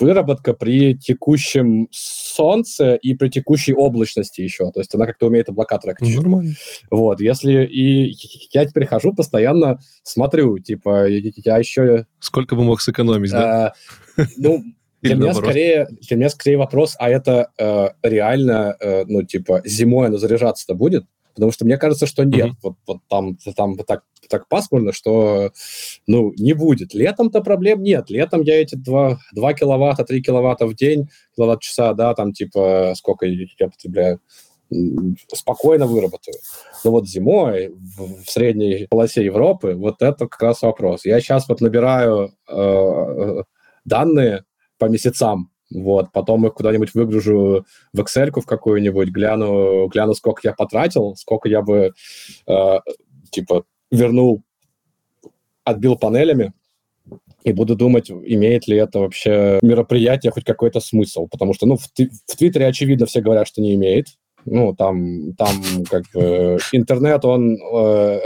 [0.00, 4.70] выработка при текущем солнце и при текущей облачности еще.
[4.70, 6.14] То есть она как-то умеет облака трекать.
[6.14, 6.54] Нормально.
[6.90, 7.64] Вот, если...
[7.64, 8.14] И
[8.52, 12.06] я теперь хожу, постоянно смотрю, типа, я еще...
[12.18, 13.74] Сколько бы мог сэкономить, да?
[14.16, 14.62] А, ну,
[15.02, 20.08] для меня, скорее, для меня скорее вопрос, а это э, реально, э, ну, типа, зимой
[20.08, 21.06] оно заряжаться-то будет?
[21.34, 22.48] Потому что мне кажется, что нет.
[22.48, 22.58] Mm-hmm.
[22.62, 25.50] Вот, вот там, там так, так пасмурно, что
[26.06, 26.94] ну, не будет.
[26.94, 28.10] Летом-то проблем нет.
[28.10, 33.26] Летом я эти 2, 2 киловатта, 3 киловатта в день, киловатт-часа, да, там типа сколько
[33.26, 34.20] я потребляю,
[35.32, 36.36] спокойно выработаю.
[36.84, 41.04] Но вот зимой в, в средней полосе Европы вот это как раз вопрос.
[41.04, 43.42] Я сейчас вот набираю э, э
[43.84, 44.44] данные
[44.78, 50.54] по месяцам вот, потом их куда-нибудь выгружу в Excel в какую-нибудь, гляну, гляну, сколько я
[50.54, 51.92] потратил, сколько я бы,
[52.46, 52.78] э,
[53.30, 54.42] типа, вернул,
[55.64, 56.52] отбил панелями,
[57.44, 61.26] и буду думать, имеет ли это вообще мероприятие хоть какой-то смысл.
[61.26, 64.06] Потому что, ну, в, в Твиттере, очевидно, все говорят, что не имеет.
[64.44, 68.20] Ну, там, там как бы интернет, он э,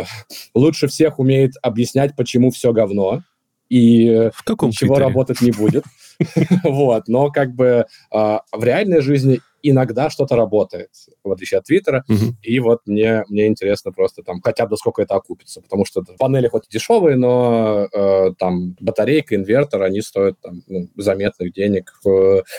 [0.55, 3.23] лучше всех умеет объяснять, почему все говно
[3.69, 5.09] и в каком ничего Твиттере?
[5.09, 5.85] работать не будет.
[6.65, 10.91] Вот, но как бы а, в реальной жизни иногда что-то работает,
[11.25, 12.05] в отличие от Твиттера,
[12.43, 16.49] и вот мне, мне интересно просто там хотя бы сколько это окупится, потому что панели
[16.49, 21.93] хоть и дешевые, но э, там батарейка, инвертор, они стоят там ну, заметных денег.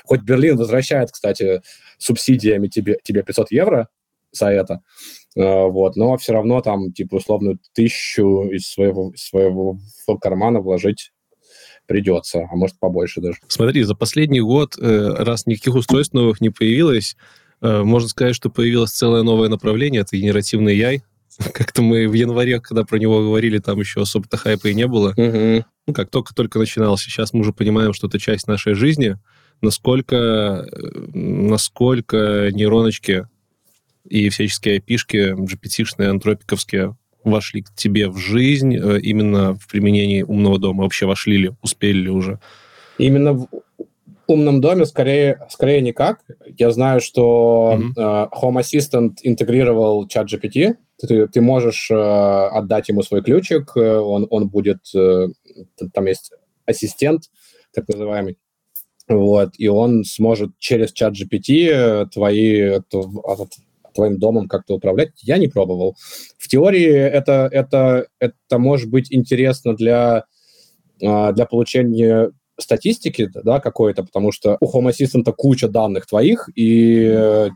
[0.03, 1.61] Хоть Берлин возвращает, кстати,
[1.97, 3.87] субсидиями тебе, тебе 500 евро
[4.31, 4.81] за это,
[5.35, 9.77] э, вот, но все равно там, типа, условно, тысячу из своего, своего
[10.19, 11.11] кармана вложить
[11.87, 13.37] придется, а может побольше даже.
[13.47, 17.17] Смотри, за последний год, э, раз никаких устройств новых не появилось,
[17.61, 21.03] э, можно сказать, что появилось целое новое направление, это генеративный яй.
[21.53, 25.11] Как-то мы в январе, когда про него говорили, там еще особо-то хайпа и не было.
[25.11, 25.65] Угу.
[25.87, 27.05] Ну, как только-только начинался.
[27.05, 29.17] Сейчас мы уже понимаем, что это часть нашей жизни.
[29.61, 33.27] Насколько, э, насколько нейроночки
[34.07, 36.95] и всяческие IP-шки, GPT-шные, антропиковские,
[37.31, 40.83] вошли к тебе в жизнь э, именно в применении умного дома?
[40.83, 42.39] Вообще вошли ли, успели ли уже?
[42.97, 43.47] Именно в
[44.27, 46.19] умном доме скорее, скорее никак.
[46.57, 48.29] Я знаю, что mm-hmm.
[48.41, 50.75] Home Assistant интегрировал чат GPT.
[50.99, 54.79] Ты, ты можешь э, отдать ему свой ключик, он, он будет...
[55.93, 56.31] Там есть
[56.65, 57.29] ассистент,
[57.73, 58.37] так называемый,
[59.07, 62.79] вот, и он сможет через чат GPT твои,
[63.97, 65.95] твоим домом как-то управлять, я не пробовал.
[66.37, 70.25] В теории это, это, это может быть интересно для,
[71.03, 77.49] а, для получения статистики да, какой-то, потому что у Home Assistant куча данных твоих, и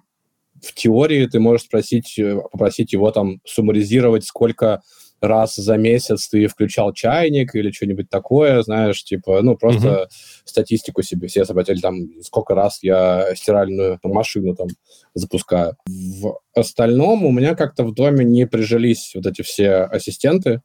[0.62, 2.20] в теории ты можешь спросить,
[2.52, 4.82] попросить его там суммаризировать, сколько
[5.28, 10.08] раз за месяц ты включал чайник или что-нибудь такое, знаешь, типа, ну, просто uh-huh.
[10.46, 14.68] статистику себе все собрать, или там сколько раз я стиральную машину там
[15.14, 15.76] запускаю.
[15.88, 20.62] В остальном у меня как-то в доме не прижились вот эти все ассистенты,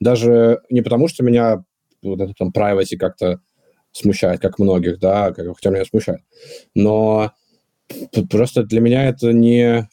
[0.00, 1.64] даже не потому, что меня
[2.02, 3.40] вот это там privacy как-то
[3.92, 6.20] смущает, как многих, да, как, хотя меня смущает,
[6.74, 7.32] но
[8.30, 9.88] просто для меня это не,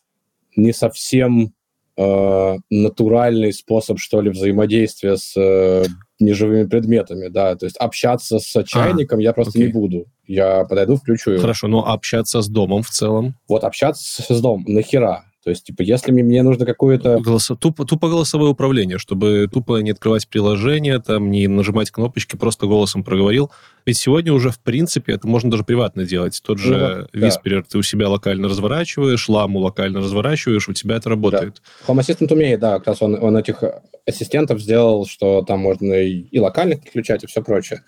[0.56, 1.54] не совсем
[1.98, 5.86] э, натуральный способ, что ли, взаимодействия с э,
[6.20, 9.68] неживыми предметами, да, то есть общаться с чайником а, я просто окей.
[9.68, 10.06] не буду.
[10.26, 11.42] Я подойду, включу его.
[11.42, 13.36] Хорошо, но общаться с домом в целом?
[13.48, 15.26] Вот общаться с домом, нахера?
[15.48, 17.20] То есть, типа, если мне нужно какое-то...
[17.22, 17.56] Голосо...
[17.56, 23.02] Тупо, тупо голосовое управление, чтобы тупо не открывать приложение, там, не нажимать кнопочки, просто голосом
[23.02, 23.50] проговорил.
[23.86, 26.42] Ведь сегодня уже, в принципе, это можно даже приватно делать.
[26.46, 27.66] Тот же ну, Whisperer да.
[27.70, 31.62] ты у себя локально разворачиваешь, ламу локально разворачиваешь, у тебя это работает.
[31.88, 31.94] Да.
[31.94, 33.64] Home Assistant умеет, да, как раз он, он этих
[34.06, 37.84] ассистентов сделал, что там можно и, и локально подключать, и все прочее.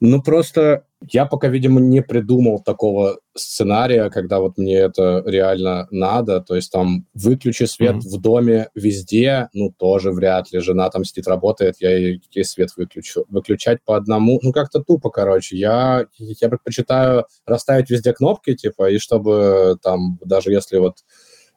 [0.00, 6.40] Ну, просто я пока, видимо, не придумал такого сценария, когда вот мне это реально надо.
[6.40, 8.16] То есть там выключи свет mm-hmm.
[8.16, 10.60] в доме везде, ну, тоже вряд ли.
[10.60, 13.24] Жена там сидит, работает, я ей, ей свет выключу.
[13.28, 15.56] Выключать по одному, ну, как-то тупо, короче.
[15.56, 20.98] Я, я предпочитаю расставить везде кнопки, типа, и чтобы там, даже если вот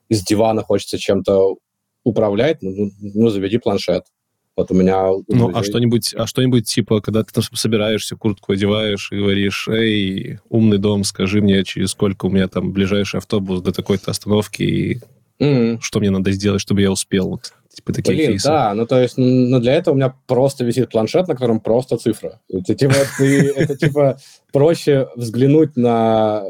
[0.09, 1.57] с дивана хочется чем-то
[2.03, 4.05] управлять, ну, ну, ну заведи планшет.
[4.57, 5.09] Вот у меня...
[5.27, 10.39] Ну, а что-нибудь, а что-нибудь типа, когда ты там собираешься, куртку одеваешь и говоришь, эй,
[10.49, 14.99] умный дом, скажи мне, через сколько у меня там ближайший автобус до такой-то остановки, и
[15.39, 15.79] mm-hmm.
[15.81, 17.29] что мне надо сделать, чтобы я успел?
[17.29, 18.47] Вот, типа такие Блин, кейсы.
[18.47, 21.95] да, ну то есть, ну для этого у меня просто висит планшет, на котором просто
[21.95, 22.41] цифра.
[22.49, 24.17] Это типа, это типа
[24.51, 26.43] проще взглянуть на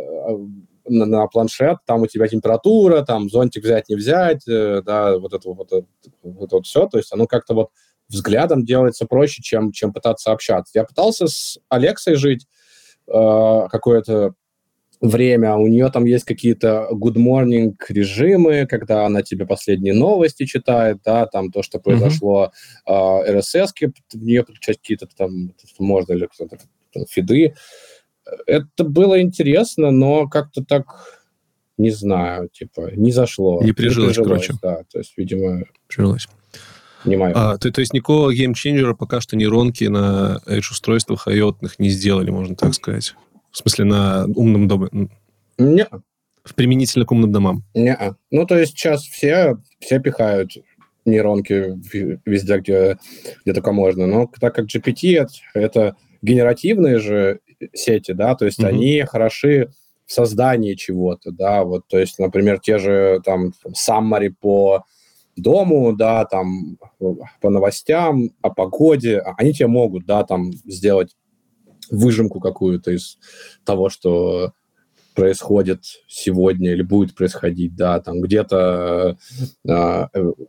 [0.88, 5.34] на, на планшет, там у тебя температура, там зонтик взять, не взять, э, да, вот
[5.34, 5.86] это вот, это,
[6.24, 7.70] вот это вот все, то есть оно как-то вот
[8.12, 10.72] взглядом делается проще, чем, чем пытаться общаться.
[10.76, 12.46] Я пытался с Алексой жить
[13.08, 14.34] э, какое-то
[15.02, 21.00] время, у нее там есть какие-то good morning режимы, когда она тебе последние новости читает,
[21.04, 22.52] да, там то, что произошло,
[22.88, 23.26] mm-hmm.
[23.26, 23.68] э, RSS,
[24.14, 26.58] в нее подключать какие-то там, можно ли кто-то,
[27.10, 27.56] фиды.
[28.46, 30.86] Это было интересно, но как-то так,
[31.78, 33.62] не знаю, типа, не зашло.
[33.64, 34.60] Не прижилось, не прижилось короче.
[34.62, 35.64] Да, то есть, видимо...
[35.88, 36.28] Прижилось.
[37.06, 37.34] Мое.
[37.36, 42.56] А, то, то есть никакого геймченджера пока что нейронки на Edge-устройствах IoT не сделали, можно
[42.56, 43.16] так сказать?
[43.52, 45.10] В смысле, на умном доме?
[45.58, 45.88] Не.
[46.44, 47.64] В применительно к умным домам?
[47.74, 47.98] Не.
[48.32, 50.52] Ну, то есть сейчас все, все пихают
[51.06, 51.74] нейронки
[52.26, 52.98] везде, где,
[53.44, 54.08] где только можно.
[54.08, 57.40] Но так как GPT это, это генеративные же
[57.74, 58.68] сети, да, то есть mm-hmm.
[58.68, 59.72] они хороши
[60.06, 64.84] в создании чего-то, да, вот, то есть, например, те же там summary по
[65.36, 66.78] дому, да, там,
[67.40, 71.16] по новостям, о погоде, а они тебе могут, да, там, сделать
[71.90, 73.18] выжимку какую-то из
[73.66, 74.54] того, что
[75.14, 79.18] происходит сегодня или будет происходить, да, там где-то
[79.68, 80.08] э,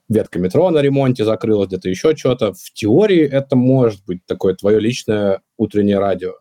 [0.08, 2.52] ветка метро на ремонте закрылась, где-то еще что-то.
[2.52, 6.34] В теории это может быть такое твое личное утреннее радио.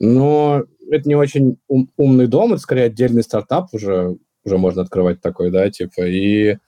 [0.00, 5.20] Но это не очень ум, умный дом, это скорее отдельный стартап уже, уже можно открывать
[5.20, 6.58] такой, да, типа, и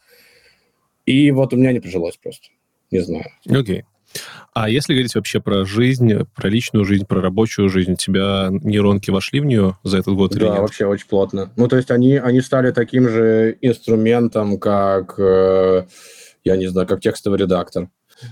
[1.09, 2.49] и вот у меня не прижилось просто.
[2.91, 3.25] Не знаю.
[3.47, 3.81] Окей.
[3.81, 3.85] Okay.
[4.55, 9.11] А если говорить вообще про жизнь, про личную жизнь, про рабочую жизнь, у тебя нейронки
[9.11, 10.59] вошли в нее за этот год да, или нет?
[10.59, 11.53] вообще очень плотно.
[11.57, 15.87] Ну, то есть они, они стали таким же инструментом, как, э,
[16.45, 17.89] я не знаю, как текстовый редактор.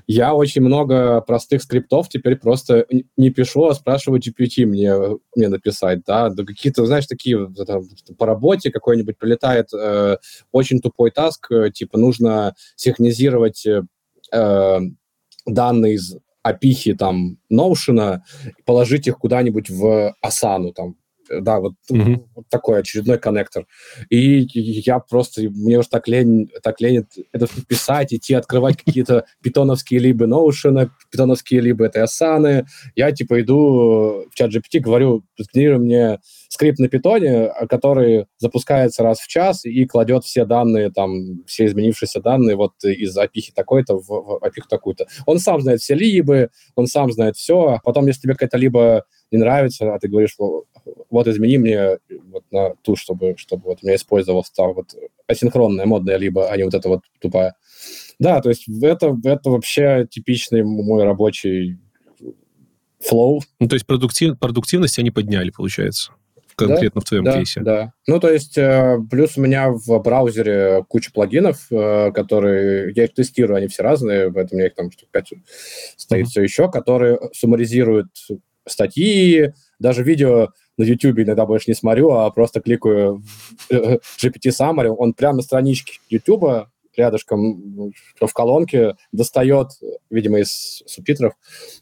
[0.06, 2.86] Я очень много простых скриптов теперь просто
[3.16, 4.94] не пишу, а спрашиваю GPT мне,
[5.34, 7.82] мне написать, да, да какие-то, знаешь, такие там,
[8.18, 10.16] по работе какой-нибудь прилетает э,
[10.52, 14.80] очень тупой таск, э, типа нужно синхронизировать э,
[15.46, 18.20] данные из опихи там Notion,
[18.64, 20.96] положить их куда-нибудь в Asana, там,
[21.30, 22.24] да, вот, mm-hmm.
[22.34, 23.66] вот такой очередной коннектор.
[24.10, 30.00] И я просто, мне уж так лень, так лень это писать, идти открывать какие-то питоновские
[30.00, 32.64] либо Notion, питоновские либо это Asana.
[32.94, 39.18] Я типа иду в чат GPT, говорю, сгенерируй мне скрипт на питоне, который запускается раз
[39.18, 44.06] в час и кладет все данные, там, все изменившиеся данные вот из опихи такой-то в,
[44.06, 45.06] в опиху такую-то.
[45.26, 49.04] Он сам знает все либо, он сам знает все, а потом, если тебе какая-то либо
[49.30, 50.36] не нравится, а ты говоришь,
[51.10, 51.98] вот измени мне
[52.30, 54.94] вот на ту, чтобы, чтобы вот у меня использовался там вот
[55.26, 57.54] асинхронная, модная, либо, а не вот эта вот тупая.
[58.18, 61.78] Да, то есть это, это вообще типичный мой рабочий
[63.00, 63.42] флоу.
[63.60, 66.12] Ну, то есть продуктив, продуктивность они подняли, получается,
[66.54, 67.60] конкретно да, в твоем да, кейсе.
[67.60, 73.04] Да, ну, то есть э, плюс у меня в браузере куча плагинов, э, которые, я
[73.04, 75.32] их тестирую, они все разные, поэтому у меня их там штук 5
[75.96, 76.28] стоит uh-huh.
[76.28, 78.08] все еще, которые суммаризируют
[78.66, 83.22] статьи, даже видео на YouTube иногда больше не смотрю, а просто кликаю
[83.70, 89.68] в GPT Summary, он прямо на страничке YouTube рядышком в колонке достает,
[90.10, 91.34] видимо, из субтитров,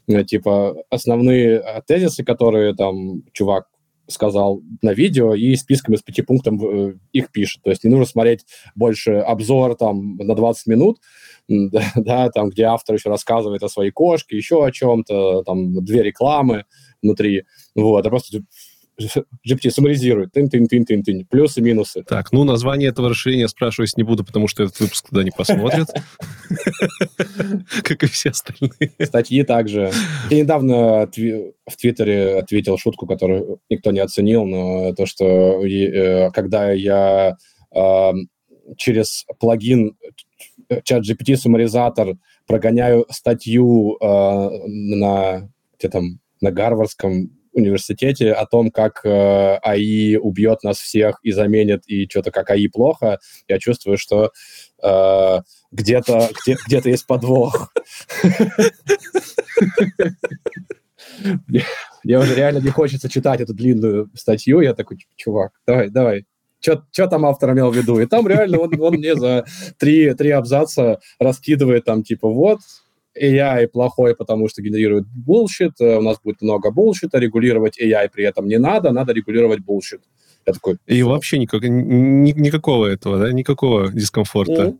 [0.07, 3.67] э, типа, основные тезисы, которые там чувак
[4.07, 7.63] сказал на видео, и списком из пяти пунктов э, их пишет.
[7.63, 8.45] То есть не нужно смотреть
[8.75, 10.99] больше обзор там на 20 минут,
[11.47, 16.65] да, там, где автор еще рассказывает о своей кошке, еще о чем-то, там, две рекламы
[17.01, 17.45] внутри.
[17.75, 18.43] Вот, а просто
[18.99, 20.31] GPT суммаризирует.
[20.31, 21.25] Тын -тын -тын -тын -тын.
[21.29, 22.03] Плюсы, минусы.
[22.03, 25.89] Так, ну, название этого расширения спрашивать не буду, потому что этот выпуск туда не посмотрят.
[27.83, 28.91] Как и все остальные.
[29.03, 29.91] Статьи также.
[30.29, 36.71] Я недавно в Твиттере ответил шутку, которую никто не оценил, но то, что э, когда
[36.71, 37.35] я
[38.77, 39.97] через плагин
[40.83, 42.15] чат GPT суммаризатор
[42.47, 50.77] прогоняю статью на где там на Гарвардском университете о том, как э, АИ убьет нас
[50.77, 54.31] всех и заменит, и что-то как АИ плохо, я чувствую, что
[54.83, 55.39] э,
[55.71, 57.71] где-то где, где есть подвох.
[62.03, 64.59] Мне уже реально не хочется читать эту длинную статью.
[64.59, 66.25] Я такой, чувак, давай, давай,
[66.59, 67.99] что там автор имел в виду.
[67.99, 69.45] И там реально он, он мне за
[69.77, 72.59] три, три абзаца раскидывает там типа вот,
[73.21, 78.25] AI плохой, потому что генерирует bullshit, э, у нас будет много bullshit, регулировать AI при
[78.25, 80.01] этом не надо, надо регулировать bullshit.
[80.45, 80.77] Я такой...
[80.85, 84.53] И вообще никак, ни, никакого этого, да, никакого дискомфорта.
[84.53, 84.77] Mm-hmm.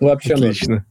[0.00, 0.86] Вообще Отлично.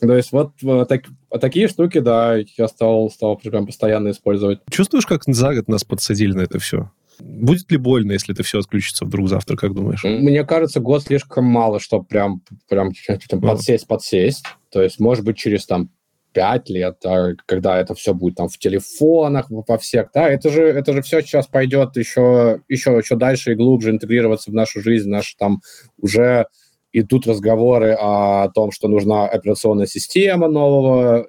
[0.00, 1.02] То есть вот э, так,
[1.40, 4.60] такие штуки, да, я стал, стал прям постоянно использовать.
[4.70, 6.90] Чувствуешь, как за год нас подсадили на это все?
[7.18, 10.02] Будет ли больно, если это все отключится вдруг завтра, как думаешь?
[10.04, 12.92] Мне кажется, год слишком мало, чтобы прям, прям
[13.42, 14.44] подсесть, подсесть.
[14.70, 15.90] То есть, может быть, через там
[16.32, 20.62] пять лет, а, когда это все будет там в телефонах, во всех, да, это же,
[20.62, 25.08] это же все сейчас пойдет еще, еще, еще дальше и глубже интегрироваться в нашу жизнь,
[25.08, 25.60] наши там
[25.98, 26.46] уже
[26.92, 31.28] идут разговоры о том, что нужна операционная система нового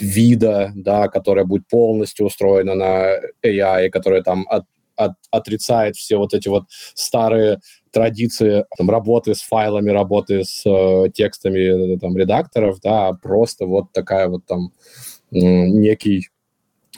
[0.00, 4.64] вида, да, которая будет полностью устроена на AI, которая там от,
[4.96, 6.64] от, отрицает все вот эти вот
[6.94, 7.60] старые
[7.92, 13.92] традиции там, работы с файлами, работы с э, текстами там, редакторов, да, а просто вот
[13.92, 14.72] такая вот там
[15.30, 16.28] э, некий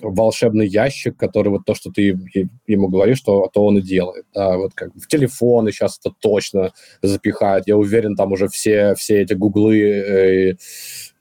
[0.01, 2.19] волшебный ящик, который вот то, что ты
[2.67, 4.27] ему говоришь, то, то он и делает.
[4.35, 6.73] Да, вот как в телефоны сейчас это точно
[7.03, 7.67] запихают.
[7.67, 10.57] Я уверен, там уже все, все эти гуглы э,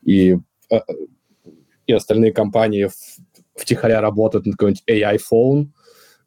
[0.03, 0.37] и,
[0.71, 0.79] э,
[1.87, 2.89] и остальные компании
[3.55, 5.67] втихаря работают над какой-нибудь AI-phone,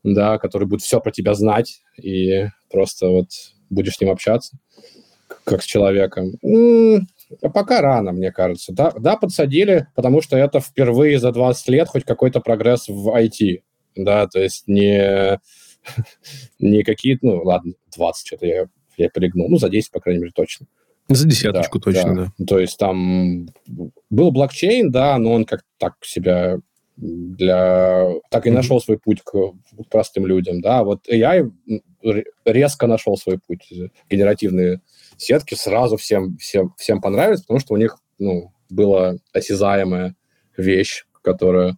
[0.05, 3.29] да, который будет все про тебя знать, и просто вот
[3.71, 4.57] будешь с ним общаться,
[5.45, 6.33] как с человеком.
[7.43, 8.73] А пока рано, мне кажется.
[8.73, 13.63] Да, да, подсадили, потому что это впервые за 20 лет хоть какой-то прогресс в IT.
[13.97, 15.41] Да, то есть не,
[16.59, 18.67] не какие-то, ну, ладно, 20 что-то я,
[18.97, 19.49] я перегнул.
[19.49, 20.67] Ну, за 10, по крайней мере, точно.
[21.09, 22.33] За десяточку да, точно, да.
[22.37, 22.47] да.
[22.47, 23.49] То есть там
[24.11, 26.59] был блокчейн, да, но он как так себя
[26.97, 28.09] для...
[28.31, 30.83] Так и нашел свой путь к, к простым людям, да.
[30.83, 31.51] Вот AI
[32.45, 33.73] резко нашел свой путь.
[34.09, 34.81] Генеративные
[35.17, 40.15] сетки сразу всем, всем, всем понравились, потому что у них ну, была осязаемая
[40.57, 41.77] вещь, которая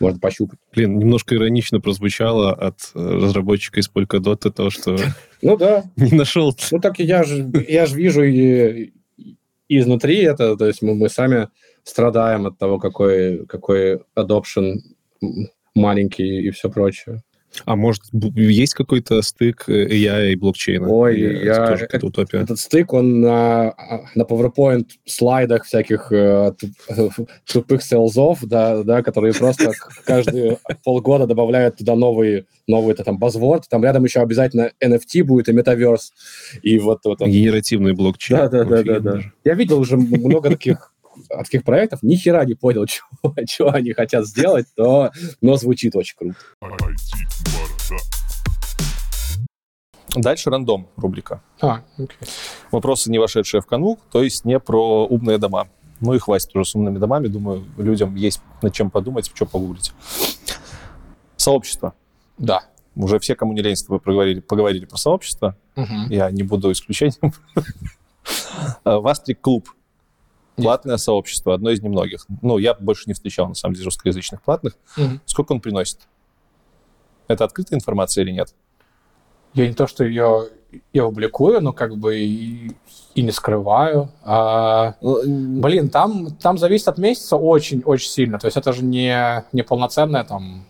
[0.00, 0.58] можно пощупать.
[0.74, 4.98] Блин, немножко иронично прозвучало от э, разработчика из Polkadot то, что
[5.42, 5.84] ну да.
[5.96, 6.54] не нашел.
[6.70, 8.92] Ну так я же я же вижу и
[9.68, 11.48] изнутри это, то есть мы, мы сами
[11.84, 14.76] страдаем от того, какой, какой adoption
[15.74, 17.22] маленький и все прочее.
[17.64, 20.88] А может, есть какой-то стык AI и блокчейна?
[20.88, 21.74] Ой, Или я...
[21.74, 22.38] Это это, утопия?
[22.38, 23.74] Этот стык, он на,
[24.14, 26.52] на PowerPoint слайдах всяких э,
[27.52, 29.72] тупых селзов, да, да, которые просто
[30.04, 35.52] каждые полгода добавляют туда новые, новые там базворд, там рядом еще обязательно NFT будет и
[35.52, 36.12] метаверс.
[36.62, 38.40] И вот, вот Генеративный блокчейн.
[38.40, 39.20] Да, да, да, да, да.
[39.44, 40.91] Я видел уже много таких
[41.30, 42.86] от таких проектов ни хера не понял,
[43.48, 45.10] что они хотят сделать, то,
[45.40, 46.36] но звучит очень круто.
[50.14, 51.42] Дальше рандом рубрика.
[51.60, 52.18] А, окей.
[52.70, 55.68] Вопросы, не вошедшие в канул, то есть не про умные дома.
[56.00, 57.28] Ну и хватит уже с умными домами.
[57.28, 59.92] Думаю, людям есть над чем подумать, что погуглить.
[61.36, 61.94] Сообщество.
[62.36, 62.64] Да.
[62.94, 65.56] Уже все, кому не лень, с тобой поговорили, поговорили про сообщество.
[65.76, 66.10] Угу.
[66.10, 67.32] Я не буду исключением.
[68.84, 69.68] Вастрик клуб
[70.56, 71.00] Платное Нет.
[71.00, 72.26] сообщество, одно из немногих.
[72.42, 74.76] Ну, я больше не встречал, на самом деле, русскоязычных платных.
[74.96, 75.20] Угу.
[75.24, 76.00] Сколько он приносит?
[77.26, 78.54] Это открытая информация или нет?
[79.54, 80.48] Я не то, что ее
[80.92, 82.72] я публикую, но как бы и,
[83.14, 84.10] и не скрываю.
[84.22, 88.38] А, ну, блин, там, там зависит от месяца очень-очень сильно.
[88.38, 90.64] То есть это же не, не полноценная там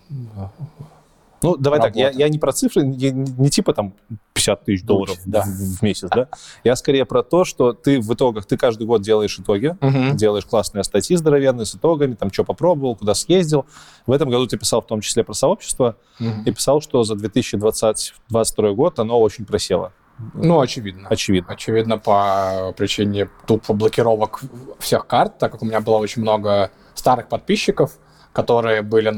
[1.43, 1.95] ну, давай работа.
[1.95, 3.95] так, я, я не про цифры, не, не типа там
[4.35, 5.43] 50 тысяч долларов да.
[5.43, 6.29] в, в месяц, да?
[6.65, 10.15] Я скорее про то, что ты в итогах, ты каждый год делаешь итоги, угу.
[10.17, 13.67] делаешь классные статьи здоровенные с итогами, там, что попробовал, куда съездил.
[14.07, 16.29] В этом году ты писал в том числе про сообщество угу.
[16.45, 19.93] и писал, что за 2022 год оно очень просело.
[20.35, 21.09] Ну, очевидно.
[21.09, 21.53] Очевидно.
[21.53, 24.43] Очевидно по причине тупо блокировок
[24.79, 27.99] всех карт, так как у меня было очень много старых подписчиков,
[28.33, 29.11] которые были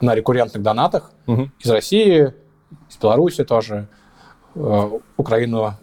[0.00, 1.50] на рекуррентных донатах угу.
[1.58, 2.32] из России,
[2.88, 3.88] из Беларуси тоже,
[4.54, 5.74] э, Украину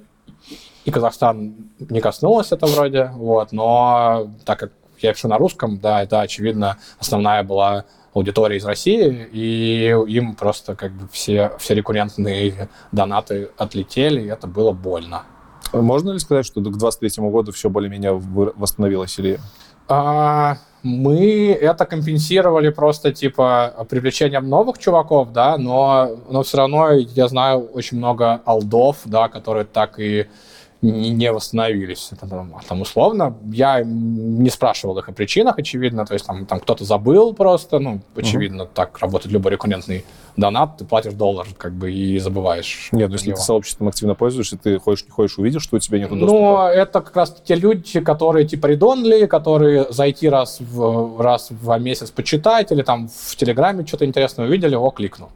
[0.86, 6.04] и Казахстан не коснулось это вроде, вот, но так как я пишу на русском, да,
[6.04, 12.70] это, очевидно, основная была аудитория из России, и им просто как бы все, все рекуррентные
[12.92, 15.24] донаты отлетели, и это было больно.
[15.72, 19.40] Можно ли сказать, что к 2023 году все более-менее восстановилось или
[19.88, 27.28] А, мы это компенсировали просто, типа, привлечением новых чуваков, да, но, но все равно я
[27.28, 30.28] знаю очень много алдов, да, которые так и
[30.82, 32.10] не восстановились.
[32.12, 36.60] Это, там, там, условно, я не спрашивал их о причинах, очевидно, то есть там, там
[36.60, 38.72] кто-то забыл просто, ну, очевидно, угу.
[38.74, 40.06] так работает любой рекуррентный
[40.38, 42.90] донат, ты платишь доллар, как бы, и забываешь.
[42.92, 43.38] Нет, ну, если его.
[43.38, 46.32] ты сообществом активно пользуешься, ты хочешь, не хочешь, увидишь, что у тебя нет доступа.
[46.32, 51.78] Ну, это как раз те люди, которые типа редонли, которые зайти раз в, раз в
[51.78, 55.30] месяц почитать, или там в Телеграме что-то интересное увидели, о, кликнул.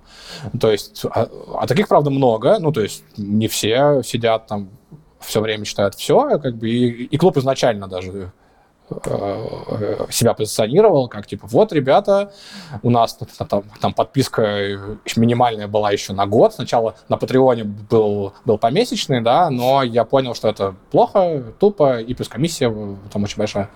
[0.59, 4.69] То есть, а, а таких, правда, много, ну, то есть не все сидят там
[5.25, 8.31] все время читают все, как бы, и, и клуб изначально даже
[8.89, 12.31] э, себя позиционировал, как типа, вот, ребята,
[12.83, 13.17] у нас
[13.49, 16.53] там, там подписка минимальная была еще на год.
[16.53, 22.13] Сначала на Патреоне был, был помесячный, да, но я понял, что это плохо, тупо, и
[22.13, 22.73] плюс комиссия
[23.11, 23.69] там очень большая.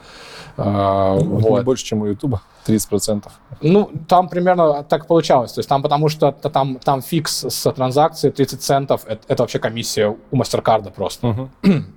[0.61, 1.63] А, вот.
[1.63, 3.27] Больше, чем у Ютуба, 30%.
[3.61, 5.53] Ну, там примерно так получалось.
[5.53, 9.59] То есть там потому что там, там фикс с транзакцией 30 центов, это, это вообще
[9.59, 11.27] комиссия у Мастеркарда просто.
[11.63, 11.83] Uh-huh.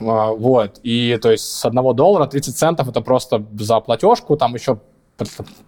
[0.00, 0.80] Вот.
[0.82, 4.80] И то есть с одного доллара 30 центов это просто за платежку, там еще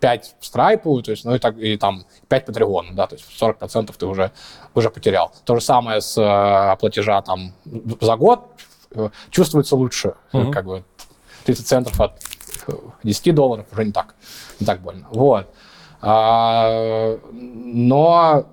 [0.01, 3.95] 5 страйпу, то есть, ну и, так, и там 5 патреона, да, то есть 40%
[3.97, 4.33] ты уже,
[4.75, 5.33] уже потерял.
[5.45, 7.53] То же самое с э, платежа там
[8.01, 8.41] за год,
[8.93, 10.51] э, чувствуется лучше, uh-huh.
[10.51, 10.85] как бы
[11.47, 12.21] 30 центов от
[13.03, 14.15] 10 долларов уже не так,
[14.61, 15.07] не так больно.
[15.11, 15.49] Вот.
[16.03, 18.47] А, но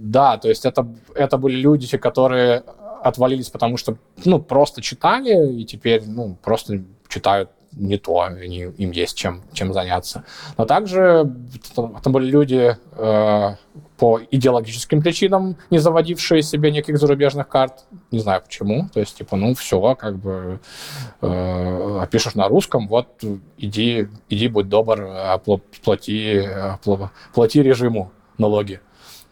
[0.00, 2.64] да, то есть это, это были люди, которые
[3.02, 8.90] отвалились, потому что ну, просто читали, и теперь ну, просто читают не то, они, им
[8.90, 10.24] есть чем, чем заняться.
[10.56, 11.30] Но также
[11.74, 13.54] там были люди э,
[13.96, 17.84] по идеологическим причинам, не заводившие себе никаких зарубежных карт.
[18.10, 18.88] Не знаю почему.
[18.92, 20.60] То есть, типа, ну, все, как бы
[21.20, 23.22] э, пишешь на русском, вот
[23.56, 25.08] иди, иди, будь добр,
[25.84, 26.48] плати,
[27.34, 28.80] плати режиму налоги.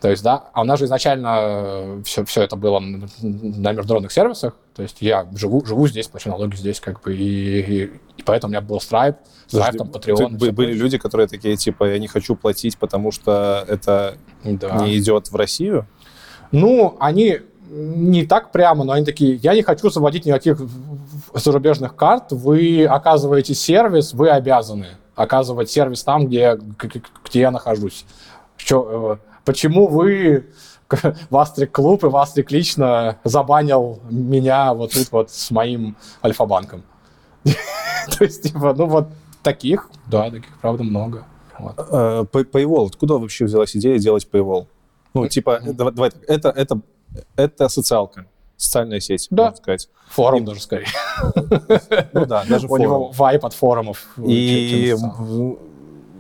[0.00, 4.54] То есть, да, а у нас же изначально все, все это было на международных сервисах.
[4.74, 7.84] То есть я живу, живу здесь, плачу налоги здесь, как бы, и, и,
[8.18, 9.16] и поэтому у меня был Stripe,
[9.48, 10.38] Stripe, там, Patreon.
[10.38, 14.76] Ты, были люди, которые такие, типа, я не хочу платить, потому что это да.
[14.84, 15.86] не идет в Россию?
[16.52, 17.40] Ну, они
[17.70, 20.60] не так прямо, но они такие, я не хочу заводить никаких
[21.34, 26.58] зарубежных карт, вы оказываете сервис, вы обязаны оказывать сервис там, где,
[27.24, 28.04] где я нахожусь.
[28.56, 30.44] Что, э, почему вы
[31.30, 36.82] Вастрик клуб и Вастрик лично забанил меня вот тут вот с моим альфа-банком.
[37.44, 39.08] То есть, типа, ну вот
[39.42, 41.24] таких, да, таких, правда, много.
[41.58, 44.66] А, Paywall, откуда вообще взялась идея делать Paywall?
[45.14, 46.80] Ну, типа, давай, давай так, это, это,
[47.36, 49.44] это социалка, социальная сеть, да.
[49.44, 49.88] можно сказать.
[50.10, 50.46] Форум и...
[50.46, 50.88] даже скорее.
[52.12, 52.70] Ну да, даже форум.
[52.70, 54.06] У него вайп от форумов.
[54.18, 54.94] И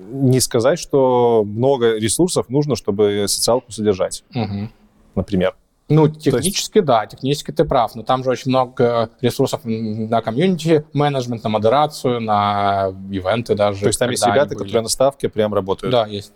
[0.06, 4.68] не сказать, что много ресурсов нужно, чтобы социалку содержать, угу.
[5.14, 5.54] например.
[5.88, 6.86] Ну, технически, есть...
[6.86, 12.20] да, технически ты прав, но там же очень много ресурсов на комьюнити менеджмент, на модерацию,
[12.20, 13.80] на ивенты даже.
[13.82, 14.64] То есть там есть ребята, были.
[14.64, 15.92] которые на ставке прям работают?
[15.92, 16.32] Да, есть.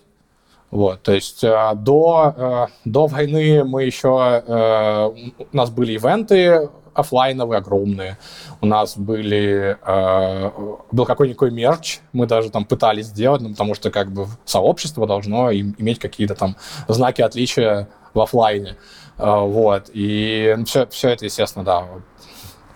[0.70, 6.68] Вот, то есть э, до, э, до войны мы еще, э, у нас были ивенты
[6.94, 8.18] офлайновые, огромные.
[8.60, 10.50] У нас были, э,
[10.90, 15.52] был какой-никакой мерч, мы даже там пытались сделать, ну, потому что как бы сообщество должно
[15.52, 16.56] иметь какие-то там
[16.88, 18.76] знаки отличия в офлайне.
[19.18, 21.84] Э, вот, и все, все это, естественно, да,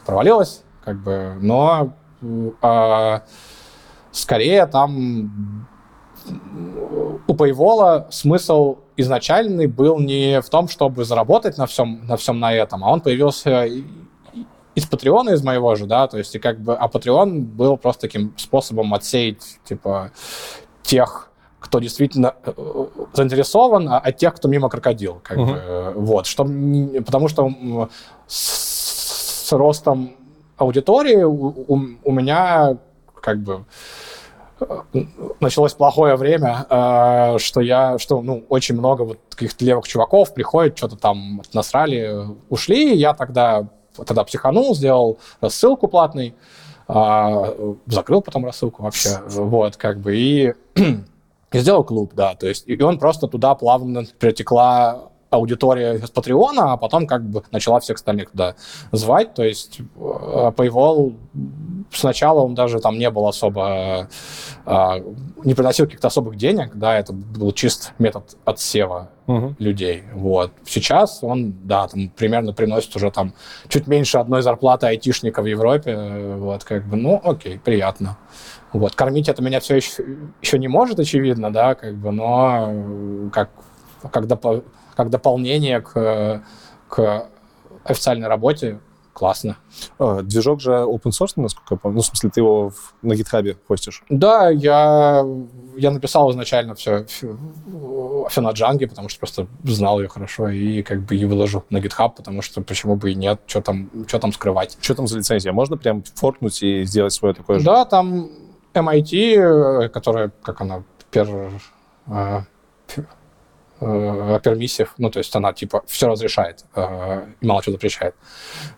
[0.07, 3.21] провалилось, как бы, но э,
[4.13, 5.67] скорее там
[7.27, 12.53] у Paywall смысл изначальный был не в том, чтобы заработать на всем, на всем на
[12.53, 13.69] этом, а он появился
[14.75, 18.03] из Патреона, из моего же, да, то есть и как бы, а Patreon был просто
[18.03, 20.11] таким способом отсеять, типа,
[20.83, 21.31] тех,
[21.61, 22.53] кто действительно э,
[23.13, 25.95] заинтересован, а от тех, кто мимо крокодил, как uh-huh.
[25.95, 26.45] бы, вот, что,
[27.05, 27.89] потому что
[28.27, 30.17] с, с ростом
[30.57, 32.77] аудитории у, у, у меня,
[33.21, 33.65] как бы,
[35.41, 40.79] началось плохое время, э, что я, что, ну, очень много вот каких-то левых чуваков приходят,
[40.79, 43.69] что-то там насрали, ушли, я тогда
[44.07, 46.35] тогда психанул, сделал рассылку платный,
[46.89, 47.55] а,
[47.87, 52.81] закрыл потом рассылку вообще, вот, как бы, и, и сделал клуб, да, то есть, и
[52.83, 58.31] он просто туда плавно перетекла аудитория с Патреона, а потом как бы начала всех остальных
[58.31, 58.55] туда
[58.93, 59.35] звать.
[59.35, 59.83] То есть э,
[60.57, 61.15] Paywall
[61.93, 64.09] сначала он даже там не был особо,
[64.67, 65.03] э,
[65.45, 69.57] не приносил каких-то особых денег, да, это был чист метод отсева Мгм.
[69.59, 70.05] людей.
[70.13, 70.53] Вот.
[70.67, 73.33] Сейчас он, да, там примерно приносит уже там
[73.69, 75.93] чуть меньше одной зарплаты айтишника в Европе.
[75.97, 78.19] э, Вот, как бы, ну, окей, приятно.
[78.73, 78.95] Вот.
[78.95, 80.05] Кормить это меня все еще,
[80.43, 83.51] еще не может, очевидно, да, как бы, но э, как,
[84.13, 84.65] как, допо-
[84.97, 86.41] как дополнение к, э,
[86.89, 87.27] к
[87.85, 88.81] официальной работе
[89.13, 89.57] классно.
[89.99, 91.97] А, Движок же open source, насколько я помню.
[91.99, 94.03] Ну, в смысле, ты его в- на гитхабе хостишь.
[94.09, 95.25] Да, я,
[95.77, 101.03] я написал изначально все, все, на джанге, потому что просто знал ее хорошо и как
[101.03, 104.33] бы и выложу на GitHub, потому что почему бы и нет, что там, что там
[104.33, 104.77] скрывать.
[104.81, 105.53] Что там за лицензия?
[105.53, 107.65] Можно прям форкнуть и сделать свое такое же?
[107.65, 108.31] Да, там
[108.75, 111.53] MIT, э, которая, как она, пер,
[113.85, 118.15] э, permissive, ну, то есть она, типа, все разрешает э, и мало чего запрещает.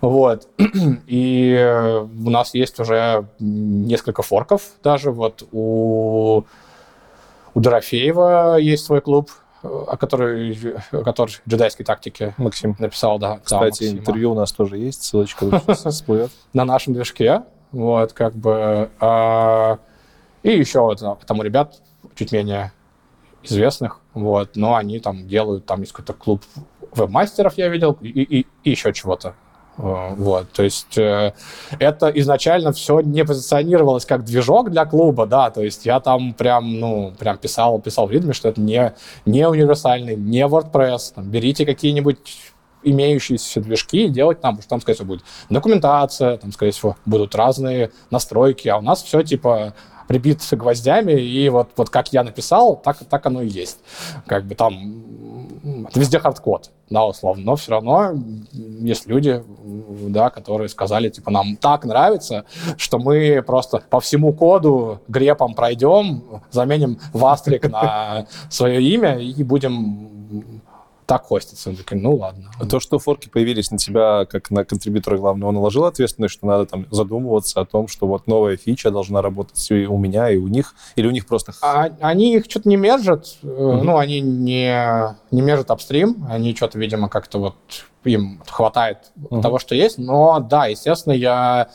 [0.00, 0.48] Вот.
[1.06, 5.10] И э, у нас есть уже несколько форков даже.
[5.10, 6.44] Вот у,
[7.54, 9.30] у Дорофеева есть свой клуб,
[9.62, 12.76] э, о который, который джедайской тактики Максим.
[12.78, 13.34] написал, да.
[13.34, 16.30] да, Кстати, Максима интервью у нас тоже есть, ссылочка всплывет.
[16.52, 17.42] на нашем движке,
[17.72, 19.78] вот, как бы, а,
[20.42, 21.80] и еще вот а, там у ребят
[22.14, 22.72] чуть менее
[23.42, 26.42] известных, вот, но они там делают, там есть какой-то клуб
[26.92, 29.34] веб-мастеров, я видел, и, и- и еще чего-то.
[29.78, 31.32] Э, Вот, то есть э,
[31.78, 36.80] это изначально все не позиционировалось как движок для клуба, да, то есть я там прям,
[36.80, 38.94] ну, прям писал, писал в ритме, что это не,
[39.26, 42.18] не универсальный, не WordPress, там, берите какие-нибудь
[42.82, 46.96] имеющиеся движки и делать там, потому что там, скорее всего, будет документация, там, скорее всего,
[47.04, 49.74] будут разные настройки, а у нас все, типа,
[50.06, 53.78] прибит гвоздями, и вот, вот как я написал, так, так оно и есть.
[54.26, 55.04] Как бы там
[55.88, 58.12] это везде хардкод, да, условно, но все равно
[58.52, 59.42] есть люди,
[60.08, 62.44] да, которые сказали, типа, нам так нравится,
[62.76, 70.55] что мы просто по всему коду грепом пройдем, заменим вастрик на свое имя и будем
[71.06, 71.70] так хоститься.
[71.70, 72.50] Я такой, ну ладно.
[72.68, 76.86] То, что форки появились на тебя, как на контрибьютора главного, наложил ответственность, что надо там
[76.90, 80.74] задумываться о том, что вот новая фича должна работать и у меня, и у них,
[80.96, 81.52] или у них просто...
[81.62, 83.84] А- они их что-то не мержат, Мгм.
[83.86, 87.54] ну, они не, не мержат апстрим, они что-то, видимо, как-то вот
[88.04, 89.42] им хватает Мгм.
[89.42, 91.68] того, что есть, но да, естественно, я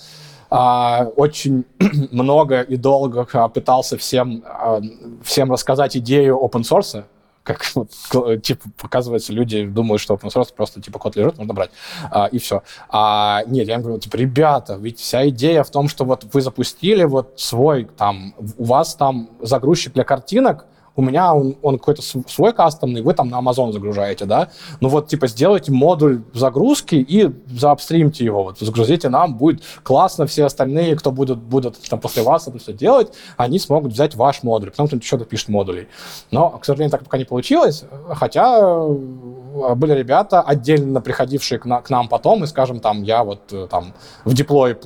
[0.49, 1.63] а, очень
[2.11, 4.81] много и долго а, пытался всем, а,
[5.23, 7.05] всем рассказать идею open source,
[7.43, 7.65] как
[8.41, 11.71] типа, показывается, люди думают, что open source просто типа код лежит, можно брать,
[12.11, 12.63] а, и все.
[12.89, 16.41] А, нет, я им говорю, типа, ребята, ведь вся идея в том, что вот вы
[16.41, 20.65] запустили вот свой там, у вас там загрузчик для картинок,
[20.95, 24.49] у меня он, он какой-то св- свой кастомный, вы там на Amazon загружаете, да?
[24.81, 30.45] Ну вот, типа, сделайте модуль загрузки и заапстримьте его, вот, загрузите нам, будет классно, все
[30.45, 34.71] остальные, кто будут, будут там после вас это все делать, они смогут взять ваш модуль,
[34.71, 35.87] потом кто-нибудь еще допишет модулей.
[36.29, 37.83] Но, к сожалению, так пока не получилось,
[38.15, 43.23] хотя э, были ребята, отдельно приходившие к, на- к нам потом, и, скажем, там, я
[43.23, 43.93] вот э, там
[44.25, 44.77] в диплое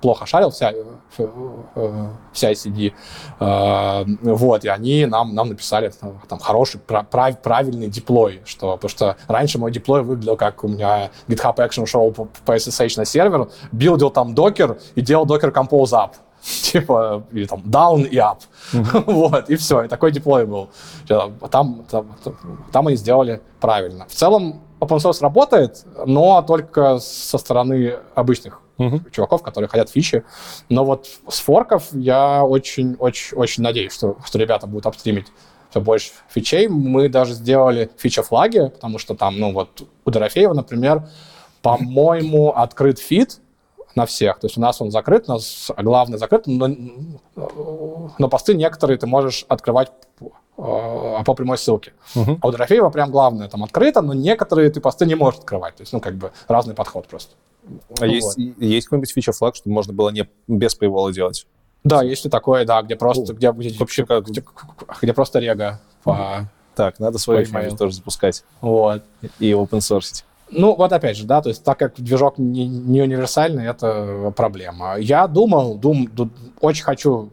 [0.00, 0.84] плохо шарил вся, э,
[1.18, 2.92] э, вся ICD,
[3.40, 5.92] Э, вот, и они нам, нам написали
[6.28, 10.68] там, хороший, пра- прав- правильный диплой, что, потому что раньше мой диплой выглядел как у
[10.68, 15.92] меня GitHub Action по, по SSH на сервер, билдил там докер и делал докер compose
[15.92, 16.10] up.
[16.72, 18.38] Типа, или там down и up.
[19.06, 20.68] Вот, и все, и такой диплой был.
[21.50, 22.16] Там, там,
[22.72, 24.06] там они сделали правильно.
[24.08, 29.04] В целом, open source работает, но только со стороны обычных Мгм.
[29.10, 30.22] чуваков, которые хотят фичи.
[30.68, 35.26] Но вот с форков я очень-очень-очень надеюсь, что, что ребята будут апстримить
[35.70, 36.68] все больше фичей.
[36.68, 41.08] Мы даже сделали фича-флаги, потому что там, ну вот, у Дорофеева, например,
[41.60, 43.40] по-моему, открыт фид
[43.96, 44.38] на всех.
[44.38, 46.68] То есть у нас он закрыт, у нас главный закрыт, но,
[47.34, 49.90] но посты некоторые ты можешь открывать
[50.58, 51.92] по прямой ссылке.
[52.16, 52.38] Мгм.
[52.42, 55.76] А у Дорофеева прям главное там открыто, но некоторые ты посты не можешь открывать.
[55.76, 57.34] То есть, ну, как бы разный подход просто.
[58.00, 61.46] А есть, есть какой-нибудь фича флаг, чтобы можно было не без paywall делать?
[61.84, 64.26] Да, есть и такое, да, где просто, Ну, где, где, вообще как?
[64.26, 64.42] где,
[65.00, 65.80] где просто рега.
[66.02, 67.18] по- Так, надо
[67.52, 67.64] email.
[67.66, 69.02] фичу тоже запускать Вот.
[69.38, 70.24] и open source.
[70.50, 74.96] Ну, вот опять же, да, то есть так как движок не, не универсальный, это проблема.
[74.98, 76.30] Я думал, дум, ду-
[76.60, 77.30] очень хочу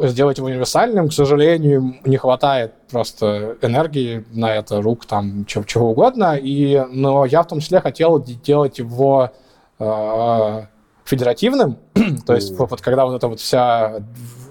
[0.00, 5.64] э, сделать его универсальным, к сожалению, не хватает просто энергии на это, рук, там, чего,
[5.64, 9.30] чего угодно, и, но я в том числе хотел де- делать его
[9.78, 10.62] э,
[11.04, 11.78] федеративным,
[12.26, 12.66] то есть О.
[12.66, 14.02] вот когда вот эта вот вся,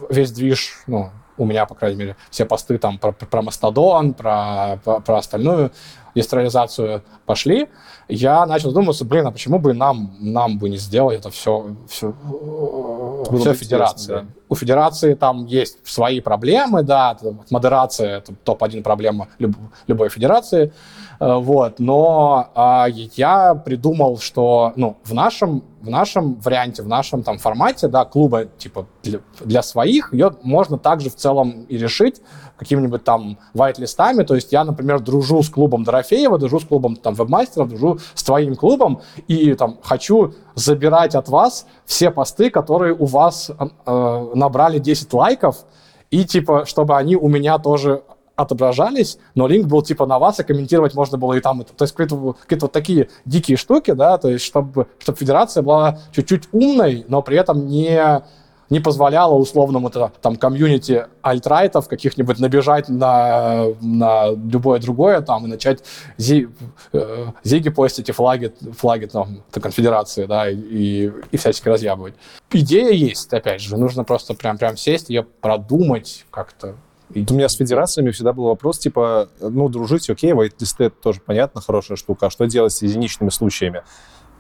[0.09, 4.79] весь движ, ну, у меня, по крайней мере, все посты там про, про Мастодон, про,
[4.83, 5.71] про, про остальную
[6.17, 7.69] децентрализацию пошли,
[8.09, 12.13] я начал думаться, блин, а почему бы нам, нам бы не сделать это все, все,
[12.21, 14.03] Было все федерации?
[14.03, 17.17] интересно, У федерации там есть свои проблемы, да,
[17.49, 19.57] модерация, это топ-1 проблема люб-
[19.87, 20.71] любой федерации,
[21.19, 27.23] Э, вот, но а, я придумал, что, ну, в нашем, в нашем варианте, в нашем
[27.23, 32.21] там формате, да, клуба, типа, для, для своих, ее можно также в целом и решить
[32.57, 37.13] какими-нибудь там вайт-листами, то есть я, например, дружу с клубом Дорофеева, дружу с клубом там
[37.13, 43.05] вебмастеров, дружу с твоим клубом, и там хочу забирать от вас все посты, которые у
[43.05, 45.65] вас э, набрали 10 лайков,
[46.09, 48.03] и типа, чтобы они у меня тоже
[48.37, 51.65] отображались, но линк был типа на вас, и комментировать можно было и там, и.
[51.65, 55.99] То есть какие-то, какие вот такие дикие штуки, да, то есть чтобы, чтобы федерация была
[56.11, 58.21] чуть-чуть умной, но при этом не,
[58.69, 65.83] не позволяла условному там комьюнити альтрайтов каких-нибудь набежать на, на любое другое там и начать
[66.17, 66.49] зи,
[66.93, 72.15] э, зиги постить и флаги, флаги там конфедерации, да, и, и всячески разъябывать.
[72.51, 76.75] Идея есть, опять же, нужно просто прям, прям сесть, ее продумать как-то,
[77.09, 81.61] у меня с федерациями всегда был вопрос, типа, ну, дружить, окей, вайт-листы, это тоже понятно,
[81.61, 82.25] хорошая штука.
[82.27, 83.83] А что делать с единичными случаями?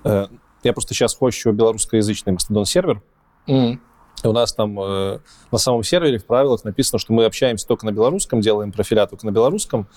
[0.03, 0.27] Э,
[0.63, 3.01] я просто сейчас хощу белорусскоязычный мастодон-сервер.
[3.47, 3.79] Mm.
[4.23, 5.19] У нас там э,
[5.51, 9.25] на самом сервере в правилах написано, что мы общаемся только на белорусском, делаем профиля только
[9.25, 9.87] на белорусском.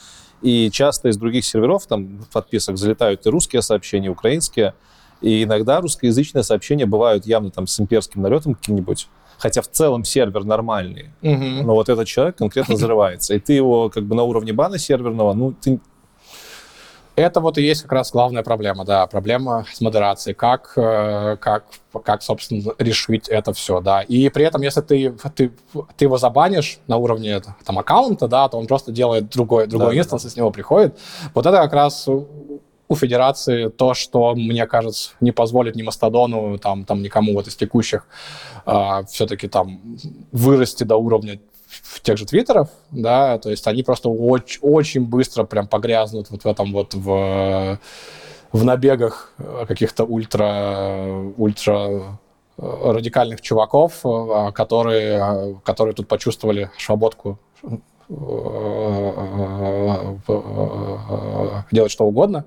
[0.43, 4.75] И часто из других серверов там в подписок залетают и русские сообщения, и украинские.
[5.21, 9.09] И иногда русскоязычные сообщения бывают явно там с имперским налетом каким-нибудь
[9.41, 11.65] хотя в целом сервер нормальный, угу.
[11.65, 15.33] но вот этот человек конкретно взрывается, и ты его как бы на уровне бана серверного,
[15.33, 15.81] ну, ты...
[17.16, 21.65] Это вот и есть как раз главная проблема, да, проблема с модерацией, как, как,
[22.05, 24.03] как собственно, решить это все, да.
[24.03, 25.53] И при этом, если ты, ты,
[25.97, 30.01] ты его забанишь на уровне там, аккаунта, да, то он просто делает другой, другой да,
[30.01, 30.28] инстанс, да.
[30.28, 30.99] и с него приходит.
[31.35, 32.09] Вот это как раз
[32.91, 37.55] у Федерации то, что, мне кажется, не позволит ни Мастодону, там, там никому вот из
[37.55, 38.05] текущих
[38.66, 39.81] э, все-таки там
[40.32, 41.39] вырасти до уровня
[42.02, 46.47] тех же твиттеров, да, то есть они просто очень, очень быстро прям погрязнут вот в
[46.47, 47.78] этом вот в,
[48.52, 49.32] в набегах
[49.66, 52.19] каких-то ультра, ультра
[52.57, 54.02] радикальных чуваков,
[54.55, 57.39] которые, которые тут почувствовали свободку
[61.70, 62.44] делать что угодно,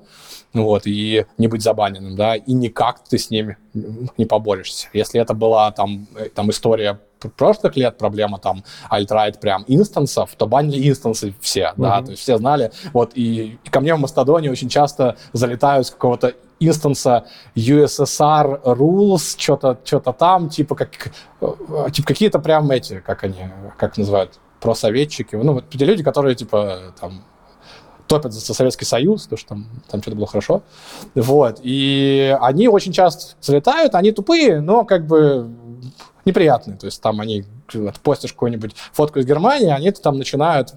[0.53, 4.87] вот, и не быть забаненным, да, и никак ты с ними не поборешься.
[4.93, 6.99] Если это была там, там история
[7.37, 11.81] прошлых лет, проблема там альтрайт прям инстансов, то банили инстансы все, mm-hmm.
[11.81, 15.87] да, то есть все знали, вот, и, и ко мне в Мастодоне очень часто залетают
[15.87, 17.25] с какого-то инстанса
[17.55, 20.91] USSR rules, что-то что там, типа, как,
[21.91, 26.93] типа какие-то прям эти, как они, как называют, просоветчики, ну, вот те люди, которые, типа,
[26.99, 27.23] там,
[28.13, 30.61] топят за Советский Союз, потому что там, там что-то было хорошо.
[31.15, 31.59] Вот.
[31.63, 35.49] И они очень часто залетают, они тупые, но как бы
[36.25, 36.77] неприятные.
[36.77, 37.45] То есть там они
[38.03, 40.73] постишь какую-нибудь фотку из Германии, они там начинают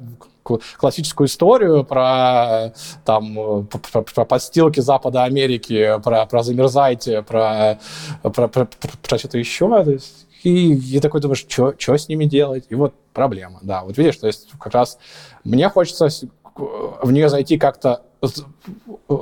[0.78, 2.72] классическую историю про
[3.04, 7.78] там про, про подстилки Запада Америки, про, про замерзайте, про,
[8.22, 8.68] про, про, про,
[9.02, 9.68] про что-то еще.
[9.84, 12.66] То есть, и, и такой думаешь, что с ними делать?
[12.68, 13.82] И вот проблема, да.
[13.82, 14.98] Вот видишь, то есть как раз
[15.42, 16.08] мне хочется
[16.56, 18.44] в нее зайти как-то с,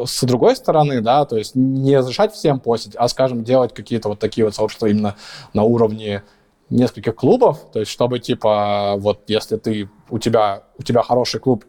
[0.06, 4.18] с другой стороны, да, то есть не разрешать всем постить, а, скажем, делать какие-то вот
[4.18, 5.16] такие вот сообщества именно
[5.52, 6.22] на уровне
[6.70, 11.64] нескольких клубов, то есть чтобы, типа, вот если ты, у тебя, у тебя хороший клуб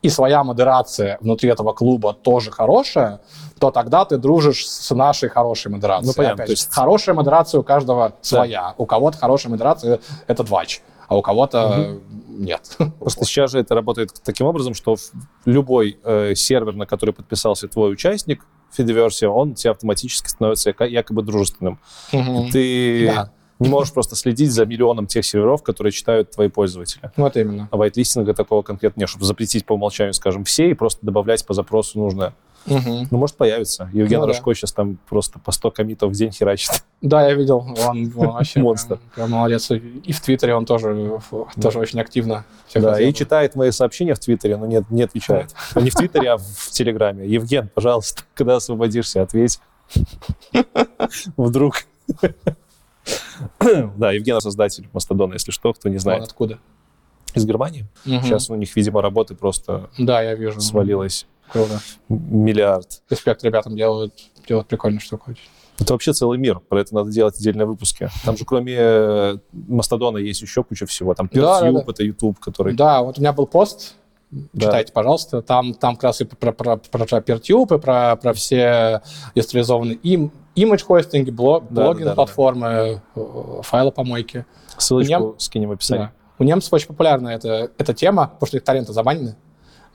[0.00, 3.20] и своя модерация внутри этого клуба тоже хорошая,
[3.58, 6.08] то тогда ты дружишь с нашей хорошей модерацией.
[6.08, 6.34] Ну, понятно.
[6.34, 6.72] Опять, то есть...
[6.72, 8.14] Хорошая модерация у каждого да.
[8.22, 8.74] своя.
[8.78, 12.00] У кого-то хорошая модерация— это двач а у кого-то угу.
[12.28, 12.76] нет.
[13.00, 14.96] Просто сейчас же это работает таким образом, что
[15.44, 21.80] любой э, сервер, на который подписался твой участник, фидверсия, он тебе автоматически становится якобы дружественным.
[22.12, 22.48] Угу.
[22.52, 23.32] Ты да.
[23.58, 27.10] не можешь просто следить за миллионом тех серверов, которые читают твои пользователи.
[27.16, 27.68] Вот именно.
[27.70, 31.54] А вайтлистинга такого конкретно нет, чтобы запретить по умолчанию, скажем, все и просто добавлять по
[31.54, 32.34] запросу нужное.
[32.70, 33.06] Угу.
[33.10, 33.90] Ну, может появится.
[33.92, 34.32] Евген Ну да.
[34.32, 36.70] Рожко сейчас там просто по 100 комитов в день херачит.
[37.02, 37.74] Да, я видел, он,
[38.16, 38.96] он вообще Монстр.
[38.96, 39.70] прям- прям молодец.
[39.70, 41.20] И в Твиттере он тоже,
[41.60, 45.54] тоже очень активно Да, и читает мои сообщения в Твиттере, но нет, не отвечает.
[45.74, 47.26] Ну, Не в Твиттере, а в Телеграме.
[47.26, 49.60] Евген, пожалуйста, когда освободишься, ответь.
[51.36, 51.84] Вдруг.
[53.96, 56.22] Да, Евген создатель Мастодона, если что, кто не Он знает.
[56.24, 56.58] откуда?
[57.34, 57.86] Из Германии.
[58.04, 60.60] Сейчас у них, видимо, работы просто Да, я вижу.
[60.60, 61.80] свалилось Круто.
[62.08, 63.02] миллиард.
[63.10, 64.14] Респект ребятам делают,
[64.46, 65.30] делают прикольную штуку.
[65.30, 65.42] очень.
[65.78, 68.08] Это вообще целый мир, про это надо делать отдельные выпуски.
[68.24, 71.14] Там же кроме э, Мастодона есть еще куча всего.
[71.14, 71.92] Там Да, да, PeerTube, да.
[71.92, 72.74] это YouTube, который...
[72.74, 73.94] Да, вот у меня был пост
[74.30, 74.66] Да.
[74.66, 75.40] Читайте, пожалуйста.
[75.40, 79.02] Там, там как раз и про, про, про, про Peertube, и про, про все
[79.36, 83.62] децентрализованные им, image хостинги, блог, да, блогинг да, да, платформы, да.
[83.62, 84.46] файлы помойки.
[84.76, 85.34] Ссылочку Нем...
[85.38, 86.06] скинем в описании.
[86.06, 86.12] Да.
[86.40, 89.36] У немцев очень популярна эта, эта тема, потому что их торренты забанены.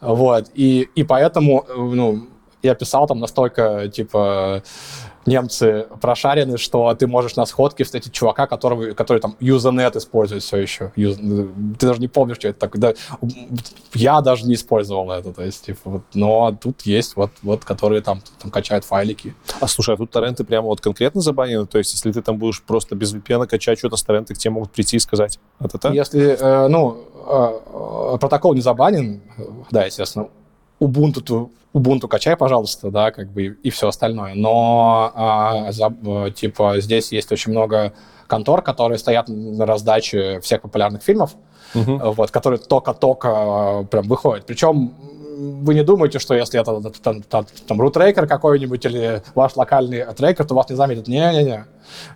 [0.03, 0.51] Вот.
[0.53, 2.27] И, и поэтому ну,
[2.61, 4.63] я писал там настолько, типа,
[5.25, 10.57] немцы прошарены, что ты можешь на сходке встретить чувака, которого, который там юзанет использует все
[10.57, 10.91] еще.
[10.95, 11.17] Юз...
[11.17, 12.81] Ты даже не помнишь, что это такое.
[12.81, 12.93] Да,
[13.93, 15.33] я даже не использовал это.
[15.33, 19.35] То есть, типа, вот, но тут есть вот, вот которые там, там качают файлики.
[19.59, 21.65] А слушай, а тут торренты прямо вот конкретно забанены?
[21.65, 24.51] То есть, если ты там будешь просто без VPN качать что-то с торрента, к тебе
[24.51, 25.93] могут прийти и сказать, это так?
[25.93, 29.21] Если, э, ну, э, протокол не забанен,
[29.71, 30.29] да, естественно,
[30.79, 34.35] Ubuntu, Ubuntu качай, пожалуйста, да, как бы и все остальное.
[34.35, 37.93] Но а, за, э, типа здесь есть очень много
[38.27, 41.35] контор, которые стоят на раздаче всех популярных фильмов,
[41.73, 42.13] uh-huh.
[42.13, 44.45] вот, которые только-только э, прям выходят.
[44.45, 44.93] Причем
[45.37, 50.45] вы не думаете, что если это там, там, там рутрекер какой-нибудь или ваш локальный трекер,
[50.45, 51.07] то вас не заметят.
[51.07, 51.65] Не-не-не.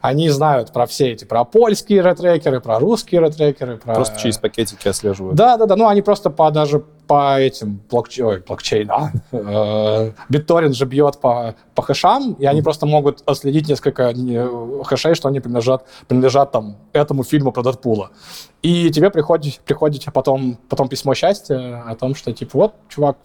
[0.01, 3.77] Они знают про все эти, про польские ретрекеры, про русские ретрекеры.
[3.77, 3.95] Про...
[3.95, 5.35] Просто через пакетики отслеживают.
[5.35, 10.85] Да-да-да, ну они просто по даже по этим блокчей, ой, блокчейн, а, э, BitTorrent же
[10.85, 14.13] бьет по, по хэшам, и они просто могут отследить несколько
[14.83, 18.11] хэшей, что они принадлежат, принадлежат там этому фильму про Дэдпула.
[18.61, 23.17] И тебе приходит, приходит потом, потом письмо счастья о том, что типа вот, чувак,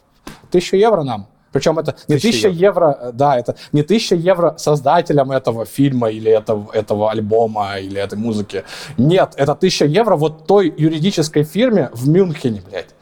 [0.50, 2.88] тысячу евро нам, причем это не тысяча евро.
[2.88, 8.00] евро, э, да, это не тысяча евро создателям этого фильма или этого, этого альбома или
[8.00, 8.64] этой музыки.
[8.96, 12.94] Нет, это тысяча евро вот той юридической фирме в Мюнхене, блядь,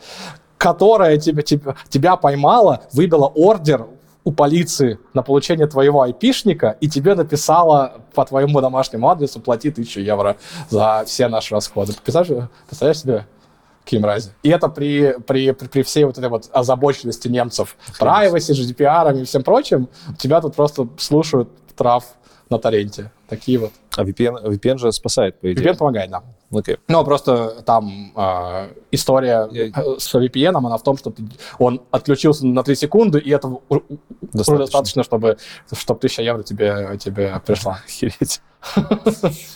[0.59, 3.87] которая тебя, тебя, тебя поймала, выбила ордер
[4.25, 10.01] у полиции на получение твоего айпишника и тебе написала по твоему домашнему адресу плати тысячу
[10.01, 10.37] евро
[10.69, 11.95] за все наши расходы.
[12.03, 13.27] Представляешь, представляешь себе?
[13.85, 14.31] Какие мрази.
[14.43, 19.25] И это при, при, при, при всей вот этой вот озабоченности немцев privacy, GDPR и
[19.25, 22.05] всем прочим, тебя тут просто слушают трав
[22.51, 23.11] на торренте.
[23.29, 23.73] Такие вот.
[23.97, 25.65] А VPN, VPN же спасает, по идее.
[25.65, 26.23] VPN помогает, да.
[26.51, 26.81] Okay.
[26.89, 29.71] Ну, просто там э, история Я...
[29.99, 31.23] с VPN, она в том, что ты,
[31.59, 33.63] он отключился на 3 секунды, и этого
[34.21, 35.39] достаточно, достаточно чтобы,
[35.73, 37.79] чтобы 1000 евро тебе, тебе пришла.
[37.85, 38.43] Охереть.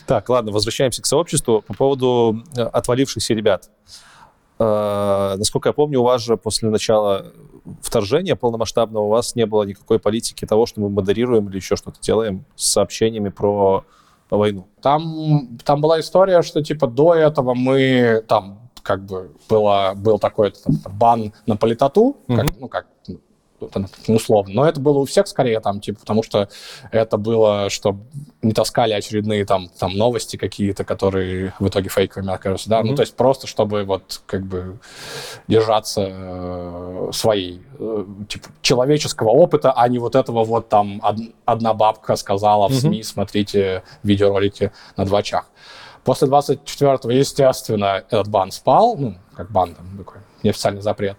[0.06, 1.62] Так, ладно, возвращаемся к сообществу.
[1.62, 3.70] По поводу э, отвалившихся ребят.
[4.58, 7.26] Э, насколько я помню, у вас же после начала
[7.80, 12.00] вторжения полномасштабного у вас не было никакой политики того, что мы модерируем или еще что-то
[12.00, 13.84] делаем с сообщениями про
[14.30, 14.66] войну.
[14.80, 20.50] Там, там была история, что типа до этого мы там как бы было, был такой
[20.50, 22.36] там, бан на политоту, mm-hmm.
[22.36, 22.86] как, ну как
[24.08, 24.54] условно.
[24.54, 26.48] Но это было у всех скорее там, типа, потому что
[26.90, 28.04] это было, чтобы
[28.42, 32.84] не таскали очередные там, там новости какие-то, которые в итоге фейковыми окажутся, да, mm-hmm.
[32.84, 34.78] ну, то есть просто, чтобы вот как бы
[35.48, 41.74] держаться э, своей, э, типа, человеческого опыта, а не вот этого вот там од- одна
[41.74, 42.80] бабка сказала в mm-hmm.
[42.80, 45.46] СМИ, смотрите видеоролики на двачах.
[46.04, 51.16] После 24-го, естественно, этот бан спал, ну, как бан там такой, неофициальный запрет.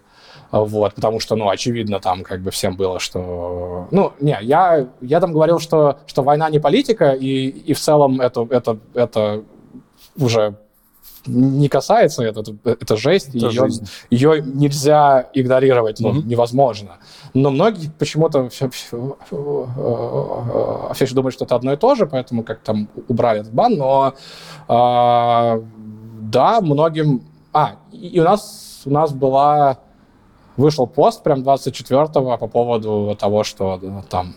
[0.52, 3.88] Вот, потому что, ну, очевидно, там как бы всем было, что...
[3.90, 8.20] Ну, не, я, я там говорил, что, что война не политика, и, и в целом
[8.20, 9.42] это, это, это
[10.18, 10.56] уже
[11.26, 13.68] не касается, это, это жесть, это ее,
[14.10, 16.24] ее нельзя игнорировать, ну, mm-hmm.
[16.24, 16.98] невозможно.
[17.34, 19.16] Но многие почему-то все, все,
[20.94, 23.76] все еще думают, что это одно и то же, поэтому как там убрали этот бан,
[23.76, 24.14] но
[24.68, 25.62] э,
[26.20, 27.22] да, многим...
[27.52, 29.78] А, и у нас, у нас была
[30.56, 34.34] вышел пост прям 24-го по поводу того, что да, там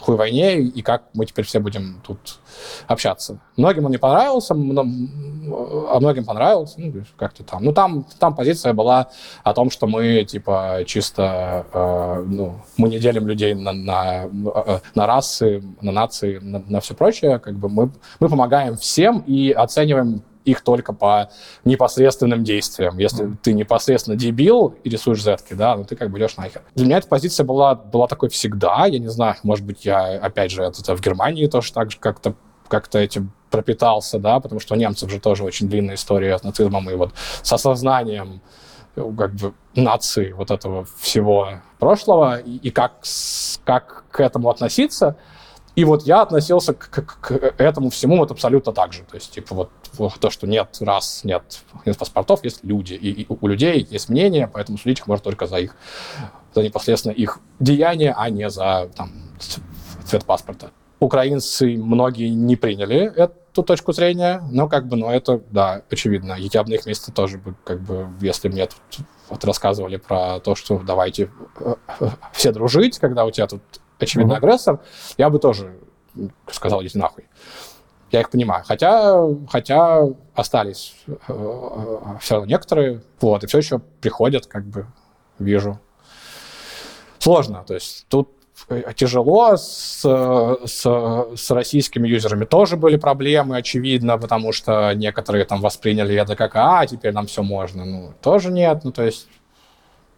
[0.00, 2.40] хуй войне и как мы теперь все будем тут
[2.86, 3.38] общаться.
[3.56, 7.64] Многим он не понравился, а многим понравился, ну, как-то там.
[7.64, 9.08] Ну, там, там позиция была
[9.44, 14.78] о том, что мы, типа, чисто, э, ну, мы не делим людей на, на, э,
[14.94, 19.52] на расы, на нации, на, на все прочее, как бы мы, мы помогаем всем и
[19.52, 21.30] оцениваем их только по
[21.64, 22.98] непосредственным действиям.
[22.98, 26.62] Если ты непосредственно дебил и рисуешь зетки, да, ну ты как бы идешь нахер.
[26.74, 28.86] Для меня эта позиция была, была такой всегда.
[28.86, 32.34] Я не знаю, может быть, я, опять же, это в Германии тоже так же как-то
[32.68, 36.88] как-то этим пропитался, да, потому что у немцев же тоже очень длинная история с нацизмом
[36.88, 37.12] и вот
[37.42, 38.40] с осознанием
[38.94, 43.02] как бы нации вот этого всего прошлого и, и как,
[43.64, 45.16] как к этому относиться–
[45.74, 49.04] и вот я относился к, к, к этому всему вот абсолютно так же.
[49.04, 49.70] То есть, типа, вот,
[50.20, 52.94] то, что нет раз, нет, нет паспортов, есть люди.
[52.94, 55.76] И, и у людей есть мнение, поэтому судить их можно только за их,
[56.54, 59.12] за непосредственно их деяния, а не за там,
[60.04, 60.70] цвет паспорта.
[61.00, 66.36] Украинцы многие не приняли эту точку зрения, но как бы, ну это, да, очевидно.
[66.38, 70.40] Я бы на их месте тоже бы, как бы, если мне тут вот рассказывали про
[70.40, 71.74] то, что давайте э,
[72.32, 73.62] все дружить, когда у тебя тут
[73.98, 74.38] очевидный mm-hmm.
[74.38, 74.80] агрессор,
[75.18, 75.76] я бы тоже
[76.50, 77.24] сказал, идите нахуй.
[78.12, 78.62] Я их понимаю.
[78.66, 80.94] Хотя, хотя остались
[82.20, 84.86] все равно некоторые, вот, и все еще приходят, как бы,
[85.38, 85.80] вижу.
[87.18, 88.28] Сложно, то есть тут
[88.94, 89.56] тяжело.
[89.56, 96.36] С, с, с российскими юзерами тоже были проблемы, очевидно, потому что некоторые там восприняли это
[96.36, 97.84] как, а, теперь нам все можно.
[97.84, 98.80] Ну, тоже нет.
[98.84, 99.28] Ну, то есть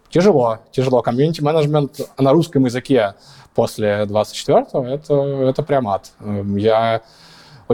[0.08, 1.02] тяжело, тяжело.
[1.02, 3.14] Комьюнити-менеджмент на русском языке
[3.55, 5.14] после 24-го это,
[5.50, 6.12] это прям ад.
[6.56, 7.02] Я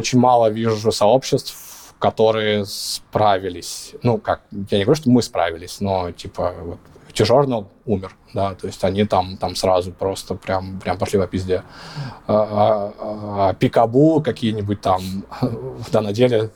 [0.00, 3.94] очень мало вижу сообществ, которые справились.
[4.02, 6.78] Ну, как, я не говорю, что мы справились, но, типа, вот,
[7.12, 11.62] T-Journal умер, да, то есть они там, там сразу просто прям, прям пошли во пизде.
[12.26, 15.02] А, а, а Пикабу какие-нибудь там,
[15.92, 16.50] да, на деле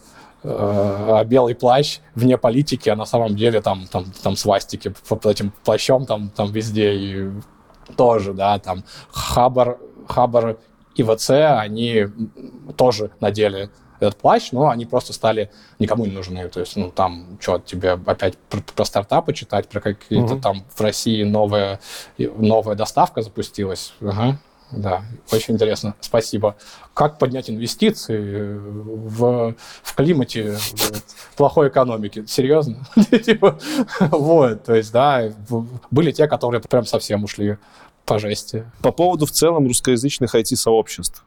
[0.46, 5.52] а белый плащ вне политики, а на самом деле там, там, там свастики под этим
[5.64, 7.30] плащом там, там везде и
[7.96, 10.58] тоже, да, там Хабар, Хабар
[10.94, 12.06] и ВЦ, они
[12.76, 16.48] тоже надели этот плащ, но они просто стали никому не нужны.
[16.48, 20.40] То есть, ну, там, что, тебе опять про, про стартапы читать, про какие-то угу.
[20.40, 21.80] там в России новая,
[22.18, 23.94] новая доставка запустилась.
[24.00, 24.38] Ага.
[24.72, 25.94] Да, очень интересно.
[26.00, 26.56] Спасибо.
[26.94, 32.24] Как поднять инвестиции в, в климате в плохой экономики?
[32.26, 32.84] Серьезно?
[33.24, 33.58] Типа,
[34.00, 35.30] вот, то есть, да,
[35.90, 37.58] были те, которые прям совсем ушли
[38.04, 38.70] по жести.
[38.82, 41.24] По поводу в целом русскоязычных IT-сообществ.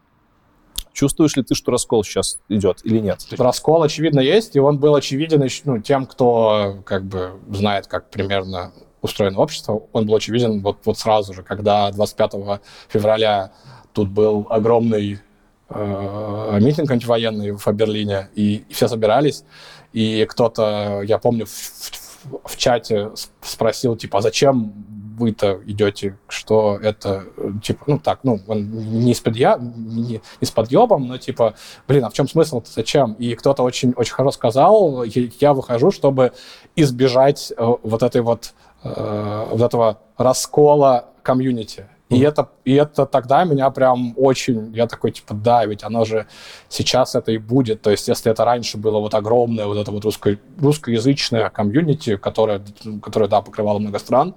[0.92, 3.24] Чувствуешь ли ты, что раскол сейчас идет или нет?
[3.38, 8.72] Раскол, очевидно, есть, и он был очевиден ну, тем, кто как бы знает, как примерно
[9.00, 9.82] устроено общество.
[9.92, 13.52] Он был очевиден вот, вот сразу же, когда 25 февраля
[13.92, 15.20] тут был огромный
[15.68, 19.44] э, митинг антивоенный в Берлине, и, и все собирались,
[19.92, 24.72] и кто-то, я помню, в, в, в чате спросил, типа, а зачем
[25.18, 27.24] вы-то идете, что это,
[27.62, 28.70] типа, ну так, ну, он
[29.04, 29.58] не с, подъя...
[29.58, 31.54] не, не с подъебом, но типа,
[31.86, 33.14] блин, а в чем смысл-то, зачем?
[33.14, 36.32] И кто-то очень, очень хорошо сказал, я выхожу, чтобы
[36.76, 41.86] избежать э, вот этой вот, э, вот этого раскола комьюнити.
[42.08, 44.72] И это, и это тогда меня прям очень...
[44.74, 46.26] Я такой, типа, да, ведь оно же
[46.68, 47.82] сейчас это и будет.
[47.82, 52.62] То есть если это раньше было вот огромное вот это вот русско, русскоязычное комьюнити, которое,
[53.02, 54.34] которое, да, покрывало много стран,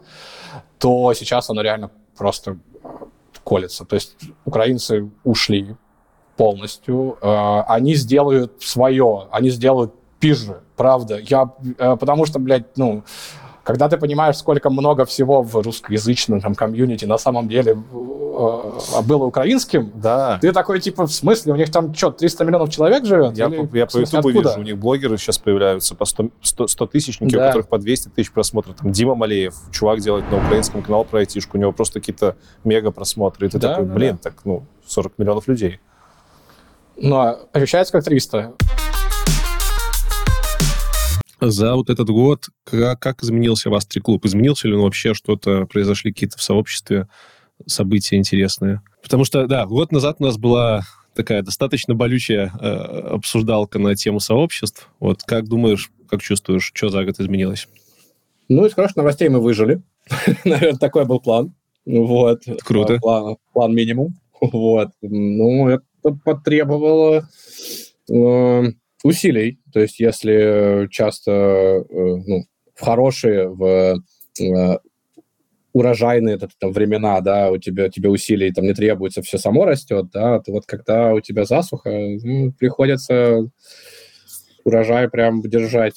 [0.80, 2.58] то сейчас оно реально просто
[3.44, 3.86] колется.
[3.86, 4.16] То есть
[4.46, 5.76] украинцы ушли
[6.38, 11.18] полностью, э, они сделают свое, они сделают пизже, правда.
[11.20, 13.04] Я, э, потому что, блядь, ну,
[13.64, 17.76] когда ты понимаешь, сколько много всего в русскоязычном там, комьюнити на самом деле
[18.32, 20.40] было украинским, да.
[20.42, 23.38] ты такой, типа, в смысле, у них там что, 300 миллионов человек живет?
[23.38, 26.68] Я, Или, по, я по Ютубу вижу, у них блогеры сейчас появляются по 100, 100,
[26.68, 27.46] 100 тысячники, да.
[27.46, 28.76] у которых по 200 тысяч просмотров.
[28.78, 32.92] Там Дима Малеев, чувак делает на украинском канал про айтишку, у него просто какие-то мега
[32.92, 33.48] просмотры.
[33.48, 34.30] И ты да, такой, блин, да.
[34.30, 35.80] так, ну, 40 миллионов людей.
[36.98, 38.54] Ну, а ощущается как 300
[41.42, 44.26] за вот этот год, как, как изменился вас клуб?
[44.26, 45.66] Изменился ли он вообще что-то?
[45.66, 47.08] Произошли какие-то в сообществе
[47.66, 48.82] события интересные?
[49.04, 50.84] Потому что, да, год назад у нас была
[51.14, 54.90] такая достаточно болючая э, обсуждалка на тему сообществ.
[55.00, 57.68] Вот как думаешь, как чувствуешь, что за год изменилось?
[58.50, 59.82] Ну, из хороших новостей мы выжили.
[60.46, 61.54] Наверное, такой был план.
[61.86, 62.44] Вот.
[62.64, 62.98] Круто.
[63.00, 64.16] План, план минимум.
[64.40, 64.90] Вот.
[65.02, 65.82] Ну, это
[66.24, 67.28] потребовало
[68.10, 68.64] э,
[69.04, 69.60] усилий.
[69.74, 72.44] То есть если часто э, ну,
[72.76, 74.02] в хорошие, в
[74.40, 74.78] э,
[75.74, 80.08] урожайные это, там, времена, да, у тебя, тебе усилий там не требуется, все само растет,
[80.12, 83.50] да, то вот когда у тебя засуха, ну, приходится
[84.64, 85.96] урожай прям держать.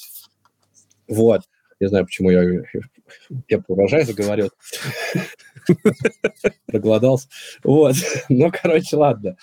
[1.07, 1.41] Вот.
[1.79, 2.43] Не знаю, почему я,
[3.49, 4.49] я про урожай заговорил.
[6.67, 7.27] Проголодался.
[7.63, 7.95] Вот.
[8.29, 9.35] Ну, короче, ладно.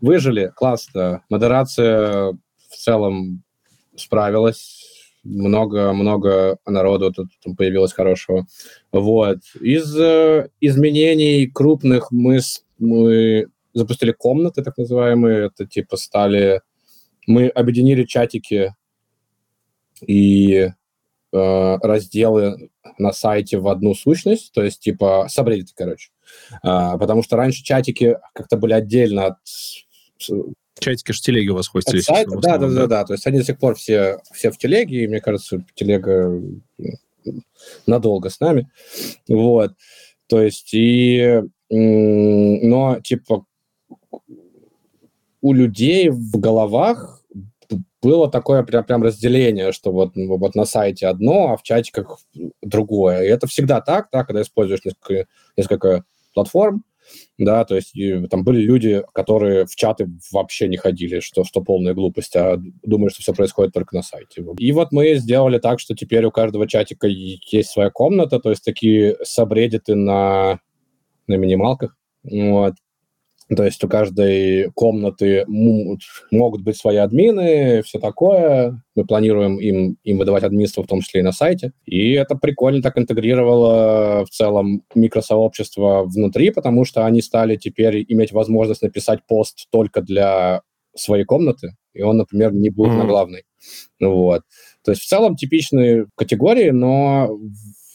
[0.00, 1.22] Выжили, классно.
[1.28, 2.32] Модерация
[2.68, 3.42] в целом
[3.96, 4.88] справилась.
[5.24, 8.46] Много-много народу тут появилось хорошего.
[8.92, 9.38] Вот.
[9.60, 12.40] Из э, изменений крупных мы,
[12.78, 15.46] мы запустили комнаты, так называемые.
[15.46, 16.60] Это типа стали...
[17.26, 18.74] Мы объединили чатики
[20.06, 20.70] и
[21.32, 26.10] э, разделы на сайте в одну сущность, то есть типа сабреддиты, короче.
[26.62, 29.38] А, потому что раньше чатики как-то были отдельно от
[30.78, 32.04] Чатики же телеги у вас хостились.
[32.04, 33.04] Сайт, да, да, да, да.
[33.04, 36.40] То есть они до сих пор все, все в телеге, и мне кажется, телега
[37.86, 38.70] надолго с нами.
[39.28, 39.72] Вот.
[40.28, 41.42] То есть и...
[41.70, 43.46] Но, типа,
[45.40, 47.22] у людей в головах
[48.02, 52.18] было такое прям, прям разделение, что вот, вот на сайте одно, а в чатиках
[52.60, 53.22] другое.
[53.22, 55.26] И это всегда так, да, когда используешь несколько,
[55.56, 56.84] несколько платформ,
[57.38, 61.60] да, то есть и, там были люди, которые в чаты вообще не ходили, что, что
[61.60, 64.44] полная глупость, а думают, что все происходит только на сайте.
[64.58, 68.64] И вот мы сделали так, что теперь у каждого чатика есть своя комната, то есть
[68.64, 70.60] такие сабреддиты на,
[71.26, 72.74] на минималках, вот,
[73.56, 78.82] то есть у каждой комнаты могут быть свои админы, все такое.
[78.94, 81.72] Мы планируем им, им выдавать админство, в том числе и на сайте.
[81.84, 88.32] И это прикольно так интегрировало в целом микросообщество внутри, потому что они стали теперь иметь
[88.32, 90.62] возможность написать пост только для
[90.94, 92.98] своей комнаты, и он, например, не будет mm-hmm.
[92.98, 93.44] на главной.
[94.00, 94.42] Вот.
[94.84, 97.30] То есть в целом типичные категории, но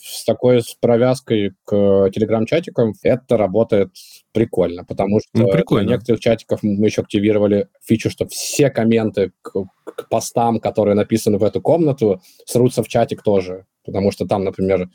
[0.08, 3.92] с такой с провязкой к телеграм-чатикам это работает
[4.32, 5.90] прикольно, потому что ну, прикольно.
[5.90, 9.52] некоторых чатиков мы еще активировали фичу, что все комменты к,
[9.84, 14.90] к постам, которые написаны в эту комнату, срутся в чатик тоже, потому что там, например,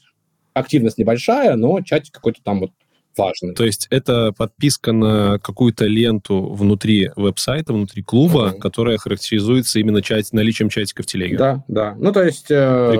[0.55, 2.70] активность небольшая, но чатик какой-то там вот
[3.16, 3.55] важный.
[3.55, 8.58] То есть это подписка на какую-то ленту внутри веб-сайта, внутри клуба, mm-hmm.
[8.58, 11.36] которая характеризуется именно чат, наличием чатика в телеге.
[11.36, 11.94] Да, да.
[11.99, 12.94] Ну, то есть э,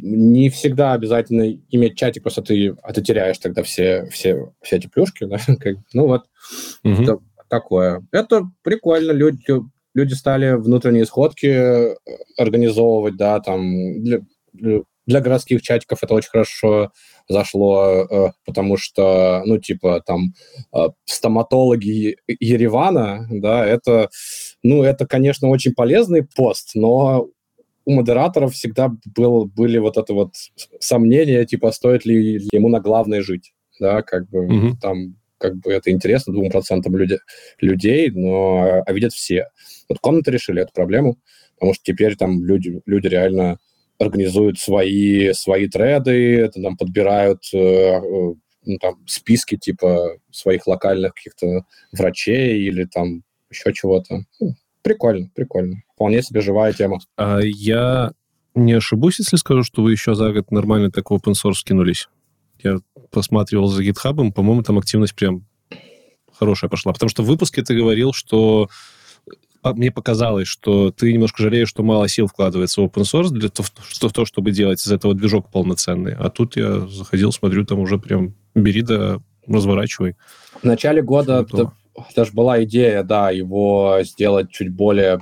[0.00, 4.86] не всегда обязательно иметь чатик, просто ты, а ты теряешь тогда все, все, все эти
[4.86, 5.26] плюшки.
[5.32, 5.38] Да?
[5.94, 6.24] ну, вот
[6.84, 7.02] mm-hmm.
[7.02, 7.18] это
[7.48, 8.06] такое.
[8.12, 9.12] Это прикольно.
[9.12, 9.44] Люди,
[9.94, 11.96] люди стали внутренние сходки э,
[12.36, 14.20] организовывать, да, там для,
[14.52, 14.82] для
[15.20, 16.92] городских чатиков это очень хорошо
[17.28, 20.34] зашло, э, потому что, ну, типа, там,
[20.74, 24.08] э, стоматологи Еревана, да, это,
[24.62, 27.28] ну, это, конечно, очень полезный пост, но
[27.84, 30.34] у модераторов всегда был, были вот это вот
[30.80, 34.72] сомнения, типа, стоит ли ему на главной жить, да, как бы mm-hmm.
[34.80, 37.18] там как бы это интересно двум процентам люди,
[37.60, 39.48] людей, но а видят все.
[39.88, 41.18] Вот комнаты решили эту проблему,
[41.56, 43.58] потому что теперь там люди, люди реально
[43.98, 51.64] организуют свои, свои треды, там подбирают э, э, ну, там, списки типа своих локальных каких-то
[51.92, 54.24] врачей или там еще чего-то.
[54.40, 55.82] Ну, прикольно, прикольно.
[55.94, 56.98] Вполне себе живая тема.
[57.16, 58.12] А я
[58.54, 62.08] не ошибусь, если скажу, что вы еще за год нормально так в open source кинулись?
[62.62, 62.78] Я
[63.10, 65.46] посматривал за GitHub, по-моему, там активность прям
[66.32, 66.92] хорошая пошла.
[66.92, 68.68] Потому что в выпуске ты говорил, что
[69.64, 73.68] мне показалось, что ты немножко жалеешь, что мало сил вкладывается в open source для того,
[73.88, 76.14] что, то, чтобы делать из этого движок полноценный.
[76.14, 80.16] А тут я заходил, смотрю, там уже прям бери да разворачивай.
[80.60, 81.46] В начале года
[82.16, 85.20] даже была идея, да, его сделать чуть более,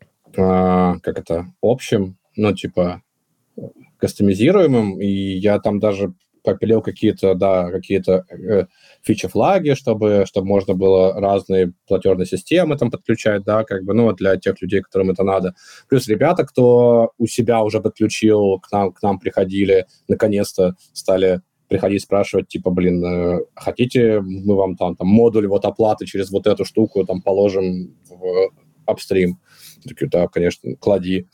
[0.00, 3.02] э, как это, общим, ну, типа,
[3.98, 6.12] кастомизируемым, и я там даже
[6.46, 8.66] попилил какие-то, да, какие-то э,
[9.02, 14.36] фичи-флаги, чтобы, чтобы можно было разные платежные системы там подключать, да, как бы, ну, для
[14.36, 15.54] тех людей, которым это надо.
[15.88, 22.02] Плюс ребята, кто у себя уже подключил, к нам, к нам приходили, наконец-то стали приходить
[22.02, 26.64] спрашивать, типа, блин, э, хотите, мы вам там, там модуль вот оплаты через вот эту
[26.64, 28.50] штуку там положим в
[28.86, 29.40] апстрим?
[29.82, 31.26] Такие, да, конечно, клади.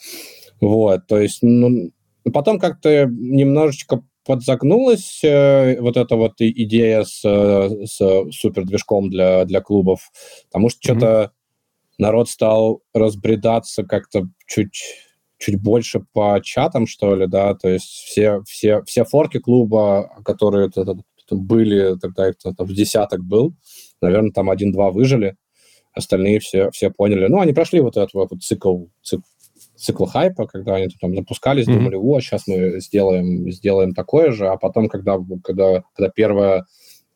[0.58, 1.92] Вот, то есть, ну,
[2.32, 9.60] потом как-то немножечко подзагнулась э, вот эта вот идея с, э, с супердвижком для, для
[9.60, 10.10] клубов,
[10.50, 10.96] потому что mm-hmm.
[10.98, 11.32] что-то
[11.98, 14.82] народ стал разбредаться как-то чуть
[15.38, 20.70] чуть больше по чатам, что ли, да, то есть все, все, все форки клуба, которые
[21.30, 23.54] были, тогда их там в десяток был,
[24.00, 25.36] наверное, там один-два выжили,
[25.92, 27.26] остальные все, все поняли.
[27.26, 29.22] Ну, они прошли вот этот вот цикл, цикл
[29.82, 31.74] цикл хайпа, когда они там запускались, mm-hmm.
[31.74, 36.64] думали, о, сейчас мы сделаем, сделаем такое же, а потом, когда, когда, когда первая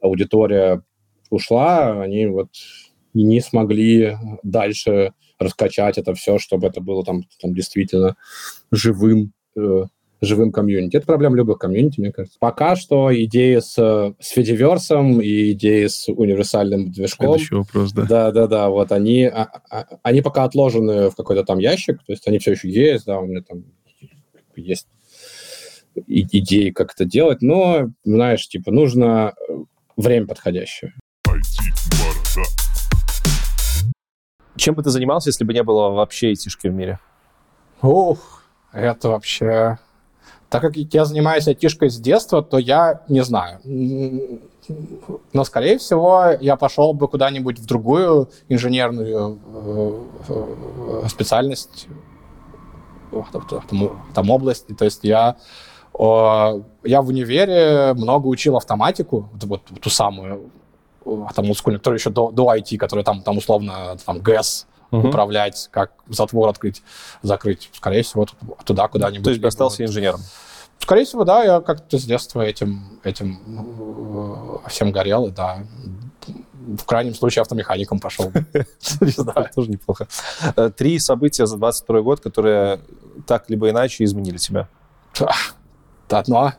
[0.01, 0.83] аудитория
[1.31, 2.49] ушла, они вот
[3.15, 8.17] не смогли дальше раскачать это все, чтобы это было там, там действительно
[8.70, 9.85] живым, э,
[10.20, 10.97] живым комьюнити.
[10.97, 12.39] Это проблема любых комьюнити, мне кажется.
[12.41, 17.35] Пока что идеи с, с Fediverse и идеи с универсальным движком...
[17.35, 18.03] Следующий вопрос, да.
[18.07, 22.39] Да-да-да, вот они, а, а, они пока отложены в какой-то там ящик, то есть они
[22.39, 23.65] все еще есть, да, у меня там
[24.57, 24.89] есть
[26.07, 29.35] идеи, как это делать, но, знаешь, типа, нужно
[29.97, 30.95] время подходящее.
[34.57, 36.99] Чем бы ты занимался, если бы не было вообще айтишки в мире?
[37.83, 39.78] Ух, это вообще
[40.60, 43.60] так как я занимаюсь айтишкой с детства, то я не знаю.
[45.35, 49.39] Но, скорее всего, я пошел бы куда-нибудь в другую инженерную
[50.28, 50.33] э,
[51.05, 51.89] э, специальность,
[53.33, 54.75] там, там область.
[54.78, 55.36] То есть я,
[55.99, 60.51] я в универе много учил автоматику, вот, ту самую,
[61.05, 65.09] там, которая еще до, до IT, которая там, там условно там ГЭС Мгм.
[65.09, 66.83] управлять, как затвор открыть,
[67.23, 67.71] закрыть.
[67.75, 68.27] Скорее всего,
[68.65, 69.25] туда куда-нибудь.
[69.25, 70.21] То есть либо остался инженером.
[70.79, 73.41] Скорее всего, да, я как-то с детства этим, этим
[74.65, 75.59] э, всем горел, и да.
[76.79, 78.31] В крайнем случае автомехаником пошел.
[79.55, 80.07] Тоже неплохо.
[80.57, 82.81] Э, Три события за 22 год, которые
[83.27, 84.69] так либо иначе изменили тебя.
[86.09, 86.53] Одно,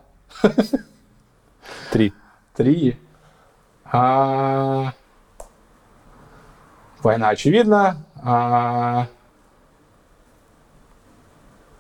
[1.92, 2.14] Три.
[2.56, 2.98] три.
[3.86, 4.94] А,
[7.04, 8.04] Война, очевидно.
[8.30, 9.08] А,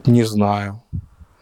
[0.05, 0.81] Не знаю.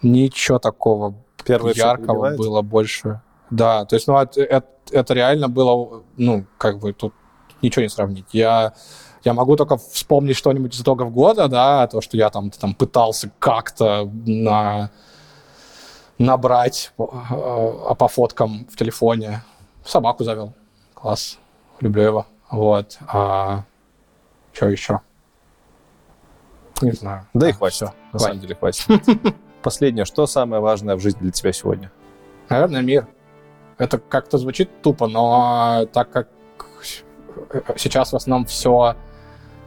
[0.01, 3.22] Ничего такого всё яркого было больше.
[3.51, 7.14] Да, то есть, ну, это, это- реально было, ну, как бы тут
[7.61, 8.25] ничего не сравнить.
[8.34, 8.74] Я,
[9.24, 13.30] я могу только вспомнить что-нибудь из итогов года, да, то, что я там, там пытался
[13.38, 14.90] как-то на,
[16.17, 17.03] набрать э,
[17.95, 19.43] по фоткам в телефоне.
[19.85, 20.53] Собаку завел.
[20.95, 21.38] Класс.
[21.80, 22.25] Люблю его.
[22.50, 22.98] Вот.
[23.08, 23.64] А,
[24.56, 25.01] что еще?
[26.82, 27.27] Не знаю.
[27.34, 27.75] Да и А, хватит.
[27.75, 28.25] всё, На хватит.
[28.25, 28.85] самом деле хватит.
[29.61, 30.06] Последнее.
[30.06, 31.92] Что самое важное в жизни для тебя сегодня?
[32.50, 33.08] Наверное, мир.
[33.77, 36.30] Это как-то звучит тупо, но так как
[37.77, 38.95] сейчас в основном все,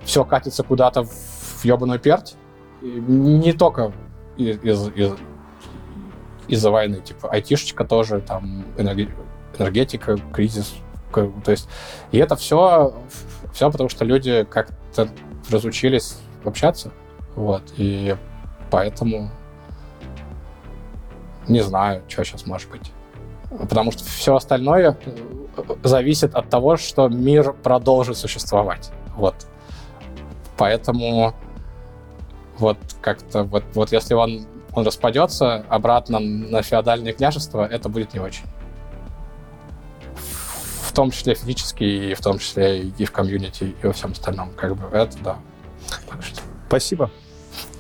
[0.02, 2.36] все катится куда-то в ебаную перть,
[2.80, 3.92] не только
[4.38, 5.16] из, из- из-
[6.46, 9.12] из-за войны, типа айтишечка тоже, там энерге-
[9.58, 10.74] энергетика, кризис,
[11.12, 11.68] то есть
[12.10, 12.94] и это все,
[13.52, 14.44] все потому что люди
[15.50, 16.92] разучились общаться,
[17.34, 18.16] вот, и
[18.70, 19.30] поэтому
[21.48, 22.92] не знаю, что сейчас может быть.
[23.50, 28.90] Потому что все остальное э, зависит от того, что мир продолжит существовать.
[29.16, 29.34] Вот.
[30.58, 31.34] Поэтому
[32.58, 38.20] вот как-то вот, вот если он, он распадется обратно на феодальное княжество, это будет не
[38.20, 38.44] очень.
[40.88, 44.50] В том числе физически, и в том числе и в комьюнити, и во всем остальном.
[44.56, 45.38] Как бы это да.
[46.08, 47.10] Так что Спасибо.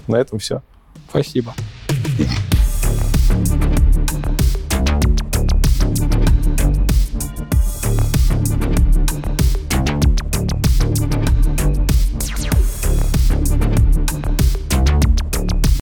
[0.06, 0.62] На этом все.
[1.08, 1.54] спасибо.